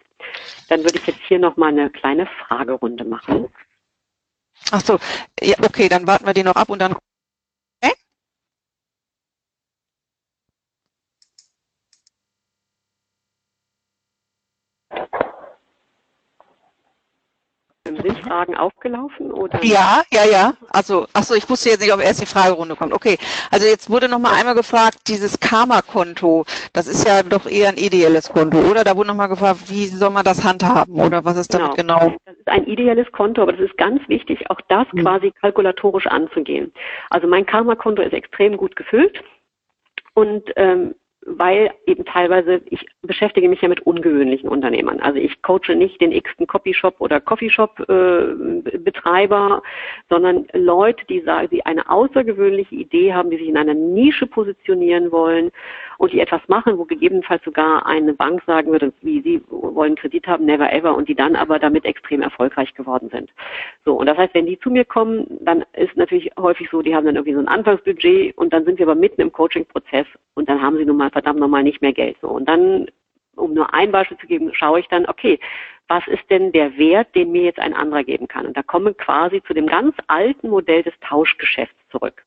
[0.68, 3.48] Dann würde ich jetzt hier nochmal eine kleine Fragerunde machen.
[4.72, 4.98] Ach so,
[5.40, 6.96] ja, okay, dann warten wir die noch ab und dann
[17.86, 19.32] Sind Fragen aufgelaufen?
[19.32, 19.62] Oder?
[19.64, 20.54] Ja, ja, ja.
[20.70, 22.92] Also, achso, ich wusste jetzt nicht, ob erst die Fragerunde kommt.
[22.92, 23.16] Okay,
[23.50, 27.76] also jetzt wurde noch mal einmal gefragt, dieses Karma-Konto, das ist ja doch eher ein
[27.76, 28.82] ideelles Konto, oder?
[28.82, 31.98] Da wurde noch mal gefragt, wie soll man das handhaben oder was ist damit genau?
[32.00, 32.16] genau?
[32.24, 35.02] Das ist ein ideelles Konto, aber das ist ganz wichtig, auch das hm.
[35.02, 36.72] quasi kalkulatorisch anzugehen.
[37.10, 39.22] Also mein Karma-Konto ist extrem gut gefüllt
[40.14, 40.94] und ähm,
[41.26, 45.00] weil eben teilweise, ich beschäftige mich ja mit ungewöhnlichen Unternehmern.
[45.00, 49.66] Also ich coache nicht den x-ten Copyshop oder Coffeeshop-Betreiber, äh,
[50.08, 55.10] sondern Leute, die sagen, die eine außergewöhnliche Idee haben, die sich in einer Nische positionieren
[55.10, 55.50] wollen
[55.98, 60.26] und die etwas machen, wo gegebenenfalls sogar eine Bank sagen würde, wie sie wollen Kredit
[60.26, 63.30] haben, never ever, und die dann aber damit extrem erfolgreich geworden sind.
[63.84, 66.94] So, und das heißt, wenn die zu mir kommen, dann ist natürlich häufig so, die
[66.94, 70.48] haben dann irgendwie so ein Anfangsbudget und dann sind wir aber mitten im Coaching-Prozess und
[70.48, 72.16] dann haben sie nun mal verdammt nochmal nicht mehr Geld.
[72.20, 72.28] So.
[72.28, 72.86] Und dann,
[73.36, 75.38] um nur ein Beispiel zu geben, schaue ich dann, okay,
[75.88, 78.46] was ist denn der Wert, den mir jetzt ein anderer geben kann?
[78.46, 82.24] Und da komme quasi zu dem ganz alten Modell des Tauschgeschäfts zurück.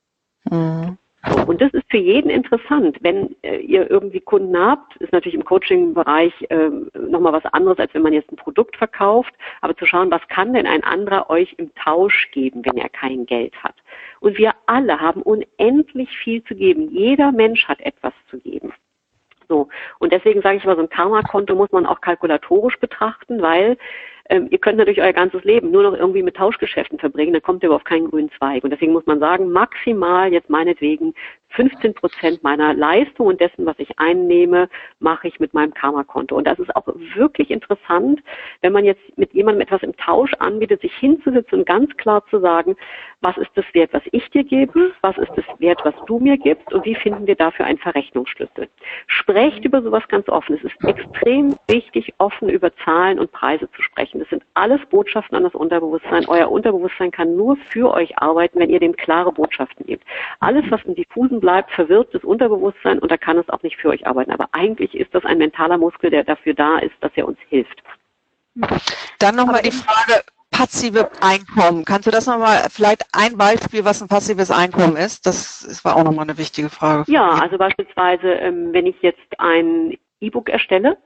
[0.50, 0.98] Mhm.
[1.26, 2.98] So, und das ist für jeden interessant.
[3.02, 7.94] Wenn äh, ihr irgendwie Kunden habt, ist natürlich im Coaching-Bereich äh, nochmal was anderes, als
[7.94, 9.34] wenn man jetzt ein Produkt verkauft.
[9.60, 13.26] Aber zu schauen, was kann denn ein anderer euch im Tausch geben, wenn er kein
[13.26, 13.76] Geld hat?
[14.22, 16.90] Und wir alle haben unendlich viel zu geben.
[16.90, 18.72] Jeder Mensch hat etwas zu geben.
[19.50, 19.68] So.
[19.98, 23.78] Und deswegen sage ich mal, so ein Karma-Konto muss man auch kalkulatorisch betrachten, weil
[24.30, 27.64] ähm, ihr könnt natürlich euer ganzes Leben nur noch irgendwie mit Tauschgeschäften verbringen, dann kommt
[27.64, 28.64] ihr aber auf keinen grünen Zweig.
[28.64, 31.14] Und deswegen muss man sagen, maximal jetzt meinetwegen
[31.50, 34.70] 15 Prozent meiner Leistung und dessen, was ich einnehme,
[35.00, 36.36] mache ich mit meinem Karma-Konto.
[36.36, 38.22] Und das ist auch wirklich interessant,
[38.62, 42.40] wenn man jetzt mit jemandem etwas im Tausch anbietet, sich hinzusetzen und ganz klar zu
[42.40, 42.76] sagen,
[43.22, 46.38] was ist das Wert, was ich dir gebe, was ist das Wert, was du mir
[46.38, 48.70] gibst und wie finden wir dafür einen Verrechnungsschlüssel.
[49.08, 50.56] Sprecht über sowas ganz offen.
[50.56, 54.20] Es ist extrem wichtig, offen über Zahlen und Preise zu sprechen.
[54.20, 56.26] Das sind alles Botschaften an das Unterbewusstsein.
[56.28, 60.06] Euer Unterbewusstsein kann nur für euch arbeiten, wenn ihr dem klare Botschaften gebt.
[60.40, 63.90] Alles, was im diffusen bleibt, verwirrt das Unterbewusstsein und da kann es auch nicht für
[63.90, 64.32] euch arbeiten.
[64.32, 67.82] Aber eigentlich ist das ein mentaler Muskel, der dafür da ist, dass er uns hilft.
[69.20, 71.86] Dann nochmal die Frage, passive Einkommen.
[71.86, 75.26] Kannst du das nochmal, vielleicht ein Beispiel, was ein passives Einkommen ist?
[75.26, 77.10] Das war auch nochmal eine wichtige Frage.
[77.12, 80.98] Ja, also beispielsweise, ähm, wenn ich jetzt ein E-Book erstelle,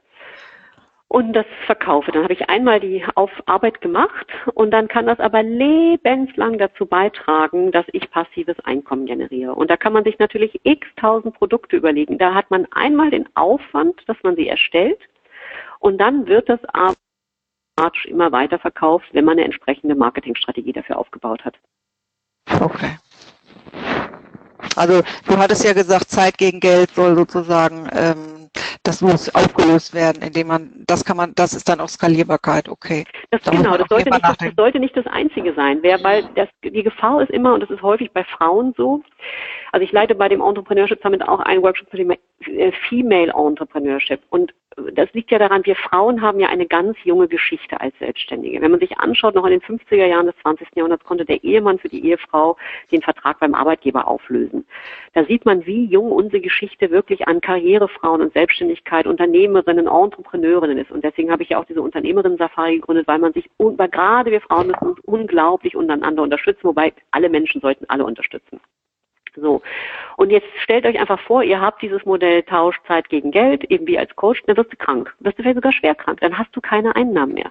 [1.14, 2.10] und das verkaufe.
[2.10, 6.86] Dann habe ich einmal die auf Arbeit gemacht und dann kann das aber lebenslang dazu
[6.86, 9.54] beitragen, dass ich passives Einkommen generiere.
[9.54, 12.18] Und da kann man sich natürlich x tausend Produkte überlegen.
[12.18, 14.98] Da hat man einmal den Aufwand, dass man sie erstellt
[15.78, 16.96] und dann wird das aber
[18.06, 21.54] immer weiter verkauft, wenn man eine entsprechende Marketingstrategie dafür aufgebaut hat.
[22.60, 22.98] Okay.
[24.76, 28.50] Also du hattest ja gesagt, Zeit gegen Geld soll sozusagen, ähm,
[28.82, 33.04] das muss aufgelöst werden, indem man, das kann man, das ist dann auch Skalierbarkeit, okay.
[33.30, 36.24] Das, da genau, das sollte, nicht, das, das sollte nicht das Einzige sein, wer, weil
[36.34, 39.02] das, die Gefahr ist immer, und das ist häufig bei Frauen so,
[39.74, 44.20] also ich leite bei dem Entrepreneurship Summit auch einen Workshop zu dem äh, Female Entrepreneurship
[44.30, 44.54] und
[44.92, 48.60] das liegt ja daran, wir Frauen haben ja eine ganz junge Geschichte als Selbstständige.
[48.60, 50.68] Wenn man sich anschaut, noch in den 50er Jahren des 20.
[50.76, 52.56] Jahrhunderts konnte der Ehemann für die Ehefrau
[52.92, 54.64] den Vertrag beim Arbeitgeber auflösen.
[55.12, 60.90] Da sieht man, wie jung unsere Geschichte wirklich an Karrierefrauen und Selbstständigkeit, Unternehmerinnen, Entrepreneurinnen ist.
[60.92, 64.40] Und deswegen habe ich ja auch diese Unternehmerinnen-Safari gegründet, weil man sich, weil gerade wir
[64.40, 68.60] Frauen müssen uns unglaublich untereinander unterstützen, wobei alle Menschen sollten alle unterstützen.
[69.36, 69.62] So.
[70.16, 73.86] Und jetzt stellt euch einfach vor, ihr habt dieses Modell Tausch Zeit gegen Geld, eben
[73.86, 75.14] wie als Coach, dann wirst du krank.
[75.20, 77.50] Wirst du vielleicht sogar schwer krank, dann hast du keine Einnahmen mehr.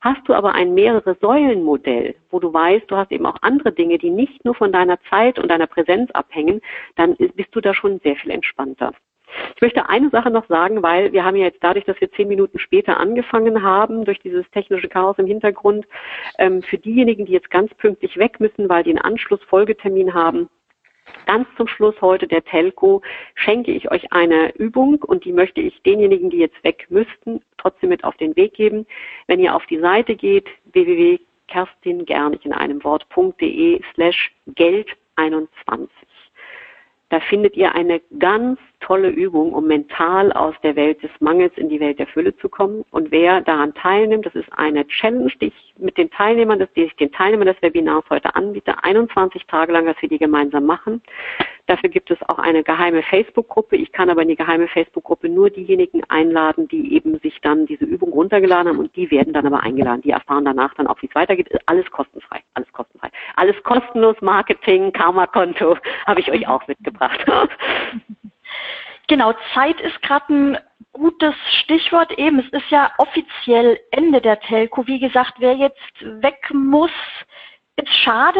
[0.00, 3.72] Hast du aber ein mehrere Säulen Modell, wo du weißt, du hast eben auch andere
[3.72, 6.62] Dinge, die nicht nur von deiner Zeit und deiner Präsenz abhängen,
[6.96, 8.92] dann bist du da schon sehr viel entspannter.
[9.54, 12.28] Ich möchte eine Sache noch sagen, weil wir haben ja jetzt dadurch, dass wir zehn
[12.28, 15.86] Minuten später angefangen haben, durch dieses technische Chaos im Hintergrund,
[16.38, 20.48] ähm, für diejenigen, die jetzt ganz pünktlich weg müssen, weil die einen Anschlussfolgetermin haben,
[21.26, 23.02] Ganz zum Schluss heute der Telco
[23.34, 27.90] schenke ich euch eine Übung und die möchte ich denjenigen, die jetzt weg müssten, trotzdem
[27.90, 28.86] mit auf den Weg geben.
[29.26, 35.88] Wenn ihr auf die Seite geht, www.kerstingernig in einem Wort.de slash Geld 21.
[37.10, 41.68] Da findet ihr eine ganz tolle Übung, um mental aus der Welt des Mangels in
[41.68, 42.84] die Welt der Fülle zu kommen.
[42.90, 46.96] Und wer daran teilnimmt, das ist eine Challenge, die ich mit den Teilnehmern, die ich
[46.96, 51.02] den Teilnehmern des Webinars heute anbiete, 21 Tage lang, dass wir die gemeinsam machen.
[51.70, 53.76] Dafür gibt es auch eine geheime Facebook-Gruppe.
[53.76, 57.84] Ich kann aber in die geheime Facebook-Gruppe nur diejenigen einladen, die eben sich dann diese
[57.84, 60.02] Übung runtergeladen haben und die werden dann aber eingeladen.
[60.02, 61.48] Die erfahren danach dann auch, wie es weitergeht.
[61.66, 63.10] Alles kostenfrei, alles kostenfrei.
[63.36, 65.76] Alles kostenlos, Marketing, Karma-Konto
[66.08, 67.24] habe ich euch auch mitgebracht.
[69.06, 70.58] Genau, Zeit ist gerade ein
[70.92, 72.38] gutes Stichwort eben.
[72.38, 74.86] Es ist ja offiziell Ende der Telco.
[74.86, 76.92] Wie gesagt, wer jetzt weg muss,
[77.74, 78.38] ist schade.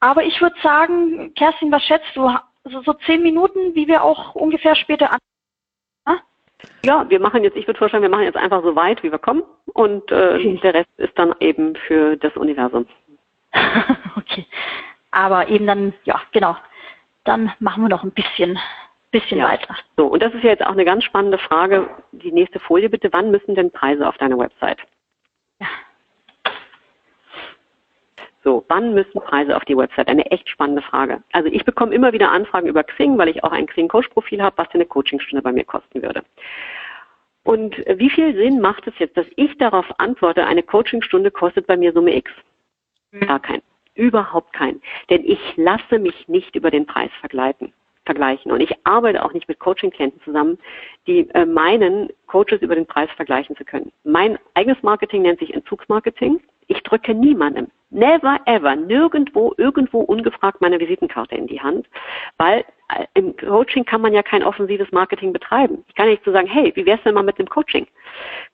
[0.00, 2.26] Aber ich würde sagen, Kerstin, was schätzt du?
[2.64, 5.18] Also so zehn Minuten, wie wir auch ungefähr später an.
[6.84, 9.18] Ja, wir machen jetzt, ich würde vorschlagen, wir machen jetzt einfach so weit, wie wir
[9.18, 9.42] kommen
[9.74, 10.60] und äh, okay.
[10.62, 12.86] der Rest ist dann eben für das Universum.
[14.16, 14.46] okay.
[15.10, 16.56] Aber eben dann, ja, genau.
[17.24, 18.58] Dann machen wir noch ein bisschen,
[19.10, 19.48] bisschen ja.
[19.48, 19.74] weiter.
[19.96, 21.88] So, und das ist ja jetzt auch eine ganz spannende Frage.
[22.12, 23.08] Die nächste Folie bitte.
[23.12, 24.78] Wann müssen denn Preise auf deiner Website?
[25.60, 25.66] Ja.
[28.46, 30.06] So, wann müssen Preise auf die Website?
[30.06, 31.20] Eine echt spannende Frage.
[31.32, 34.68] Also ich bekomme immer wieder Anfragen über Xing, weil ich auch ein Xing-Coach-Profil habe, was
[34.68, 36.22] denn eine Coachingstunde bei mir kosten würde.
[37.42, 41.76] Und wie viel Sinn macht es jetzt, dass ich darauf antworte, eine Coachingstunde kostet bei
[41.76, 42.30] mir Summe X?
[43.10, 43.26] Mhm.
[43.26, 43.62] Gar kein.
[43.96, 44.80] Überhaupt kein.
[45.10, 47.72] Denn ich lasse mich nicht über den Preis vergleiten
[48.04, 48.52] vergleichen.
[48.52, 50.56] Und ich arbeite auch nicht mit Coaching-Klienten zusammen,
[51.08, 53.90] die äh, meinen, Coaches über den Preis vergleichen zu können.
[54.04, 56.40] Mein eigenes Marketing nennt sich Entzugsmarketing.
[56.68, 61.86] Ich drücke niemandem, never ever, nirgendwo, irgendwo ungefragt meine Visitenkarte in die Hand,
[62.38, 65.84] weil äh, im Coaching kann man ja kein offensives Marketing betreiben.
[65.88, 67.86] Ich kann nicht so sagen, hey, wie wär's denn mal mit dem Coaching?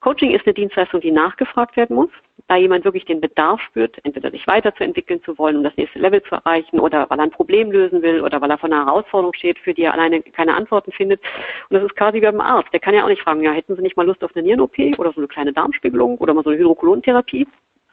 [0.01, 2.09] Coaching ist eine Dienstleistung, die nachgefragt werden muss,
[2.47, 6.21] da jemand wirklich den Bedarf spürt, entweder sich weiterzuentwickeln zu wollen, um das nächste Level
[6.23, 9.33] zu erreichen, oder weil er ein Problem lösen will, oder weil er vor einer Herausforderung
[9.33, 11.21] steht, für die er alleine keine Antworten findet.
[11.69, 12.71] Und das ist quasi wie beim Arzt.
[12.73, 14.77] Der kann ja auch nicht fragen, ja, hätten Sie nicht mal Lust auf eine Nieren-OP
[14.97, 17.47] oder so eine kleine Darmspiegelung oder mal so eine Hydrokolonentherapie?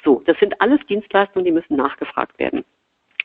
[0.05, 2.65] So, das sind alles Dienstleistungen, die müssen nachgefragt werden.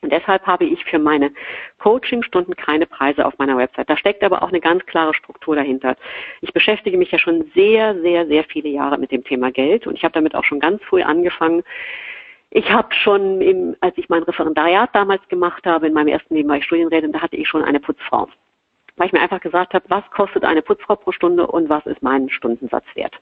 [0.01, 1.31] Und deshalb habe ich für meine
[1.79, 3.89] Coachingstunden keine Preise auf meiner Website.
[3.89, 5.95] Da steckt aber auch eine ganz klare Struktur dahinter.
[6.41, 9.95] Ich beschäftige mich ja schon sehr, sehr, sehr viele Jahre mit dem Thema Geld und
[9.95, 11.63] ich habe damit auch schon ganz früh angefangen.
[12.51, 16.49] Ich habe schon, im, als ich mein Referendariat damals gemacht habe, in meinem ersten Leben
[16.49, 18.29] war ich Studienrätin, da hatte ich schon eine Putzfrau
[18.97, 22.01] weil ich mir einfach gesagt habe, was kostet eine Putzfrau pro Stunde und was ist
[22.01, 23.15] mein Stundensatz wert.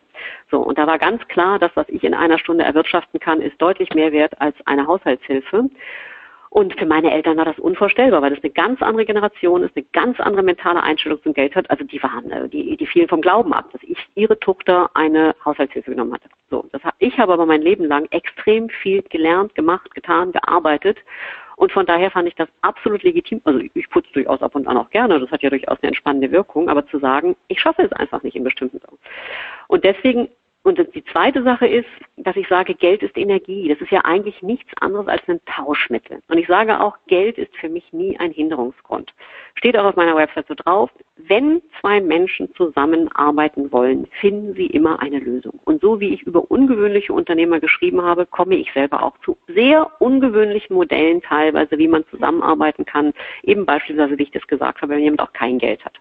[0.51, 3.61] So, und da war ganz klar, dass was ich in einer Stunde erwirtschaften kann, ist
[3.61, 5.69] deutlich mehr wert als eine Haushaltshilfe.
[6.53, 9.88] Und für meine Eltern war das unvorstellbar, weil das eine ganz andere Generation ist, eine
[9.91, 11.67] ganz andere mentale Einstellung zum Geld hat.
[11.71, 15.34] Also die waren, äh, die, die fielen vom Glauben ab, dass ich ihre Tochter eine
[15.43, 16.30] Haushaltshilfe genommen hatte.
[16.51, 20.99] So, das, ich habe aber mein Leben lang extrem viel gelernt, gemacht, getan, gearbeitet.
[21.56, 23.41] Und von daher fand ich das absolut legitim.
[23.43, 25.20] Also ich putze durchaus ab und an auch gerne.
[25.20, 26.70] Das hat ja durchaus eine entspannende Wirkung.
[26.70, 28.97] Aber zu sagen, ich schaffe es einfach nicht in bestimmten Sachen.
[29.68, 30.30] Und deswegen
[30.66, 33.68] und die zweite Sache ist, dass ich sage, Geld ist Energie.
[33.68, 36.22] Das ist ja eigentlich nichts anderes als ein Tauschmittel.
[36.30, 39.14] Und ich sage auch, Geld ist für mich nie ein Hinderungsgrund.
[39.55, 40.89] Steht auch auf meiner Website so drauf.
[41.18, 45.59] Wenn zwei Menschen zusammenarbeiten wollen, finden sie immer eine Lösung.
[45.66, 49.91] Und so wie ich über ungewöhnliche Unternehmer geschrieben habe, komme ich selber auch zu sehr
[49.99, 53.14] ungewöhnlichen Modellen teilweise, wie man zusammenarbeiten kann.
[53.43, 55.99] Eben beispielsweise, wie ich das gesagt habe, wenn jemand auch kein Geld hat.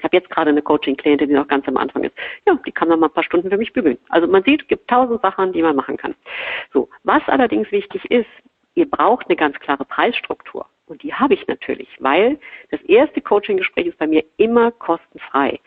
[0.00, 2.14] Ich habe jetzt gerade eine Coaching-Klientin, die noch ganz am Anfang ist.
[2.46, 3.98] Ja, die kann dann mal ein paar Stunden für mich bügeln.
[4.08, 6.14] Also man sieht, es gibt tausend Sachen, die man machen kann.
[6.72, 8.28] So, was allerdings wichtig ist,
[8.74, 10.64] ihr braucht eine ganz klare Preisstruktur.
[10.90, 12.38] Und die habe ich natürlich, weil
[12.70, 15.60] das erste Coaching-Gespräch ist bei mir immer kostenfrei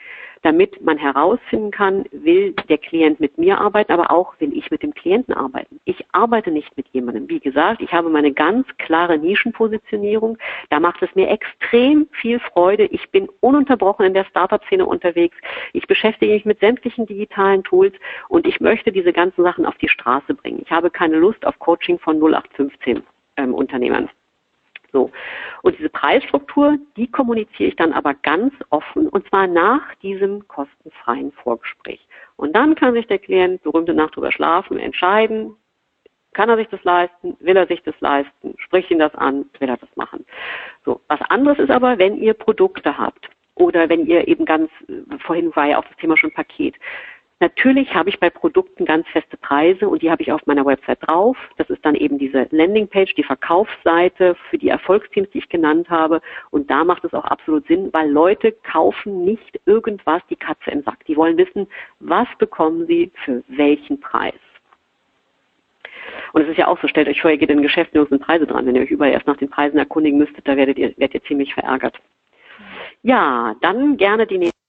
[0.44, 4.84] damit man herausfinden kann, will der Klient mit mir arbeiten, aber auch will ich mit
[4.84, 5.80] dem Klienten arbeiten.
[5.86, 7.30] Ich arbeite nicht mit jemandem.
[7.30, 10.38] Wie gesagt, ich habe meine ganz klare Nischenpositionierung.
[10.70, 12.86] Da macht es mir extrem viel Freude.
[12.86, 15.38] Ich bin ununterbrochen in der Startup-Szene unterwegs.
[15.72, 17.94] Ich beschäftige mich mit sämtlichen digitalen Tools
[18.28, 20.62] und ich möchte diese ganzen Sachen auf die Straße bringen.
[20.62, 23.02] Ich habe keine Lust auf Coaching von 0815
[23.38, 24.10] ähm, Unternehmern.
[24.94, 25.12] So.
[25.64, 31.32] Und diese Preisstruktur, die kommuniziere ich dann aber ganz offen und zwar nach diesem kostenfreien
[31.34, 32.08] Vorgespräch.
[32.38, 35.56] Und dann kann sich der Klient berühmte Nacht drüber schlafen, entscheiden,
[36.34, 37.36] kann er sich das leisten?
[37.40, 38.56] Will er sich das leisten?
[38.58, 39.46] Spricht ihn das an?
[39.60, 40.26] Will er das machen?
[40.84, 41.00] So.
[41.08, 45.56] Was anderes ist aber, wenn ihr Produkte habt oder wenn ihr eben ganz, äh, vorhin
[45.56, 46.76] war ja auch das Thema schon Paket.
[47.44, 51.00] Natürlich habe ich bei Produkten ganz feste Preise und die habe ich auf meiner Website
[51.02, 51.36] drauf.
[51.58, 56.22] Das ist dann eben diese Landingpage, die Verkaufsseite für die Erfolgsteams, die ich genannt habe.
[56.52, 60.84] Und da macht es auch absolut Sinn, weil Leute kaufen nicht irgendwas die Katze im
[60.84, 61.04] Sack.
[61.06, 61.68] Die wollen wissen,
[62.00, 64.40] was bekommen sie für welchen Preis.
[66.32, 68.08] Und es ist ja auch so, stellt euch vor, ihr geht in ein Geschäft und
[68.08, 68.66] sind Preise dran.
[68.66, 71.24] Wenn ihr euch überall erst nach den Preisen erkundigen müsstet, da werdet ihr, werdet ihr
[71.26, 72.00] ziemlich verärgert.
[73.02, 74.63] Ja, dann gerne die nächste.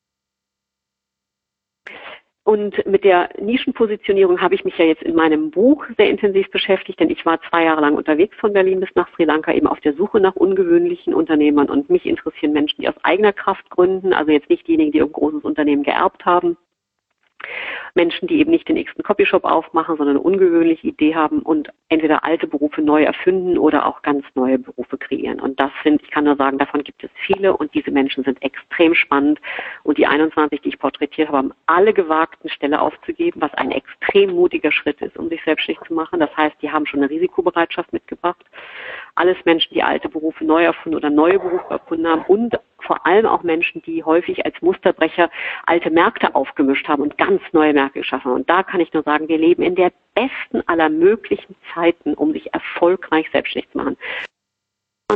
[2.45, 7.01] Und mit der Nischenpositionierung habe ich mich ja jetzt in meinem Buch sehr intensiv beschäftigt,
[7.01, 9.81] denn ich war zwei Jahre lang unterwegs von Berlin bis nach Sri Lanka eben auf
[9.81, 11.71] der Suche nach ungewöhnlichen Unternehmern.
[11.71, 15.11] Und mich interessieren Menschen, die aus eigener Kraft gründen, also jetzt nicht diejenigen, die ein
[15.11, 16.59] großes Unternehmen geerbt haben,
[17.95, 22.25] Menschen, die eben nicht den nächsten Copyshop aufmachen, sondern eine ungewöhnliche Idee haben und entweder
[22.25, 25.41] alte Berufe neu erfinden oder auch ganz neue Berufe kreieren.
[25.41, 28.43] Und das sind, ich kann nur sagen, davon gibt es viele und diese Menschen sind
[28.43, 29.41] extrem spannend.
[29.85, 33.71] Und die 21, die ich porträtiert habe, haben alle gewagt, eine Stelle aufzugeben, was ein
[33.71, 36.21] extrem mutiger Schritt ist, um sich selbstständig zu machen.
[36.21, 38.45] Das heißt, die haben schon eine Risikobereitschaft mitgebracht.
[39.15, 43.27] Alles Menschen, die alte Berufe neu erfunden oder neue Berufe erfunden haben und vor allem
[43.27, 45.31] auch Menschen, die häufig als Musterbrecher
[45.67, 48.41] alte Märkte aufgemischt haben und ganz neue Märkte geschaffen haben.
[48.41, 52.33] Und da kann ich nur sagen, wir leben in der besten aller möglichen Zeiten, um
[52.33, 53.97] sich erfolgreich selbstständig zu machen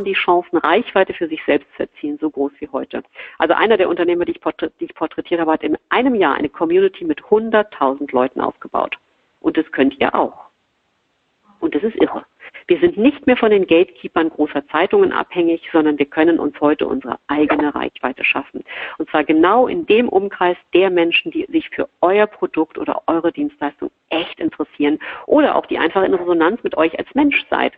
[0.05, 3.03] die Chancen, Reichweite für sich selbst zu erzielen, so groß wie heute.
[3.39, 4.41] Also einer der Unternehmer, die ich,
[4.81, 8.97] die ich porträtiert habe, hat in einem Jahr eine Community mit 100.000 Leuten aufgebaut.
[9.41, 10.39] Und das könnt ihr auch.
[11.61, 12.25] Und das ist irre.
[12.69, 16.87] Wir sind nicht mehr von den Gatekeepern großer Zeitungen abhängig, sondern wir können uns heute
[16.87, 18.63] unsere eigene Reichweite schaffen.
[18.99, 23.33] Und zwar genau in dem Umkreis der Menschen, die sich für euer Produkt oder eure
[23.33, 27.73] Dienstleistung echt interessieren oder auch die einfach in Resonanz mit euch als Mensch seid.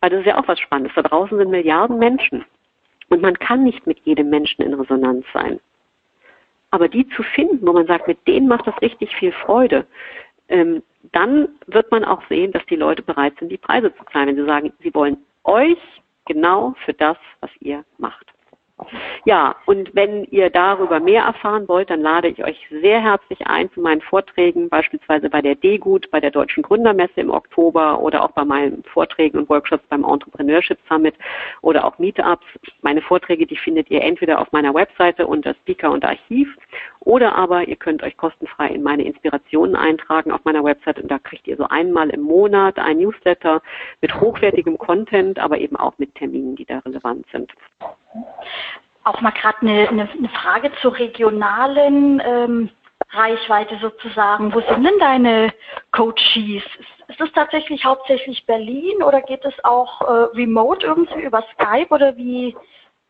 [0.00, 0.94] Weil das ist ja auch was Spannendes.
[0.94, 2.44] Da draußen sind Milliarden Menschen.
[3.08, 5.58] Und man kann nicht mit jedem Menschen in Resonanz sein.
[6.70, 9.86] Aber die zu finden, wo man sagt, mit denen macht das richtig viel Freude,
[10.48, 10.82] ähm,
[11.12, 14.36] dann wird man auch sehen, dass die Leute bereit sind, die Preise zu zahlen, wenn
[14.36, 15.78] sie sagen, sie wollen euch
[16.26, 18.26] genau für das, was ihr macht.
[19.24, 23.70] Ja, und wenn ihr darüber mehr erfahren wollt, dann lade ich euch sehr herzlich ein
[23.72, 28.32] zu meinen Vorträgen, beispielsweise bei der DGUT, bei der Deutschen Gründermesse im Oktober oder auch
[28.32, 31.14] bei meinen Vorträgen und Workshops beim Entrepreneurship Summit
[31.62, 32.44] oder auch Meetups.
[32.82, 36.54] Meine Vorträge, die findet ihr entweder auf meiner Webseite unter Speaker und Archiv
[37.00, 41.18] oder aber ihr könnt euch kostenfrei in meine Inspirationen eintragen auf meiner Website und da
[41.18, 43.62] kriegt ihr so einmal im Monat ein Newsletter
[44.02, 47.50] mit hochwertigem Content, aber eben auch mit Terminen, die da relevant sind
[49.04, 52.70] auch mal gerade eine, eine, eine, Frage zur regionalen ähm,
[53.10, 54.52] Reichweite sozusagen.
[54.52, 55.52] Wo sind denn deine
[55.92, 56.64] Coaches?
[56.64, 61.88] Ist, ist das tatsächlich hauptsächlich Berlin oder geht es auch äh, remote irgendwie über Skype
[61.90, 62.56] oder wie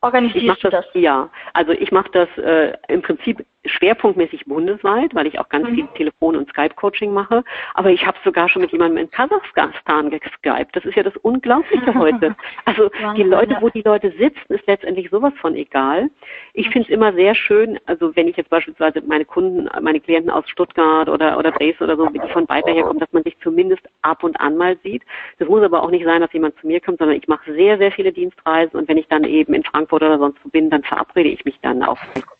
[0.03, 0.95] organisierst du das, das?
[1.03, 5.75] Ja, also ich mache das äh, im Prinzip schwerpunktmäßig bundesweit, weil ich auch ganz mhm.
[5.75, 7.45] viel Telefon- und Skype-Coaching mache.
[7.75, 10.75] Aber ich habe sogar schon mit jemandem in Kasachstan geskypt.
[10.75, 12.37] Das ist ja das Unglaubliche heute.
[12.65, 16.11] Also die Leute, wo die Leute sitzen, ist letztendlich sowas von egal.
[16.55, 20.31] Ich finde es immer sehr schön, also wenn ich jetzt beispielsweise meine Kunden, meine Klienten
[20.31, 23.37] aus Stuttgart oder, oder Dresden oder so, die von weiter her kommen, dass man sich
[23.41, 25.03] zumindest ab und an mal sieht.
[25.39, 27.79] Das muss aber auch nicht sein, dass jemand zu mir kommt, sondern ich mache sehr,
[27.79, 30.83] sehr viele Dienstreisen und wenn ich dann eben in Frankfurt oder sonst wo bin, dann
[30.83, 31.99] verabrede ich mich dann auf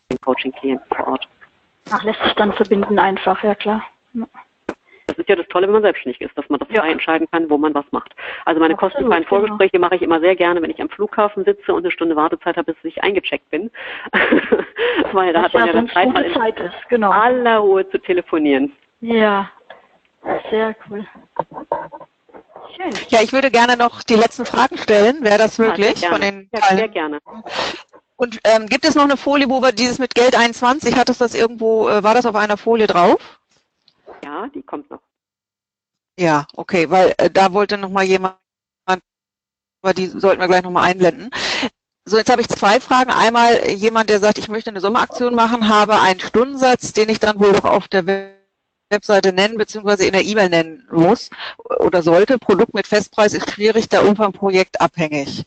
[0.09, 1.27] den Coaching-Klienten vor Ort.
[1.91, 3.83] Ach, lässt sich dann verbinden einfach, ja klar.
[4.13, 4.25] Ja.
[5.07, 6.81] Das ist ja das Tolle, wenn man selbstständig ist, dass man das ja.
[6.81, 8.13] frei entscheiden kann, wo man was macht.
[8.43, 9.29] Also meine Absolut, kostenfreien genau.
[9.29, 12.57] Vorgespräche mache ich immer sehr gerne, wenn ich am Flughafen sitze und eine Stunde Wartezeit
[12.57, 13.71] habe, bis ich eingecheckt bin.
[15.13, 17.11] Weil da das hat man ja, ja dann Zeit, mal in Zeit ist, genau.
[17.11, 18.73] aller Ruhe zu telefonieren.
[18.99, 19.49] Ja,
[20.49, 21.07] sehr cool.
[22.75, 22.91] Schön.
[23.07, 25.23] Ja, ich würde gerne noch die letzten Fragen stellen.
[25.23, 26.01] Wäre das möglich?
[26.01, 27.19] Ja, von den ja, sehr gerne.
[28.17, 31.19] Und ähm, gibt es noch eine Folie, wo wir dieses mit Geld 21, hat es
[31.19, 33.39] das irgendwo, äh, war das auf einer Folie drauf?
[34.23, 35.01] Ja, die kommt noch.
[36.19, 38.35] Ja, okay, weil äh, da wollte noch mal jemand,
[38.85, 41.29] aber die sollten wir gleich noch mal einblenden.
[42.05, 43.11] So, jetzt habe ich zwei Fragen.
[43.11, 47.39] Einmal jemand, der sagt, ich möchte eine Sommeraktion machen, habe einen Stundensatz, den ich dann
[47.39, 48.05] wohl noch auf der
[48.89, 51.29] Webseite nennen beziehungsweise in der E-Mail nennen muss
[51.79, 52.39] oder sollte.
[52.39, 55.45] Produkt mit Festpreis ist schwierig, der Umfang Projekt abhängig.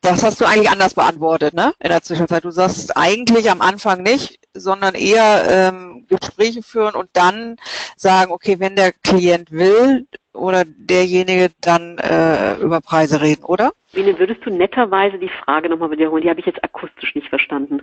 [0.00, 1.74] Das hast du eigentlich anders beantwortet, ne?
[1.80, 2.44] In der Zwischenzeit.
[2.44, 7.56] Du sagst eigentlich am Anfang nicht, sondern eher ähm, Gespräche führen und dann
[7.96, 10.06] sagen, okay, wenn der Klient will
[10.38, 13.72] oder derjenige dann äh, über Preise reden, oder?
[13.92, 16.22] Biene, würdest du netterweise die Frage nochmal wiederholen?
[16.22, 17.80] Die habe ich jetzt akustisch nicht verstanden.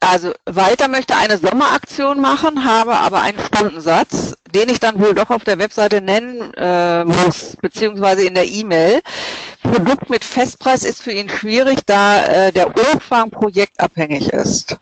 [0.00, 5.30] Also Walter möchte eine Sommeraktion machen, habe aber einen Stundensatz, den ich dann wohl doch
[5.30, 9.00] auf der Webseite nennen äh, muss, beziehungsweise in der E-Mail.
[9.62, 14.78] Produkt mit Festpreis ist für ihn schwierig, da äh, der Umfang projektabhängig ist.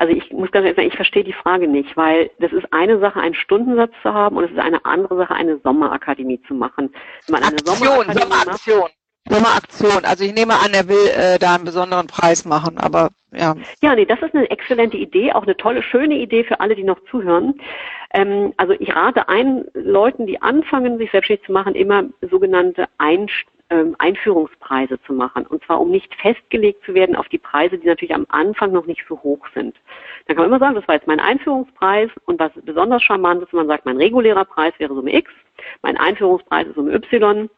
[0.00, 2.98] Also ich muss ganz ehrlich sagen, ich verstehe die Frage nicht, weil das ist eine
[3.00, 6.90] Sache, einen Stundensatz zu haben und es ist eine andere Sache, eine Sommerakademie zu machen.
[7.26, 8.80] Wenn man eine Aktion, Sommeraktion.
[8.80, 8.94] Macht,
[9.28, 10.04] Sommeraktion.
[10.06, 13.54] Also ich nehme an, er will äh, da einen besonderen Preis machen, aber ja.
[13.82, 16.84] Ja, nee, das ist eine exzellente Idee, auch eine tolle, schöne Idee für alle, die
[16.84, 17.60] noch zuhören.
[18.14, 23.44] Ähm, also ich rate ein Leuten, die anfangen, sich selbstständig zu machen, immer sogenannte Einst
[23.70, 25.46] ähm, Einführungspreise zu machen.
[25.46, 28.86] Und zwar, um nicht festgelegt zu werden auf die Preise, die natürlich am Anfang noch
[28.86, 29.76] nicht so hoch sind.
[30.26, 33.52] Dann kann man immer sagen, das war jetzt mein Einführungspreis und was besonders charmant ist,
[33.52, 35.30] wenn man sagt, mein regulärer Preis wäre Summe X,
[35.82, 37.48] mein Einführungspreis ist Summe Y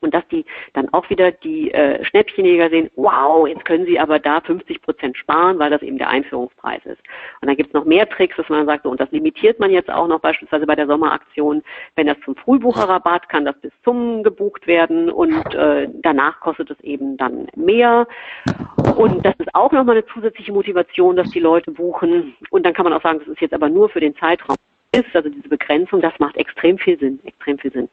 [0.00, 4.18] und dass die dann auch wieder die äh, Schnäppchenjäger sehen, wow, jetzt können sie aber
[4.18, 7.00] da 50 Prozent sparen, weil das eben der Einführungspreis ist.
[7.40, 9.70] Und dann gibt es noch mehr Tricks, dass man sagt, so, und das limitiert man
[9.70, 11.62] jetzt auch noch beispielsweise bei der Sommeraktion,
[11.96, 16.80] wenn das zum Frühbucherrabatt kann das bis zum gebucht werden und äh, danach kostet es
[16.80, 18.06] eben dann mehr.
[18.96, 22.36] Und das ist auch nochmal eine zusätzliche Motivation, dass die Leute buchen.
[22.50, 24.56] Und dann kann man auch sagen, das ist jetzt aber nur für den Zeitraum
[24.92, 27.88] ist, also diese Begrenzung, das macht extrem viel Sinn, extrem viel Sinn.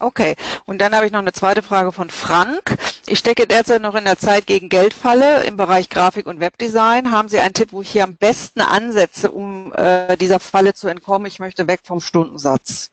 [0.00, 0.36] Okay,
[0.66, 2.76] und dann habe ich noch eine zweite Frage von Frank.
[3.06, 7.10] Ich stecke derzeit noch in der Zeit gegen Geldfalle im Bereich Grafik und Webdesign.
[7.10, 10.88] Haben Sie einen Tipp, wo ich hier am besten ansetze, um äh, dieser Falle zu
[10.88, 11.26] entkommen?
[11.26, 12.92] Ich möchte weg vom Stundensatz.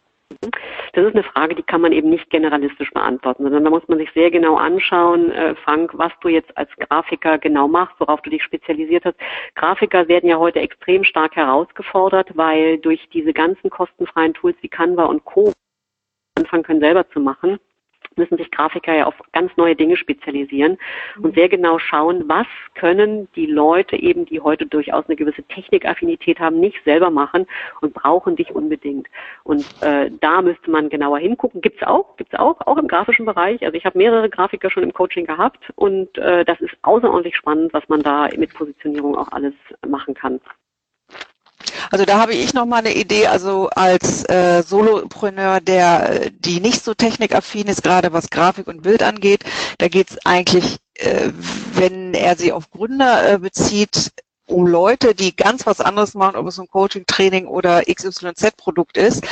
[0.93, 3.99] Das ist eine Frage, die kann man eben nicht generalistisch beantworten, sondern da muss man
[3.99, 8.31] sich sehr genau anschauen, äh, Frank, was du jetzt als Grafiker genau machst, worauf du
[8.31, 9.17] dich spezialisiert hast.
[9.53, 15.05] Grafiker werden ja heute extrem stark herausgefordert, weil durch diese ganzen kostenfreien Tools wie Canva
[15.05, 15.53] und Co
[16.35, 17.59] anfangen können, selber zu machen,
[18.17, 20.77] müssen sich Grafiker ja auf ganz neue Dinge spezialisieren
[21.21, 26.39] und sehr genau schauen, was können die Leute eben, die heute durchaus eine gewisse Technikaffinität
[26.39, 27.45] haben, nicht selber machen
[27.81, 29.07] und brauchen dich unbedingt.
[29.43, 31.61] Und äh, da müsste man genauer hingucken.
[31.61, 33.63] Gibt's auch, gibt's auch, auch im grafischen Bereich.
[33.63, 37.73] Also ich habe mehrere Grafiker schon im Coaching gehabt und äh, das ist außerordentlich spannend,
[37.73, 39.53] was man da mit Positionierung auch alles
[39.87, 40.39] machen kann.
[41.91, 46.83] Also da habe ich noch mal eine Idee, also als äh, Solopreneur, der die nicht
[46.83, 49.43] so technikaffin ist, gerade was Grafik und Bild angeht,
[49.77, 51.31] da geht es eigentlich äh,
[51.73, 54.11] wenn er sie auf Gründer äh, bezieht,
[54.47, 59.25] um Leute, die ganz was anderes machen, ob es ein Coaching, Training oder XYZ-Produkt ist,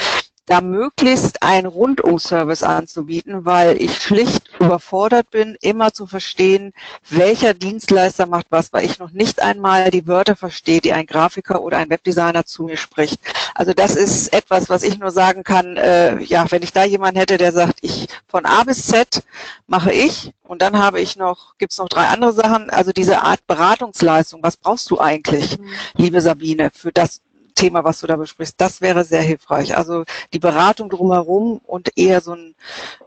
[0.45, 6.73] da möglichst einen Rundumservice anzubieten, weil ich schlicht überfordert bin, immer zu verstehen,
[7.09, 11.61] welcher Dienstleister macht was, weil ich noch nicht einmal die Wörter verstehe, die ein Grafiker
[11.61, 13.19] oder ein Webdesigner zu mir spricht.
[13.55, 17.19] Also das ist etwas, was ich nur sagen kann, äh, ja, wenn ich da jemanden
[17.19, 19.23] hätte, der sagt, ich von A bis Z
[19.67, 23.45] mache ich und dann habe ich noch, gibt's noch drei andere Sachen, also diese Art
[23.47, 25.69] Beratungsleistung, was brauchst du eigentlich, mhm.
[25.95, 27.21] liebe Sabine, für das
[27.53, 29.75] Thema, was du da besprichst, das wäre sehr hilfreich.
[29.75, 32.55] Also die Beratung drumherum und eher so ein,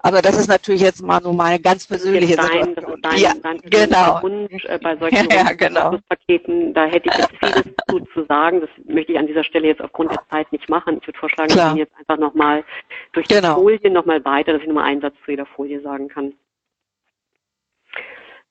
[0.03, 3.03] aber das ist natürlich jetzt mal nur meine ganz persönliche dein, Situation.
[3.03, 4.23] Dein, ja, dein genau.
[4.23, 5.99] Wunsch äh, bei solchen ja, genau.
[6.09, 8.61] Paketen, da hätte ich jetzt vieles zu, zu sagen.
[8.61, 10.99] Das möchte ich an dieser Stelle jetzt aufgrund der Zeit nicht machen.
[11.01, 11.75] Ich würde vorschlagen, Klar.
[11.75, 12.65] wir gehen jetzt einfach nochmal
[13.13, 13.55] durch die genau.
[13.55, 16.33] Folien nochmal weiter, dass ich nochmal einen Satz zu jeder Folie sagen kann.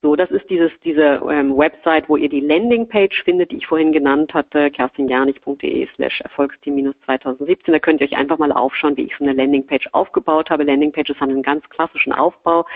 [0.06, 3.92] So, das ist dieses, diese ähm, Website, wo ihr die Landingpage findet, die ich vorhin
[3.92, 7.74] genannt hatte, kerstinjanich.de slash Erfolgsteam 2017.
[7.74, 10.64] Da könnt ihr euch einfach mal aufschauen, wie ich so eine Landingpage aufgebaut habe.
[10.64, 12.68] Landingpages haben einen ganz klassischen Aufbau.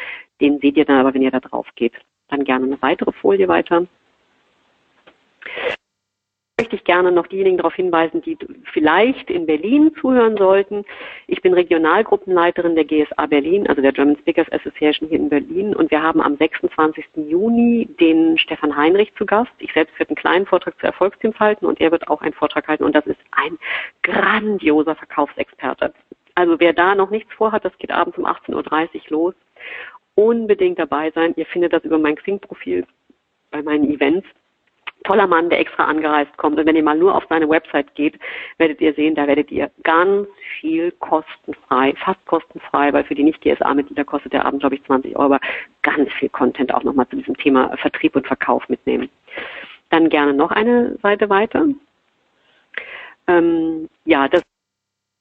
[0.41, 1.93] Den seht ihr dann aber, wenn ihr da drauf geht.
[2.29, 3.85] Dann gerne eine weitere Folie weiter
[6.59, 8.37] möchte ich gerne noch diejenigen darauf hinweisen, die
[8.73, 10.83] vielleicht in Berlin zuhören sollten.
[11.27, 15.89] Ich bin Regionalgruppenleiterin der GSA Berlin, also der German Speakers Association hier in Berlin und
[15.89, 17.05] wir haben am 26.
[17.15, 19.51] Juni den Stefan Heinrich zu Gast.
[19.59, 22.67] Ich selbst werde einen kleinen Vortrag zu Erfolgsteams halten und er wird auch einen Vortrag
[22.67, 23.57] halten und das ist ein
[24.03, 25.93] grandioser Verkaufsexperte.
[26.35, 29.33] Also wer da noch nichts vorhat, das geht abends um 18.30 Uhr los.
[30.15, 31.33] Unbedingt dabei sein.
[31.37, 32.85] Ihr findet das über mein Xing-Profil
[33.51, 34.27] bei meinen Events
[35.03, 36.59] toller Mann, der extra angereist kommt.
[36.59, 38.19] Und wenn ihr mal nur auf seine Website geht,
[38.57, 40.27] werdet ihr sehen, da werdet ihr ganz
[40.59, 45.37] viel kostenfrei, fast kostenfrei, weil für die Nicht-GSA-Mitglieder kostet der Abend, glaube ich, 20 Euro,
[45.81, 49.09] ganz viel Content auch nochmal zu diesem Thema Vertrieb und Verkauf mitnehmen.
[49.89, 51.67] Dann gerne noch eine Seite weiter.
[53.27, 54.43] Ähm, ja, das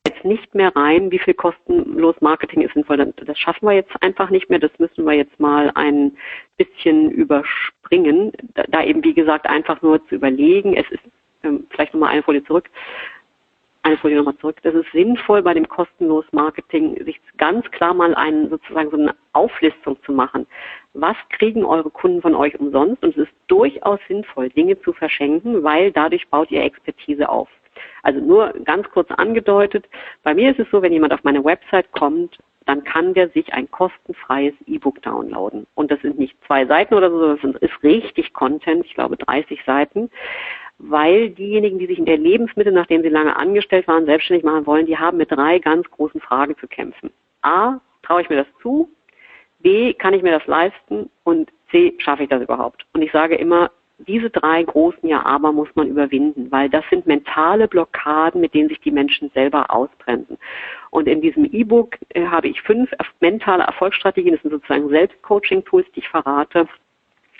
[0.08, 3.12] jetzt nicht mehr rein, wie viel kostenlos Marketing ist sinnvoll.
[3.16, 4.58] Das schaffen wir jetzt einfach nicht mehr.
[4.58, 6.16] Das müssen wir jetzt mal ein
[6.56, 8.32] bisschen überspringen.
[8.54, 10.74] Da, eben, wie gesagt, einfach nur zu überlegen.
[10.74, 11.02] Es ist
[11.42, 12.68] ähm, vielleicht nochmal eine Folie zurück.
[13.82, 14.56] Eine Folie nochmal zurück.
[14.62, 19.14] Das ist sinnvoll bei dem kostenlos Marketing, sich ganz klar mal einen, sozusagen so eine
[19.32, 20.46] Auflistung zu machen.
[20.94, 23.02] Was kriegen eure Kunden von euch umsonst?
[23.02, 27.48] Und es ist durchaus sinnvoll, Dinge zu verschenken, weil dadurch baut ihr Expertise auf.
[28.02, 29.88] Also nur ganz kurz angedeutet,
[30.22, 33.52] bei mir ist es so, wenn jemand auf meine Website kommt, dann kann der sich
[33.54, 35.66] ein kostenfreies E-Book downloaden.
[35.74, 39.64] Und das sind nicht zwei Seiten oder so, das ist richtig Content, ich glaube 30
[39.64, 40.10] Seiten,
[40.78, 44.86] weil diejenigen, die sich in der Lebensmittel, nachdem sie lange angestellt waren, selbstständig machen wollen,
[44.86, 47.10] die haben mit drei ganz großen Fragen zu kämpfen.
[47.42, 48.88] A, traue ich mir das zu?
[49.60, 51.10] B, kann ich mir das leisten?
[51.24, 52.86] Und C, schaffe ich das überhaupt?
[52.92, 53.70] Und ich sage immer,
[54.06, 58.80] diese drei großen Ja-Aber muss man überwinden, weil das sind mentale Blockaden, mit denen sich
[58.80, 60.38] die Menschen selber ausbremsen.
[60.90, 62.90] Und in diesem E-Book äh, habe ich fünf
[63.20, 66.68] mentale Erfolgsstrategien, das sind sozusagen Selbstcoaching-Tools, die ich verrate.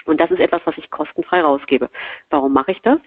[0.04, 1.88] Und das ist etwas, was ich kostenfrei rausgebe.
[2.30, 2.98] Warum mache ich das?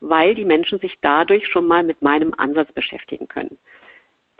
[0.00, 3.58] Weil die Menschen sich dadurch schon mal mit meinem Ansatz beschäftigen können.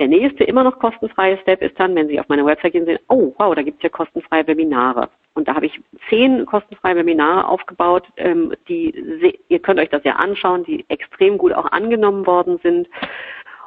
[0.02, 2.98] Der nächste, immer noch kostenfreie Step ist dann, wenn Sie auf meine Website gehen, sehen,
[3.06, 5.08] oh wow, da gibt es ja kostenfreie Webinare.
[5.34, 5.80] Und da habe ich
[6.10, 11.52] zehn kostenfreie Webinare aufgebaut, ähm, die, ihr könnt euch das ja anschauen, die extrem gut
[11.52, 12.88] auch angenommen worden sind.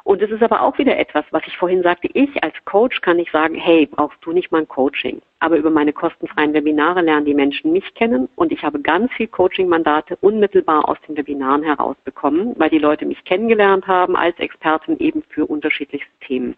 [0.06, 3.16] Und es ist aber auch wieder etwas, was ich vorhin sagte, ich als Coach kann
[3.16, 5.20] nicht sagen, hey, brauchst du nicht mal ein Coaching.
[5.40, 9.26] Aber über meine kostenfreien Webinare lernen die Menschen mich kennen und ich habe ganz viel
[9.26, 15.24] Coaching-Mandate unmittelbar aus den Webinaren herausbekommen, weil die Leute mich kennengelernt haben als Expertin eben
[15.28, 16.54] für unterschiedlichste Themen.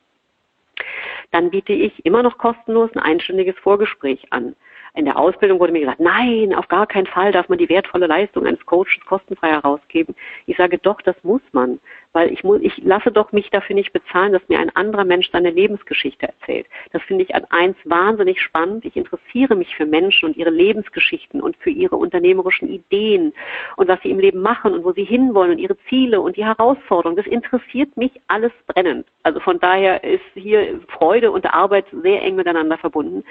[1.31, 4.57] Dann biete ich immer noch kostenlos ein einstündiges Vorgespräch an.
[4.99, 8.09] In der Ausbildung wurde mir gesagt, nein, auf gar keinen Fall darf man die wertvolle
[8.09, 10.17] Leistung eines Coaches kostenfrei herausgeben.
[10.47, 11.79] Ich sage doch, das muss man,
[12.13, 15.31] weil ich muss, ich lasse doch mich dafür nicht bezahlen, dass mir ein anderer Mensch
[15.31, 16.67] seine Lebensgeschichte erzählt.
[16.91, 18.85] Das finde ich an eins wahnsinnig spannend.
[18.85, 23.33] Ich interessiere mich für Menschen und ihre Lebensgeschichten und für ihre unternehmerischen Ideen
[23.77, 26.45] und was sie im Leben machen und wo sie hinwollen und ihre Ziele und die
[26.45, 27.17] Herausforderungen.
[27.17, 29.07] Das interessiert mich alles brennend.
[29.23, 33.23] Also von daher ist hier Freude und Arbeit sehr eng miteinander verbunden.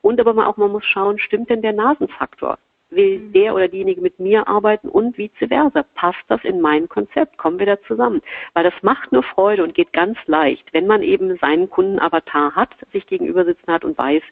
[0.00, 2.58] Und aber auch man muss schauen, stimmt denn der Nasenfaktor?
[2.90, 3.32] Will mhm.
[3.32, 5.84] der oder diejenige mit mir arbeiten und vice versa?
[5.94, 7.38] Passt das in mein Konzept?
[7.38, 8.20] Kommen wir da zusammen?
[8.52, 12.70] Weil das macht nur Freude und geht ganz leicht, wenn man eben seinen Kundenavatar hat,
[12.92, 14.22] sich gegenüber sitzen hat und weiß,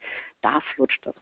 [0.42, 1.14] da flutscht das.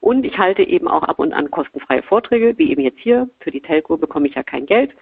[0.00, 3.28] Und ich halte eben auch ab und an kostenfreie Vorträge, wie eben jetzt hier.
[3.40, 4.94] Für die Telco bekomme ich ja kein Geld.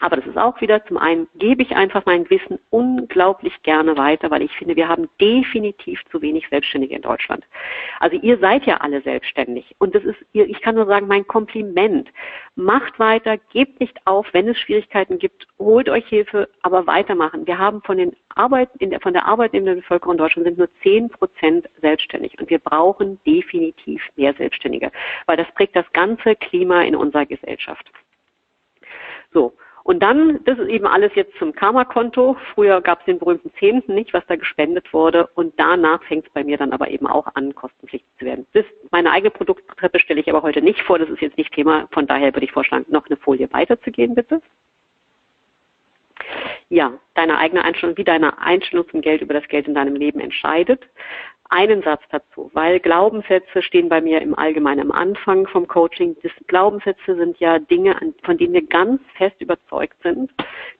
[0.00, 4.30] Aber das ist auch wieder, zum einen gebe ich einfach mein Wissen unglaublich gerne weiter,
[4.30, 7.44] weil ich finde, wir haben definitiv zu wenig Selbstständige in Deutschland.
[8.00, 9.74] Also ihr seid ja alle selbstständig.
[9.78, 12.10] Und das ist, ich kann nur sagen, mein Kompliment.
[12.56, 17.46] Macht weiter, gebt nicht auf, wenn es Schwierigkeiten gibt, holt euch Hilfe, aber weitermachen.
[17.46, 20.46] Wir haben von den Arbeit, in der, von der Arbeit in der Bevölkerung in Deutschland
[20.46, 22.38] sind nur 10 Prozent selbstständig.
[22.38, 24.90] Und wir brauchen definitiv mehr Selbstständige,
[25.26, 27.90] weil das prägt das ganze Klima in unserer Gesellschaft.
[29.32, 29.52] So.
[29.86, 32.36] Und dann, das ist eben alles jetzt zum Karma-Konto.
[32.54, 35.28] Früher gab es den berühmten Zehnten nicht, was da gespendet wurde.
[35.36, 38.46] Und danach fängt es bei mir dann aber eben auch an, kostenpflichtig zu werden.
[38.52, 40.98] Das, meine eigene Produkttreppe stelle ich aber heute nicht vor.
[40.98, 41.86] Das ist jetzt nicht Thema.
[41.92, 44.42] Von daher würde ich vorschlagen, noch eine Folie weiterzugehen, bitte.
[46.68, 50.20] Ja, deine eigene Einstellung, wie deine Einstellung zum Geld über das Geld in deinem Leben
[50.20, 50.88] entscheidet
[51.50, 56.16] einen Satz dazu, weil Glaubenssätze stehen bei mir im Allgemeinen am Anfang vom Coaching.
[56.22, 60.30] Das Glaubenssätze sind ja Dinge, von denen wir ganz fest überzeugt sind,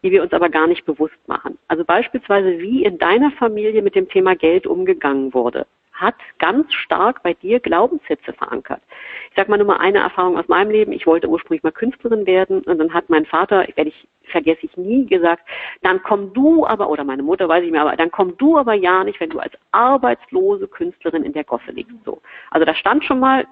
[0.02, 1.58] die wir uns aber gar nicht bewusst machen.
[1.68, 5.66] Also beispielsweise, wie in deiner Familie mit dem Thema Geld umgegangen wurde
[5.96, 8.80] hat ganz stark bei dir Glaubenssätze verankert.
[9.30, 10.92] Ich sage mal nur mal eine Erfahrung aus meinem Leben.
[10.92, 14.76] Ich wollte ursprünglich mal Künstlerin werden und dann hat mein Vater, werde ich vergesse ich
[14.76, 15.46] nie, gesagt,
[15.82, 18.74] dann komm du aber, oder meine Mutter weiß ich mehr, aber dann komm du aber
[18.74, 21.96] ja nicht, wenn du als arbeitslose Künstlerin in der Gosse liegst.
[22.04, 22.20] So.
[22.50, 23.46] Also da stand schon mal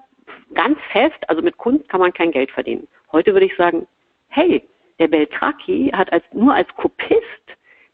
[0.53, 2.87] ganz fest, also mit Kunst kann man kein Geld verdienen.
[3.11, 3.87] Heute würde ich sagen,
[4.27, 4.67] hey,
[4.99, 7.21] der Beltraki hat als, nur als Kopist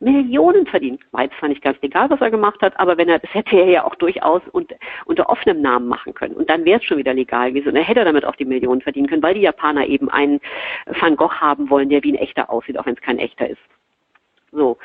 [0.02, 1.02] Millionen verdient.
[1.12, 3.56] War jetzt zwar nicht ganz egal, was er gemacht hat, aber wenn er, das hätte
[3.56, 4.76] er ja auch durchaus unter,
[5.06, 6.36] unter offenem Namen machen können.
[6.36, 7.70] Und dann wäre es schon wieder legal gewesen.
[7.70, 10.42] Und er hätte damit auch die Millionen verdienen können, weil die Japaner eben einen
[11.00, 13.62] Van Gogh haben wollen, der wie ein echter aussieht, auch wenn es kein echter ist.
[14.52, 14.78] So.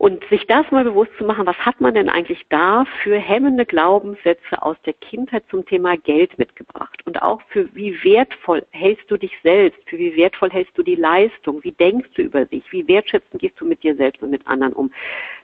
[0.00, 3.66] Und sich das mal bewusst zu machen, was hat man denn eigentlich da für hemmende
[3.66, 7.02] Glaubenssätze aus der Kindheit zum Thema Geld mitgebracht?
[7.04, 9.78] Und auch für wie wertvoll hältst du dich selbst?
[9.84, 11.62] Für wie wertvoll hältst du die Leistung?
[11.64, 12.64] Wie denkst du über dich?
[12.72, 14.90] Wie wertschätzend gehst du mit dir selbst und mit anderen um?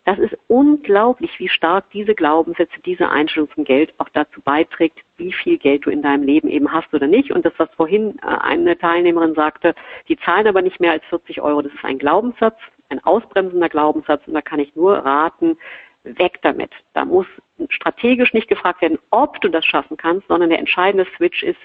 [0.07, 5.35] Das ist unglaublich, wie stark diese Glaubenssätze, diese Einstellung zum Geld auch dazu beiträgt, wie
[5.35, 7.31] viel Geld du in deinem Leben eben hast oder nicht.
[7.31, 9.75] Und das, was vorhin äh, eine Teilnehmerin sagte,
[10.09, 12.57] die zahlen aber nicht mehr als 40 Euro, das ist ein Glaubenssatz
[12.89, 15.59] ein ausbremsender Glaubenssatz und da kann ich nur raten,
[16.05, 16.71] weg damit.
[16.95, 17.27] Da muss
[17.69, 21.59] strategisch nicht gefragt werden, ob du das schaffen kannst, sondern der entscheidende Switch ist,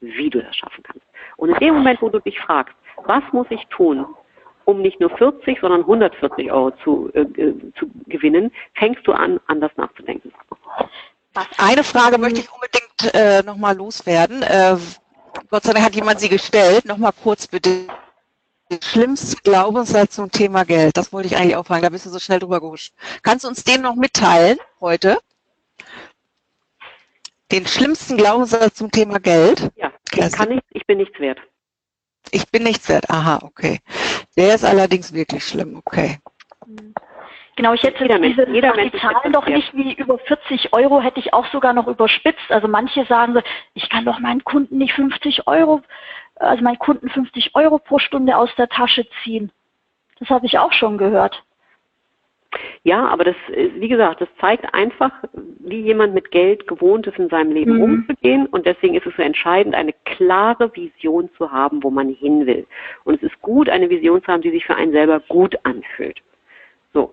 [0.00, 1.06] wie du das schaffen kannst.
[1.36, 2.74] Und in dem Moment, wo du dich fragst,
[3.04, 4.06] was muss ich tun,
[4.64, 9.40] um nicht nur 40, sondern 140 Euro zu, äh, äh, zu gewinnen, fängst du an,
[9.46, 10.32] anders nachzudenken.
[11.58, 14.42] Eine Frage möchte ich unbedingt äh, nochmal loswerden.
[14.42, 14.76] Äh,
[15.50, 16.86] Gott sei Dank hat jemand sie gestellt.
[16.86, 17.86] Nochmal kurz bitte
[18.82, 20.96] schlimmste Glaubenssatz zum Thema Geld?
[20.96, 22.92] Das wollte ich eigentlich auch fragen, da bist du so schnell drüber gehuscht.
[23.22, 25.18] Kannst du uns den noch mitteilen heute?
[27.52, 29.70] Den schlimmsten Glaubenssatz zum Thema Geld?
[29.76, 31.38] Ja, ich kann nicht, ich bin nichts wert.
[32.32, 33.78] Ich bin nichts wert, aha, okay.
[34.36, 36.18] Der ist allerdings wirklich schlimm, okay.
[37.56, 41.20] Genau, ich hätte jeder diese jeder die Zahlen doch nicht wie über 40 Euro hätte
[41.20, 42.50] ich auch sogar noch überspitzt.
[42.50, 43.40] Also manche sagen so,
[43.72, 45.80] ich kann doch meinen Kunden nicht 50 Euro
[46.36, 49.50] also meinen Kunden 50 Euro pro Stunde aus der Tasche ziehen.
[50.18, 51.42] Das habe ich auch schon gehört.
[52.84, 55.12] Ja, aber das, wie gesagt, das zeigt einfach,
[55.58, 57.82] wie jemand mit Geld gewohnt ist, in seinem Leben mhm.
[57.82, 58.46] umzugehen.
[58.46, 62.66] Und deswegen ist es so entscheidend, eine klare Vision zu haben, wo man hin will.
[63.04, 66.22] Und es ist gut, eine Vision zu haben, die sich für einen selber gut anfühlt.
[66.94, 67.12] So.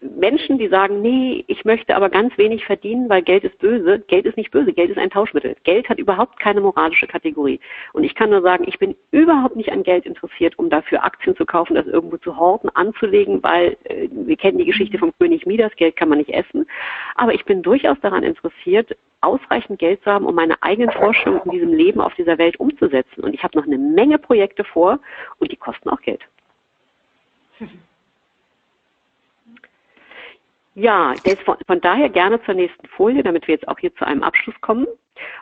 [0.00, 4.00] Menschen, die sagen, nee, ich möchte aber ganz wenig verdienen, weil Geld ist böse.
[4.00, 5.56] Geld ist nicht böse, Geld ist ein Tauschmittel.
[5.64, 7.60] Geld hat überhaupt keine moralische Kategorie.
[7.92, 11.36] Und ich kann nur sagen, ich bin überhaupt nicht an Geld interessiert, um dafür Aktien
[11.36, 15.46] zu kaufen, das irgendwo zu horten, anzulegen, weil äh, wir kennen die Geschichte vom König
[15.46, 16.66] Midas, Geld kann man nicht essen.
[17.14, 21.50] Aber ich bin durchaus daran interessiert, ausreichend Geld zu haben, um meine eigenen Vorstellungen in
[21.52, 23.24] diesem Leben auf dieser Welt umzusetzen.
[23.24, 25.00] Und ich habe noch eine Menge Projekte vor
[25.38, 26.20] und die kosten auch Geld.
[30.76, 31.14] Ja,
[31.46, 34.54] von, von, daher gerne zur nächsten Folie, damit wir jetzt auch hier zu einem Abschluss
[34.60, 34.86] kommen.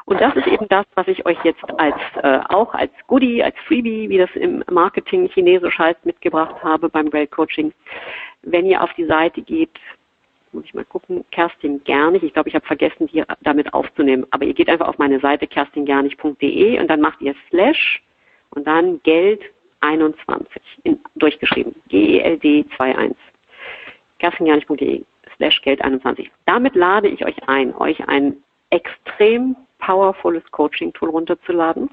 [0.05, 3.57] Und das ist eben das, was ich euch jetzt als äh, auch als Goodie, als
[3.67, 7.73] Freebie, wie das im Marketing chinesisch heißt, mitgebracht habe beim Great Coaching.
[8.43, 9.77] Wenn ihr auf die Seite geht,
[10.53, 14.45] muss ich mal gucken, Kerstin Gernig, ich glaube, ich habe vergessen, die damit aufzunehmen, aber
[14.45, 18.05] ihr geht einfach auf meine Seite kerstingernig.de und dann macht ihr Slash
[18.51, 19.43] und dann Geld
[19.81, 21.75] 21 in, durchgeschrieben.
[21.89, 23.17] G-E-L-D 21.
[24.21, 25.05] kerstingernig.de
[25.37, 26.31] slash Geld21.
[26.47, 28.37] Damit lade ich euch ein, euch ein
[28.71, 31.91] extrem powervolles Coaching-Tool runterzuladen.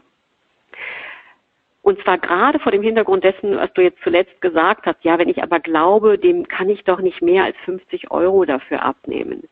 [1.84, 5.30] Und zwar gerade vor dem Hintergrund dessen, was du jetzt zuletzt gesagt hast, ja, wenn
[5.30, 9.48] ich aber glaube, dem kann ich doch nicht mehr als 50 Euro dafür abnehmen.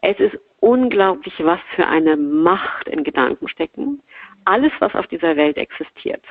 [0.00, 4.02] Es ist unglaublich, was für eine Macht in Gedanken stecken.
[4.46, 6.24] Alles, was auf dieser Welt existiert,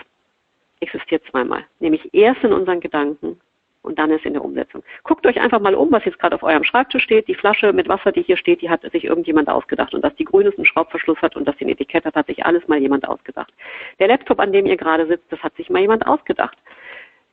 [0.79, 3.39] existiert zweimal, nämlich erst in unseren Gedanken
[3.85, 4.83] und dann ist in der Umsetzung.
[5.03, 7.27] Guckt euch einfach mal um, was jetzt gerade auf eurem Schreibtisch steht.
[7.27, 9.93] Die Flasche mit Wasser, die hier steht, die hat sich irgendjemand ausgedacht.
[9.93, 12.45] Und dass die grünes einen Schraubverschluss hat und dass die ein Etikett hat, hat sich
[12.45, 13.53] alles mal jemand ausgedacht.
[13.99, 16.57] Der Laptop, an dem ihr gerade sitzt, das hat sich mal jemand ausgedacht.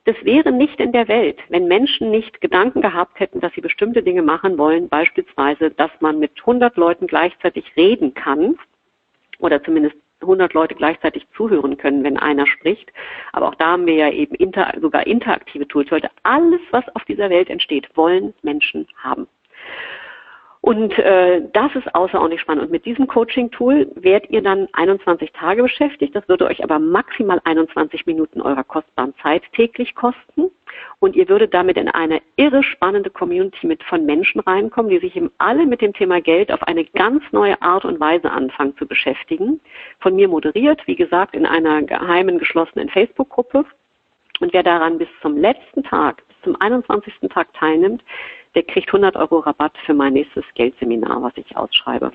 [0.04, 4.02] Das wäre nicht in der Welt, wenn Menschen nicht Gedanken gehabt hätten, dass sie bestimmte
[4.02, 8.58] Dinge machen wollen, beispielsweise, dass man mit 100 Leuten gleichzeitig reden kann
[9.38, 12.92] oder zumindest 100 Leute gleichzeitig zuhören können, wenn einer spricht.
[13.32, 15.90] Aber auch da haben wir ja eben inter, sogar interaktive Tools.
[15.90, 19.26] Heute alles, was auf dieser Welt entsteht, wollen Menschen haben.
[20.62, 22.62] Und äh, das ist außerordentlich spannend.
[22.62, 26.14] Und mit diesem Coaching-Tool werdet ihr dann 21 Tage beschäftigt.
[26.14, 30.52] Das würde euch aber maximal 21 Minuten eurer kostbaren Zeit täglich kosten.
[31.00, 35.16] Und ihr würdet damit in eine irre spannende Community mit von Menschen reinkommen, die sich
[35.16, 38.86] eben alle mit dem Thema Geld auf eine ganz neue Art und Weise anfangen zu
[38.86, 39.60] beschäftigen.
[39.98, 43.64] Von mir moderiert, wie gesagt, in einer geheimen, geschlossenen Facebook-Gruppe.
[44.38, 47.14] Und wer daran bis zum letzten Tag, bis zum 21.
[47.30, 48.02] Tag teilnimmt,
[48.54, 52.12] der kriegt 100 Euro Rabatt für mein nächstes Geldseminar, was ich ausschreibe.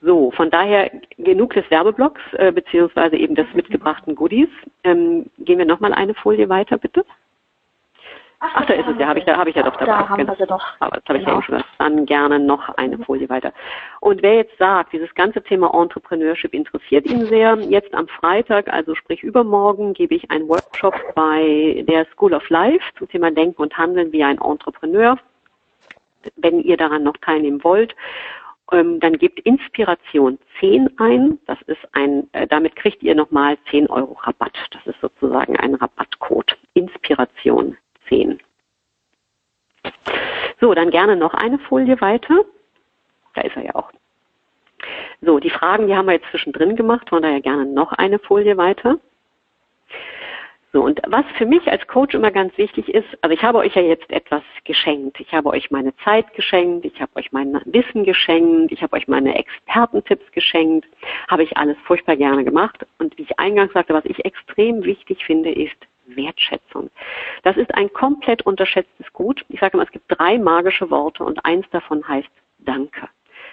[0.00, 4.48] So, von daher genug des Werbeblocks äh, beziehungsweise eben des mitgebrachten Goodies.
[4.82, 7.06] Ähm, gehen wir nochmal eine Folie weiter, bitte.
[8.52, 9.86] Ach, da ist es ja, habe ich, da, hab ich ja doch dabei.
[9.86, 10.32] Da haben genau.
[10.32, 10.64] wir sie doch.
[10.80, 11.30] Aber das habe genau.
[11.30, 11.74] ich ja schon gesagt.
[11.78, 13.52] Dann gerne noch eine Folie weiter.
[14.00, 18.94] Und wer jetzt sagt, dieses ganze Thema Entrepreneurship interessiert ihn sehr, jetzt am Freitag, also
[18.94, 23.76] sprich übermorgen, gebe ich einen Workshop bei der School of Life zum Thema Denken und
[23.76, 25.18] Handeln wie ein Entrepreneur.
[26.36, 27.94] Wenn ihr daran noch teilnehmen wollt,
[28.72, 31.38] ähm, dann gebt Inspiration 10 ein.
[31.46, 34.56] Das ist ein, äh, damit kriegt ihr nochmal 10 Euro Rabatt.
[34.70, 36.56] Das ist sozusagen ein Rabattcode.
[36.72, 37.76] Inspiration
[38.08, 38.40] 10.
[40.60, 42.44] So, dann gerne noch eine Folie weiter.
[43.34, 43.90] Da ist er ja auch.
[45.20, 48.56] So, die Fragen, die haben wir jetzt zwischendrin gemacht, von daher gerne noch eine Folie
[48.56, 48.98] weiter.
[50.72, 53.76] So, und was für mich als Coach immer ganz wichtig ist, also ich habe euch
[53.76, 55.20] ja jetzt etwas geschenkt.
[55.20, 59.06] Ich habe euch meine Zeit geschenkt, ich habe euch mein Wissen geschenkt, ich habe euch
[59.06, 60.88] meine Expertentipps geschenkt,
[61.28, 62.84] habe ich alles furchtbar gerne gemacht.
[62.98, 65.76] Und wie ich eingangs sagte, was ich extrem wichtig finde, ist
[66.06, 66.90] Wertschätzung.
[67.42, 69.44] Das ist ein komplett unterschätztes Gut.
[69.48, 73.08] Ich sage immer, es gibt drei magische Worte und eins davon heißt Danke.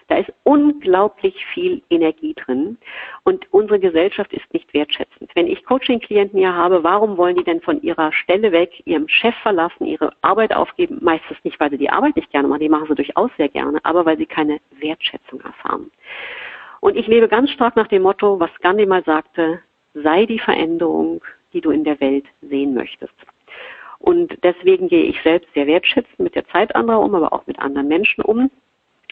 [0.07, 2.77] Da ist unglaublich viel Energie drin
[3.23, 5.31] und unsere Gesellschaft ist nicht wertschätzend.
[5.35, 9.35] Wenn ich Coaching-Klienten hier habe, warum wollen die denn von ihrer Stelle weg, ihrem Chef
[9.41, 10.99] verlassen, ihre Arbeit aufgeben?
[11.01, 13.79] Meistens nicht, weil sie die Arbeit nicht gerne machen, die machen sie durchaus sehr gerne,
[13.83, 15.89] aber weil sie keine Wertschätzung erfahren.
[16.81, 19.61] Und ich lebe ganz stark nach dem Motto, was Gandhi mal sagte,
[19.93, 21.21] sei die Veränderung,
[21.53, 23.13] die du in der Welt sehen möchtest.
[24.01, 27.59] Und deswegen gehe ich selbst sehr wertschätzend mit der Zeit anderer um, aber auch mit
[27.59, 28.49] anderen Menschen um.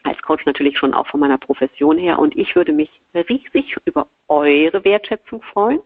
[0.04, 2.18] Als Coach natürlich schon auch von meiner Profession her.
[2.18, 5.82] Und ich würde mich riesig über eure Wertschätzung freuen.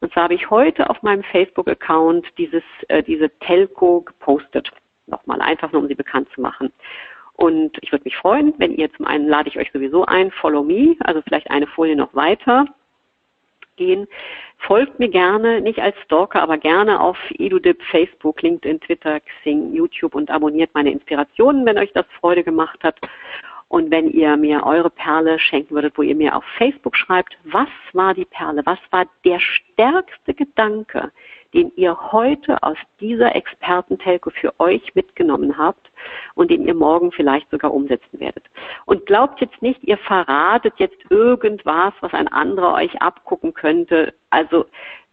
[0.00, 4.70] Und zwar habe ich heute auf meinem Facebook-Account dieses, äh, diese Telco gepostet.
[5.06, 6.72] Nochmal einfach nur, um sie bekannt zu machen.
[7.34, 10.62] Und ich würde mich freuen, wenn ihr zum einen lade ich euch sowieso ein, Follow
[10.62, 12.66] Me, also vielleicht eine Folie noch weiter
[13.76, 14.06] gehen.
[14.58, 20.14] Folgt mir gerne, nicht als Stalker, aber gerne auf EduDip, Facebook, LinkedIn, Twitter, Xing, YouTube
[20.14, 22.98] und abonniert meine Inspirationen, wenn euch das Freude gemacht hat.
[23.68, 27.68] Und wenn ihr mir eure Perle schenken würdet, wo ihr mir auf Facebook schreibt, was
[27.92, 28.62] war die Perle?
[28.64, 31.10] Was war der stärkste Gedanke,
[31.56, 35.90] den ihr heute aus dieser Expertentelco für euch mitgenommen habt
[36.34, 38.44] und den ihr morgen vielleicht sogar umsetzen werdet.
[38.84, 44.12] Und glaubt jetzt nicht, ihr verratet jetzt irgendwas, was ein anderer euch abgucken könnte.
[44.28, 44.66] Also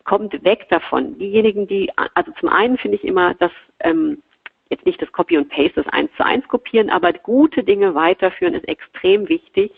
[0.04, 1.18] kommt weg davon.
[1.18, 4.22] Diejenigen, die, also zum einen finde ich immer, dass ähm,
[4.70, 8.54] jetzt nicht das Copy und Paste, das eins zu eins kopieren, aber gute Dinge weiterführen
[8.54, 9.72] ist extrem wichtig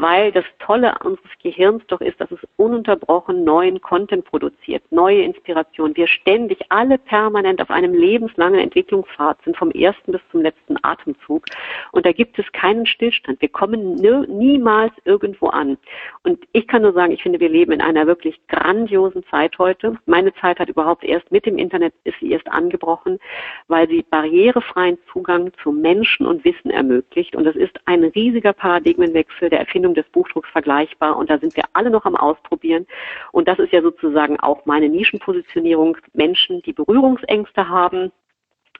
[0.00, 5.96] weil das Tolle unseres Gehirns doch ist, dass es ununterbrochen neuen Content produziert, neue Inspiration.
[5.96, 11.46] Wir ständig alle permanent auf einem lebenslangen Entwicklungspfad sind, vom ersten bis zum letzten Atemzug.
[11.90, 13.40] Und da gibt es keinen Stillstand.
[13.40, 15.76] Wir kommen niemals irgendwo an.
[16.22, 19.98] Und ich kann nur sagen, ich finde, wir leben in einer wirklich grandiosen Zeit heute.
[20.06, 23.18] Meine Zeit hat überhaupt erst mit dem Internet ist sie erst angebrochen,
[23.66, 27.34] weil sie barrierefreien Zugang zu Menschen und Wissen ermöglicht.
[27.34, 31.56] Und das ist ein riesiger Paradigmenwechsel der Erfindung Erfindung des Buchdrucks vergleichbar und da sind
[31.56, 32.86] wir alle noch am Ausprobieren.
[33.32, 35.96] Und das ist ja sozusagen auch meine Nischenpositionierung.
[36.12, 38.12] Menschen, die Berührungsängste haben,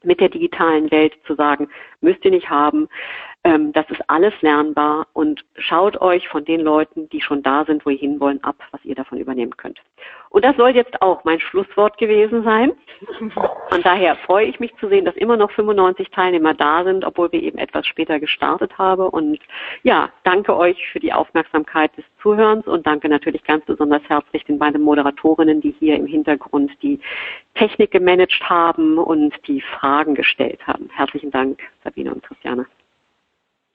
[0.02, 1.68] mit der digitalen Welt zu sagen,
[2.01, 2.89] müsst ihr nicht haben.
[3.49, 7.87] Ähm, das ist alles lernbar und schaut euch von den Leuten, die schon da sind,
[7.87, 9.81] wo ihr hinwollen, ab, was ihr davon übernehmen könnt.
[10.29, 12.73] Und das soll jetzt auch mein Schlusswort gewesen sein.
[13.70, 17.33] Von daher freue ich mich zu sehen, dass immer noch 95 Teilnehmer da sind, obwohl
[17.33, 19.09] wir eben etwas später gestartet haben.
[19.09, 19.41] Und
[19.83, 24.59] ja, danke euch für die Aufmerksamkeit des Zuhörens und danke natürlich ganz besonders herzlich den
[24.59, 27.01] beiden Moderatorinnen, die hier im Hintergrund die
[27.55, 30.91] Technik gemanagt haben und die Fragen gestellt haben.
[30.93, 32.66] Herzlichen Dank, Sabine und Christiane.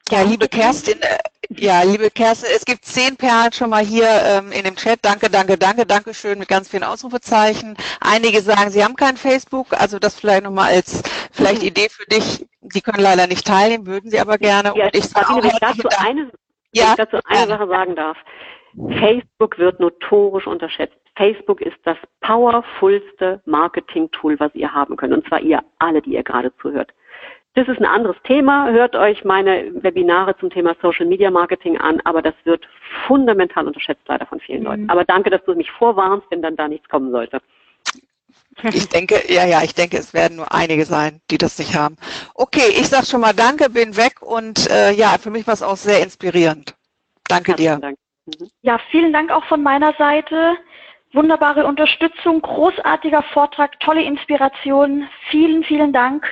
[0.09, 1.17] Ja, liebe Kerstin, äh,
[1.49, 4.99] ja, liebe Kerstin, es gibt zehn Perlen schon mal hier ähm, in dem Chat.
[5.01, 7.77] Danke, danke, danke, danke schön mit ganz vielen Ausrufezeichen.
[8.01, 11.69] Einige sagen, sie haben kein Facebook, also das vielleicht nochmal als vielleicht mhm.
[11.69, 12.45] Idee für dich.
[12.61, 14.73] Sie können leider nicht teilnehmen, würden sie aber gerne.
[14.75, 16.31] Ja, Und ich sage wenn ich dazu eine,
[16.73, 18.17] ja, ich dazu eine Sache sagen darf.
[18.99, 20.97] Facebook wird notorisch unterschätzt.
[21.15, 25.13] Facebook ist das powerfulste Marketing-Tool, was ihr haben könnt.
[25.13, 26.91] Und zwar ihr alle, die ihr gerade zuhört.
[27.55, 28.71] Das ist ein anderes Thema.
[28.71, 32.67] Hört euch meine Webinare zum Thema Social Media Marketing an, aber das wird
[33.05, 34.65] fundamental unterschätzt leider von vielen mhm.
[34.65, 34.89] Leuten.
[34.89, 37.41] Aber danke, dass du mich vorwarnst, wenn dann da nichts kommen sollte.
[38.71, 41.95] Ich denke, ja, ja, ich denke, es werden nur einige sein, die das nicht haben.
[42.35, 45.63] Okay, ich sage schon mal Danke, bin weg und äh, ja, für mich war es
[45.63, 46.75] auch sehr inspirierend.
[47.27, 47.81] Danke Herzlichen dir.
[47.81, 47.97] Dank.
[48.25, 48.49] Mhm.
[48.61, 50.55] Ja, vielen Dank auch von meiner Seite.
[51.13, 55.07] Wunderbare Unterstützung, großartiger Vortrag, tolle Inspiration.
[55.29, 56.25] Vielen, vielen Dank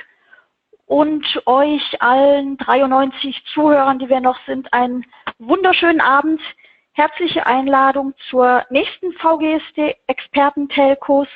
[0.86, 5.04] und euch allen 93 Zuhörern, die wir noch sind, einen
[5.38, 6.40] wunderschönen Abend.
[6.92, 11.28] Herzliche Einladung zur nächsten VGSD Experten-Telcos.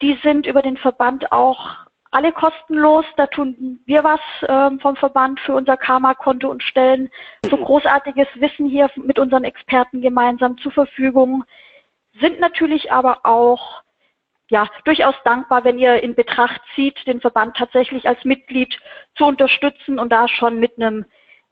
[0.00, 3.04] Die sind über den Verband auch alle kostenlos.
[3.16, 7.10] Da tun wir was ähm, vom Verband für unser Karma-Konto und stellen
[7.50, 11.44] so großartiges Wissen hier mit unseren Experten gemeinsam zur Verfügung.
[12.20, 13.82] Sind natürlich aber auch
[14.48, 18.78] ja, durchaus dankbar, wenn ihr in Betracht zieht, den Verband tatsächlich als Mitglied
[19.16, 21.04] zu unterstützen und da schon mit einem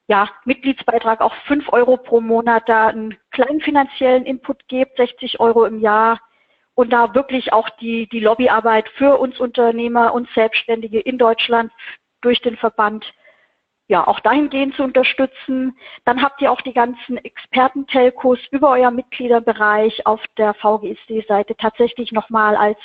[0.07, 5.65] ja, Mitgliedsbeitrag auch fünf Euro pro Monat da einen kleinen finanziellen Input gebt, 60 Euro
[5.65, 6.21] im Jahr.
[6.75, 11.73] Und da wirklich auch die, die Lobbyarbeit für uns Unternehmer und Selbstständige in Deutschland
[12.21, 13.07] durch den Verband
[13.87, 15.77] ja, auch dahingehend zu unterstützen.
[16.05, 22.57] Dann habt ihr auch die ganzen Experten-Telcos über euer Mitgliederbereich auf der VGSD-Seite tatsächlich nochmal
[22.57, 22.79] als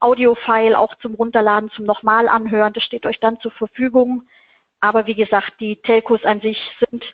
[0.00, 2.72] Audiofile auch zum Runterladen, zum nochmal anhören.
[2.72, 4.26] Das steht euch dann zur Verfügung.
[4.80, 7.04] Aber wie gesagt, die Telcos an sich sind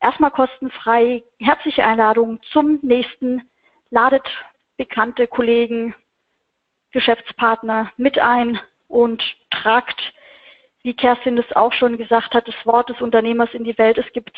[0.00, 1.22] erstmal kostenfrei.
[1.38, 3.48] Herzliche Einladung zum nächsten.
[3.90, 4.28] Ladet
[4.76, 5.94] bekannte Kollegen,
[6.90, 8.58] Geschäftspartner mit ein
[8.88, 10.12] und tragt
[10.84, 13.98] wie Kerstin es auch schon gesagt hat, das Wort des Unternehmers in die Welt.
[13.98, 14.36] Es gibt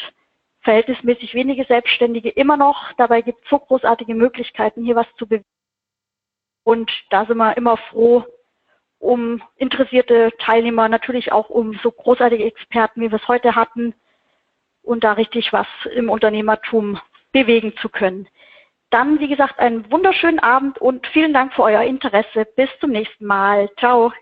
[0.60, 2.93] verhältnismäßig wenige Selbstständige immer noch.
[2.97, 5.44] Dabei gibt es so großartige Möglichkeiten, hier was zu bewegen.
[6.64, 8.24] Und da sind wir immer froh
[8.98, 13.94] um interessierte Teilnehmer, natürlich auch um so großartige Experten, wie wir es heute hatten,
[14.82, 16.98] und da richtig was im Unternehmertum
[17.32, 18.28] bewegen zu können.
[18.90, 22.47] Dann, wie gesagt, einen wunderschönen Abend und vielen Dank für euer Interesse.
[22.56, 23.68] Bis zum nächsten Mal.
[23.78, 24.12] Ciao.